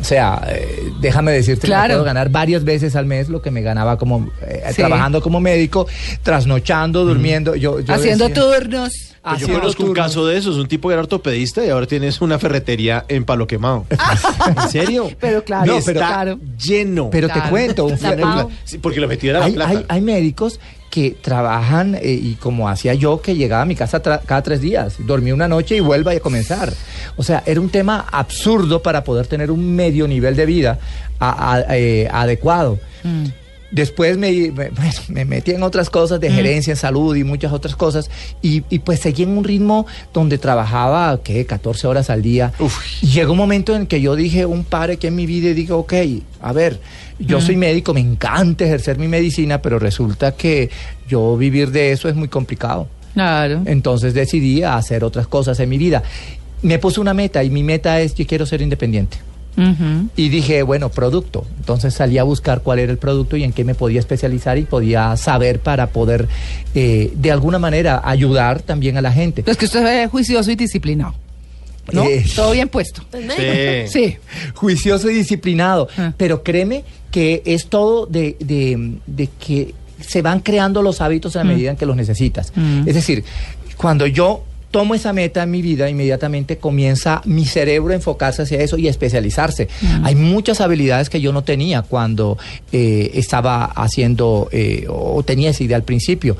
O 0.00 0.04
sea, 0.04 0.42
eh, 0.48 0.90
déjame 1.00 1.32
decirte 1.32 1.62
que 1.62 1.66
Claro. 1.66 1.94
puedo 1.94 2.04
ganar 2.04 2.30
varias 2.30 2.64
veces 2.64 2.96
al 2.96 3.04
mes 3.06 3.28
lo 3.28 3.42
que 3.42 3.50
me 3.50 3.60
ganaba 3.60 3.98
como 3.98 4.30
eh, 4.42 4.62
Sí. 4.70 4.76
trabajando 4.76 5.20
como 5.20 5.40
médico, 5.40 5.86
trasnochando, 6.22 7.04
durmiendo. 7.04 7.54
Yo, 7.54 7.80
yo 7.80 7.94
Haciendo 7.94 8.28
decía- 8.28 8.42
turnos. 8.42 8.92
Pues 9.22 9.32
yo 9.40 9.44
haciendo 9.44 9.60
conozco 9.60 9.84
un 9.84 9.92
caso 9.92 10.26
de 10.26 10.38
eso, 10.38 10.50
es 10.50 10.56
un 10.56 10.66
tipo 10.66 10.88
que 10.88 10.94
era 10.94 11.02
ortopedista 11.02 11.62
y 11.62 11.68
ahora 11.68 11.86
tienes 11.86 12.22
una 12.22 12.38
ferretería 12.38 13.04
en 13.08 13.24
Palo 13.24 13.46
Quemado. 13.46 13.84
¿En 14.64 14.68
serio? 14.70 15.10
Pero 15.20 15.44
claro, 15.44 15.66
No, 15.72 15.76
Está 15.78 15.92
claro. 15.92 16.38
lleno. 16.58 17.10
Pero 17.10 17.26
Claro. 17.28 17.42
te 17.42 17.48
cuento, 17.50 17.84
un 17.84 17.98
porque 18.80 19.00
lo 19.00 19.08
metieron 19.08 19.36
a 19.36 19.40
la 19.40 19.46
hay, 19.46 19.52
plata. 19.52 19.70
hay- 19.70 19.84
hay 19.88 20.00
médicos 20.00 20.58
que 20.90 21.12
trabajan 21.12 21.94
eh, 21.94 22.00
y 22.20 22.34
como 22.34 22.68
hacía 22.68 22.94
yo 22.94 23.22
que 23.22 23.36
llegaba 23.36 23.62
a 23.62 23.66
mi 23.66 23.76
casa 23.76 24.02
cada 24.02 24.42
tres 24.42 24.60
días, 24.60 24.96
dormí 25.06 25.30
una 25.32 25.46
noche 25.46 25.76
y 25.76 25.80
vuelva 25.80 26.10
a 26.12 26.18
comenzar. 26.20 26.72
O 27.16 27.22
sea, 27.22 27.42
era 27.46 27.60
un 27.60 27.68
tema 27.70 28.06
absurdo 28.10 28.82
para 28.82 29.04
poder 29.04 29.26
tener 29.28 29.50
un 29.52 29.74
medio 29.76 30.08
nivel 30.08 30.34
de 30.34 30.46
vida 30.46 30.78
a- 31.20 31.54
a- 31.54 31.76
eh, 31.78 32.08
adecuado. 32.12 32.78
Después 33.72 34.18
me, 34.18 34.52
me- 35.10 35.24
metí 35.24 35.52
en 35.52 35.62
otras 35.62 35.90
cosas 35.90 36.18
de 36.18 36.28
gerencia 36.32 36.72
en 36.72 36.76
salud 36.76 37.14
y 37.14 37.22
muchas 37.22 37.52
otras 37.52 37.76
cosas 37.76 38.10
y, 38.42 38.64
y 38.68 38.80
pues 38.80 38.98
seguí 38.98 39.22
en 39.22 39.38
un 39.38 39.44
ritmo 39.44 39.86
donde 40.12 40.38
trabajaba, 40.38 41.20
¿qué? 41.22 41.46
14 41.46 41.86
horas 41.86 42.10
al 42.10 42.20
día. 42.20 42.52
Uf. 42.58 42.76
Y 43.00 43.06
llegó 43.12 43.30
un 43.30 43.38
momento 43.38 43.76
en 43.76 43.86
que 43.86 44.00
yo 44.00 44.16
dije 44.16 44.44
un 44.44 44.64
padre 44.64 44.96
que 44.96 45.06
en 45.06 45.14
mi 45.14 45.24
vida 45.24 45.50
y 45.50 45.54
digo, 45.54 45.78
ok, 45.78 45.92
a 46.42 46.52
ver, 46.52 46.80
yo 47.20 47.40
soy 47.40 47.56
médico, 47.56 47.94
me 47.94 48.00
encanta 48.00 48.64
ejercer 48.64 48.98
mi 48.98 49.08
medicina, 49.08 49.60
pero 49.62 49.78
resulta 49.78 50.32
que 50.32 50.70
yo 51.08 51.36
vivir 51.36 51.70
de 51.70 51.92
eso 51.92 52.08
es 52.08 52.14
muy 52.14 52.28
complicado. 52.28 52.88
Claro. 53.14 53.62
Entonces 53.66 54.14
decidí 54.14 54.62
hacer 54.62 55.04
otras 55.04 55.26
cosas 55.26 55.58
en 55.60 55.68
mi 55.68 55.78
vida. 55.78 56.02
Me 56.62 56.78
puse 56.78 57.00
una 57.00 57.14
meta 57.14 57.42
y 57.42 57.50
mi 57.50 57.62
meta 57.62 58.00
es, 58.00 58.14
yo 58.14 58.26
quiero 58.26 58.46
ser 58.46 58.62
independiente. 58.62 59.18
Y 60.16 60.30
dije, 60.30 60.62
bueno, 60.62 60.88
producto. 60.88 61.44
Entonces 61.58 61.92
salí 61.92 62.16
a 62.16 62.22
buscar 62.22 62.62
cuál 62.62 62.78
era 62.78 62.90
el 62.90 62.96
producto 62.96 63.36
y 63.36 63.44
en 63.44 63.52
qué 63.52 63.62
me 63.62 63.74
podía 63.74 64.00
especializar 64.00 64.56
y 64.56 64.62
podía 64.62 65.14
saber 65.18 65.60
para 65.60 65.88
poder, 65.88 66.28
eh, 66.74 67.10
de 67.14 67.30
alguna 67.30 67.58
manera, 67.58 68.00
ayudar 68.02 68.62
también 68.62 68.96
a 68.96 69.02
la 69.02 69.12
gente. 69.12 69.42
Pues 69.42 69.58
que 69.58 69.66
usted 69.66 70.04
es 70.04 70.10
juicioso 70.10 70.50
y 70.50 70.56
disciplinado. 70.56 71.14
¿No? 71.92 72.04
Eh, 72.04 72.24
Todo 72.34 72.52
bien 72.52 72.68
puesto. 72.68 73.02
Pues, 73.10 73.26
médico. 73.26 73.42
Sí. 73.90 74.08
Sí. 74.08 74.16
juicioso 74.54 75.10
y 75.10 75.14
disciplinado. 75.14 75.88
Ah. 75.98 76.12
Pero 76.16 76.42
créeme 76.42 76.84
que 77.10 77.42
es 77.44 77.66
todo 77.66 78.06
de, 78.06 78.36
de- 78.40 78.98
de 79.06 79.26
que 79.26 79.74
se 80.00 80.22
van 80.22 80.40
creando 80.40 80.80
los 80.82 81.00
hábitos 81.00 81.36
a 81.36 81.44
medida 81.44 81.70
en 81.70 81.76
que 81.76 81.86
los 81.86 81.96
necesitas. 81.96 82.52
Mm. 82.56 82.88
Es 82.88 82.94
decir, 82.94 83.22
cuando 83.76 84.06
yo 84.06 84.44
tomo 84.70 84.94
esa 84.94 85.12
meta 85.12 85.42
en 85.42 85.50
mi 85.50 85.62
vida, 85.62 85.90
inmediatamente 85.90 86.56
comienza 86.58 87.20
mi 87.24 87.44
cerebro 87.44 87.92
a 87.92 87.96
enfocarse 87.96 88.42
hacia 88.42 88.60
eso 88.60 88.78
y 88.78 88.86
a 88.86 88.90
especializarse. 88.90 89.68
Hay 90.04 90.14
muchas 90.14 90.60
habilidades 90.60 91.10
que 91.10 91.20
yo 91.20 91.32
no 91.32 91.42
tenía 91.42 91.82
cuando 91.82 92.38
eh, 92.72 93.10
estaba 93.14 93.64
haciendo 93.64 94.48
eh, 94.52 94.86
o 94.88 95.22
tenía 95.24 95.50
esa 95.50 95.64
idea 95.64 95.76
al 95.76 95.82
principio. 95.82 96.36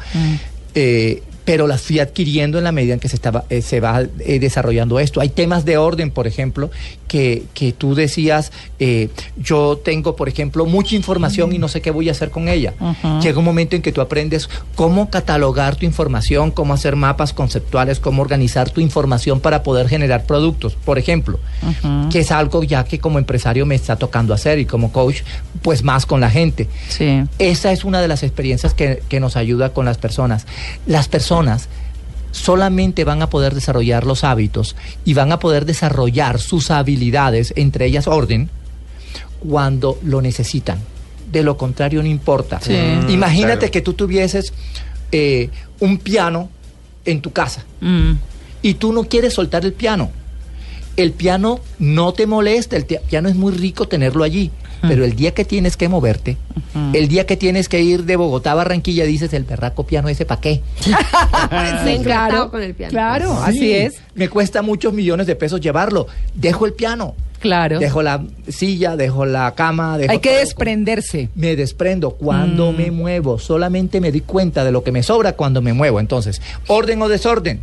Eh, 0.74 1.22
pero 1.51 1.67
las 1.67 1.83
fui 1.83 1.99
adquiriendo 1.99 2.59
en 2.59 2.65
la 2.65 2.71
medida 2.71 2.95
en 2.95 3.01
que 3.01 3.09
se, 3.09 3.17
estaba, 3.17 3.43
eh, 3.51 3.61
se 3.61 3.81
va 3.81 4.03
eh, 4.21 4.39
desarrollando 4.39 5.01
esto. 5.01 5.21
Hay 5.21 5.31
temas 5.31 5.65
de 5.65 5.79
orden, 5.79 6.13
por 6.13 6.29
ejemplo, 6.29 6.71
que, 7.09 7.43
que 7.55 7.73
tú 7.73 7.97
decías, 7.97 8.53
eh, 8.79 9.09
yo 9.37 9.77
tengo, 9.77 10.15
por 10.15 10.29
ejemplo, 10.29 10.65
mucha 10.65 10.95
información 10.95 11.53
y 11.53 11.59
no 11.59 11.67
sé 11.67 11.81
qué 11.83 11.91
voy 11.91 12.09
a 12.09 12.13
hacer 12.13 12.31
con 12.31 12.47
ella. 12.47 12.75
Ujú. 12.79 13.21
Llega 13.21 13.41
un 13.41 13.45
momento 13.45 13.75
en 13.75 13.83
que 13.83 13.91
tú 13.91 14.01
aprendes 14.01 14.49
cómo 14.77 15.11
catalogar 15.11 15.75
tu 15.75 15.87
información, 15.87 16.53
cómo 16.53 16.73
hacer 16.73 16.95
mapas 16.95 17.33
conceptuales, 17.33 17.99
cómo 17.99 18.23
organizar 18.23 18.71
tu 18.71 18.81
información 18.81 19.41
para 19.41 19.65
poder 19.65 19.89
generar 19.89 20.27
productos, 20.27 20.77
por 20.77 21.01
ejemplo, 21.01 21.41
que 22.13 22.21
es 22.21 22.31
algo 22.31 22.63
ya 22.63 22.85
que 22.85 23.01
como 23.01 23.19
empresario 23.19 23.67
me 23.67 23.75
está 23.75 23.97
tocando 23.97 24.35
hacer 24.35 24.61
y 24.61 24.67
como 24.67 24.93
coach, 24.93 25.23
pues 25.63 25.83
más 25.83 26.07
con 26.07 26.21
la 26.21 26.31
gente. 26.31 26.69
Sí. 26.89 27.25
Esa 27.41 27.73
es 27.73 27.85
una 27.85 28.01
de 28.01 28.07
las 28.07 28.23
experiencias 28.23 28.73
que, 28.73 29.03
que 29.09 29.19
nos 29.19 29.37
ayuda 29.37 29.71
con 29.71 29.85
las 29.85 29.99
personas. 29.99 30.47
Las 30.87 31.09
personas 31.09 31.39
solamente 32.33 33.05
van 33.05 33.22
a 33.22 33.31
poder 33.31 33.55
desarrollar 33.55 34.05
los 34.07 34.22
hábitos 34.24 34.76
y 35.05 35.14
van 35.14 35.33
a 35.33 35.38
poder 35.40 35.64
desarrollar 35.64 36.38
sus 36.40 36.70
habilidades, 36.70 37.53
entre 37.57 37.87
ellas 37.87 38.07
orden, 38.07 38.48
cuando 39.40 39.98
lo 40.05 40.20
necesitan. 40.22 40.79
De 41.31 41.42
lo 41.42 41.57
contrario, 41.57 42.03
no 42.03 42.09
importa. 42.09 42.61
Sí. 42.61 42.72
Mm, 42.72 43.11
Imagínate 43.11 43.57
claro. 43.59 43.72
que 43.72 43.81
tú 43.81 43.92
tuvieses 43.94 44.53
eh, 45.12 45.50
un 45.81 45.98
piano 45.98 46.48
en 47.05 47.20
tu 47.20 47.33
casa 47.33 47.64
Mm. 47.81 48.12
y 48.62 48.74
tú 48.74 48.92
no 48.92 49.05
quieres 49.05 49.35
soltar 49.35 49.64
el 49.64 49.72
piano. 49.72 50.11
El 50.96 51.12
piano 51.12 51.61
no 51.79 52.12
te 52.12 52.26
molesta, 52.26 52.76
el 52.76 52.85
piano 52.85 53.29
es 53.29 53.35
muy 53.37 53.53
rico 53.53 53.88
tenerlo 53.88 54.22
allí, 54.22 54.50
pero 54.83 55.05
el 55.05 55.14
día 55.16 55.33
que 55.33 55.45
tienes 55.45 55.77
que 55.77 55.88
moverte, 55.88 56.37
el 56.93 57.09
día 57.09 57.27
que 57.27 57.37
tienes 57.37 57.69
que 57.69 57.81
ir 57.83 58.05
de 58.05 58.16
Bogotá 58.16 58.53
a 58.53 58.55
Barranquilla, 58.55 59.05
dices, 59.05 59.33
el 59.33 59.45
berraco 59.45 59.85
piano 59.85 60.09
ese 60.09 60.25
para 60.25 60.40
qué. 60.40 60.62
Sí, 61.85 61.99
claro. 62.03 62.51
con 62.51 62.62
el 62.62 62.75
piano. 62.75 62.90
Claro, 62.90 63.35
Sí, 63.37 63.43
así 63.51 63.73
es. 63.73 63.95
Me 64.14 64.29
cuesta 64.29 64.62
muchos 64.62 64.93
millones 64.93 65.27
de 65.27 65.37
pesos 65.37 65.61
llevarlo. 65.61 66.07
Dejo 66.35 66.66
el 66.66 66.73
piano, 66.73 67.14
Claro. 67.40 67.79
dejo 67.79 68.03
la 68.03 68.23
silla, 68.49 68.97
dejo 68.97 69.25
la 69.25 69.55
cama, 69.55 69.97
dejo 69.99 70.12
Hay 70.12 70.19
que 70.19 70.31
todo. 70.31 70.40
desprenderse. 70.40 71.29
Me 71.35 71.57
desprendo 71.57 72.11
cuando 72.12 72.73
Mm. 72.73 72.77
me 72.77 72.90
muevo. 72.90 73.38
Solamente 73.38 74.01
me 74.01 74.11
doy 74.11 74.21
cuenta 74.21 74.64
de 74.64 74.73
lo 74.73 74.83
que 74.85 74.93
me 74.93 75.03
sobra 75.03 75.33
cuando 75.33 75.62
me 75.62 75.73
muevo. 75.73 76.01
Entonces, 76.01 76.40
orden 76.66 77.01
o 77.03 77.09
desorden. 77.09 77.61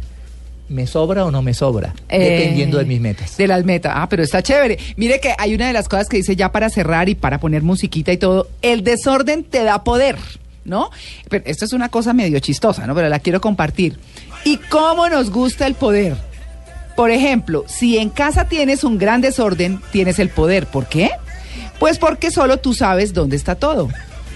¿Me 0.69 0.86
sobra 0.86 1.25
o 1.25 1.32
no 1.32 1.41
me 1.41 1.53
sobra? 1.53 1.93
Eh, 2.10 2.19
Dependiendo 2.19 2.77
de 2.77 2.86
mis 2.86 2.99
metas. 2.99 3.38
De 3.38 3.47
las 3.47 3.63
metas. 3.63 3.93
Ah, 3.95 4.10
pero 4.10 4.23
está 4.23 4.43
chévere. 4.43 4.77
Mire 4.97 5.19
que 5.21 5.34
hay 5.38 5.56
una 5.56 5.67
de 5.67 5.73
las 5.73 5.88
cosas 5.88 6.10
que 6.10 6.17
dice 6.17 6.36
ya 6.36 6.51
para 6.51 6.69
cerrar 6.69 7.08
y 7.08 7.15
para 7.15 7.39
poner 7.39 7.62
musiquita 7.63 8.12
y 8.12 8.17
todo. 8.17 8.49
El 8.62 8.84
desorden 8.84 9.45
te 9.45 9.63
da 9.63 9.84
poder, 9.86 10.17
¿no? 10.65 10.89
Pero 11.30 11.45
esto 11.47 11.63
es 11.63 11.71
una 11.71 11.88
cosa 11.89 12.12
medio 12.13 12.39
chistosa, 12.39 12.86
¿no? 12.86 12.95
Pero 12.95 13.08
la 13.08 13.19
quiero 13.19 13.39
compartir. 13.39 13.97
¿Y 14.43 14.58
cómo 14.58 15.08
nos 15.08 15.32
gusta 15.32 15.67
el 15.67 15.75
poder? 15.75 16.17
Por 16.97 17.12
ejemplo, 17.12 17.63
si 17.67 17.97
en 17.97 18.10
casa 18.10 18.49
tienes 18.49 18.84
un 18.84 18.97
gran 18.97 19.21
desorden, 19.21 19.80
tienes 19.91 20.19
el 20.19 20.30
poder. 20.30 20.65
¿Por 20.65 20.88
qué? 20.88 21.12
Pues 21.80 21.97
porque 21.99 22.32
solo 22.32 22.58
tú 22.58 22.73
sabes 22.73 23.13
dónde 23.13 23.36
está 23.36 23.56
todo. 23.56 23.88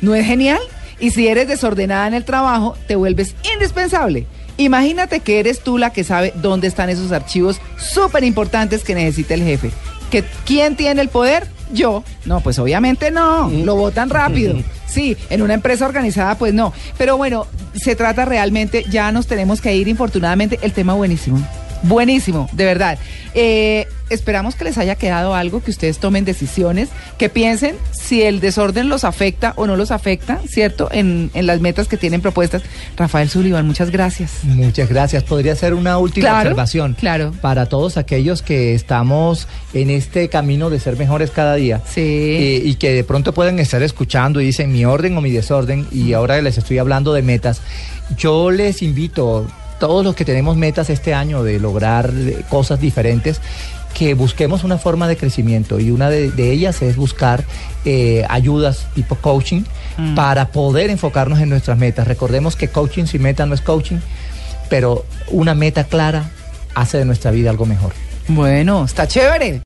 ¿No 0.02 0.16
es 0.16 0.26
genial? 0.26 0.60
Y 1.00 1.10
si 1.10 1.28
eres 1.28 1.48
desordenada 1.48 2.08
en 2.08 2.14
el 2.14 2.24
trabajo, 2.24 2.78
te 2.88 2.96
vuelves 2.96 3.36
indispensable. 3.54 4.28
Imagínate 4.62 5.22
que 5.22 5.40
eres 5.40 5.62
tú 5.62 5.78
la 5.78 5.92
que 5.92 6.04
sabe 6.04 6.34
dónde 6.36 6.68
están 6.68 6.90
esos 6.90 7.12
archivos 7.12 7.60
súper 7.78 8.24
importantes 8.24 8.84
que 8.84 8.96
necesita 8.96 9.34
el 9.34 9.44
jefe. 9.44 9.72
¿Que, 10.12 10.24
¿Quién 10.46 10.76
tiene 10.76 11.02
el 11.02 11.10
poder? 11.10 11.48
Yo. 11.72 12.04
No, 12.26 12.42
pues 12.42 12.60
obviamente 12.60 13.12
no. 13.12 13.50
Lo 13.50 13.76
votan 13.76 14.10
rápido. 14.10 14.56
Sí, 14.92 15.16
en 15.30 15.42
una 15.42 15.54
empresa 15.54 15.86
organizada, 15.86 16.36
pues 16.36 16.54
no. 16.54 16.74
Pero 16.98 17.16
bueno, 17.16 17.48
se 17.74 17.96
trata 17.96 18.26
realmente, 18.26 18.84
ya 18.90 19.10
nos 19.14 19.26
tenemos 19.26 19.62
que 19.62 19.74
ir, 19.74 19.88
infortunadamente, 19.88 20.60
el 20.64 20.74
tema 20.74 20.94
buenísimo. 20.96 21.42
Buenísimo, 21.84 22.50
de 22.52 22.66
verdad. 22.66 23.00
Eh, 23.34 23.88
esperamos 24.10 24.56
que 24.56 24.66
les 24.66 24.78
haya 24.78 24.96
quedado 24.96 25.34
algo, 25.36 25.64
que 25.64 25.72
ustedes 25.72 25.98
tomen 25.98 26.26
decisiones, 26.26 26.90
que 27.18 27.30
piensen 27.30 27.76
si 27.92 28.22
el 28.24 28.40
desorden 28.42 28.90
los 28.90 29.04
afecta 29.06 29.54
o 29.56 29.68
no 29.68 29.78
los 29.78 29.90
afecta, 29.92 30.40
¿cierto? 30.48 30.90
En, 30.92 31.32
en 31.34 31.48
las 31.48 31.62
metas 31.62 31.88
que 31.88 31.96
tienen 31.98 32.20
propuestas. 32.22 32.62
Rafael 32.98 33.30
Sullivan, 33.30 33.66
muchas 33.66 33.90
gracias. 33.90 34.40
Muchas 34.44 34.90
gracias. 34.90 35.24
Podría 35.24 35.56
ser 35.56 35.74
una 35.74 35.98
última 35.98 36.26
Claro, 36.28 36.50
observación 36.50 36.94
claro. 37.00 37.32
para 37.42 37.68
todos 37.68 37.96
aquellos 37.98 38.42
que 38.42 38.76
estamos 38.76 39.48
en 39.74 39.90
este 39.90 40.28
camino 40.28 40.70
de 40.70 40.80
ser 40.82 40.98
mejores 40.98 41.32
cada 41.32 41.56
día. 41.56 41.82
Sí. 41.90 42.02
Eh, 42.02 42.62
y 42.66 42.76
que 42.76 42.92
de 42.92 43.04
pronto 43.06 43.34
pueden 43.34 43.60
estar 43.60 43.82
escuchando 43.82 44.42
y 44.42 44.46
dicen 44.46 44.72
mi 44.74 44.84
orden 44.84 45.18
o 45.18 45.22
mi 45.22 45.32
desorden 45.32 45.88
y 45.92 46.12
ahora 46.14 46.42
les 46.42 46.58
estoy 46.58 46.80
hablando 46.80 47.14
de 47.14 47.22
metas. 47.22 47.62
Yo 48.18 48.52
les 48.52 48.82
invito, 48.82 49.48
todos 49.82 50.06
los 50.06 50.16
que 50.16 50.24
tenemos 50.24 50.56
metas 50.56 50.90
este 50.90 51.14
año 51.14 51.44
de 51.44 51.60
lograr 51.60 52.14
eh, 52.16 52.44
cosas 52.50 52.80
diferentes, 52.80 53.42
que 53.94 54.14
busquemos 54.14 54.64
una 54.64 54.78
forma 54.78 55.10
de 55.10 55.18
crecimiento 55.18 55.82
y 55.82 55.92
una 55.92 56.10
de, 56.10 56.32
de 56.32 56.52
ellas 56.52 56.82
es 56.82 56.96
buscar 56.96 57.44
eh, 57.84 58.26
ayudas 58.30 58.88
tipo 58.96 59.16
coaching 59.16 59.64
Mm. 59.98 60.16
para 60.16 60.48
poder 60.48 60.90
enfocarnos 60.90 61.40
en 61.40 61.50
nuestras 61.50 61.78
metas. 61.78 62.08
Recordemos 62.08 62.56
que 62.56 62.70
coaching 62.70 63.06
sin 63.06 63.22
meta 63.22 63.46
no 63.46 63.54
es 63.54 63.62
coaching, 63.62 63.98
pero 64.70 65.06
una 65.30 65.54
meta 65.54 65.84
clara 65.84 66.32
hace 66.76 66.98
de 66.98 67.06
nuestra 67.06 67.32
vida 67.32 67.50
algo 67.50 67.66
mejor. 67.66 67.92
Bueno, 68.28 68.86
está 68.86 69.08
chévere. 69.08 69.60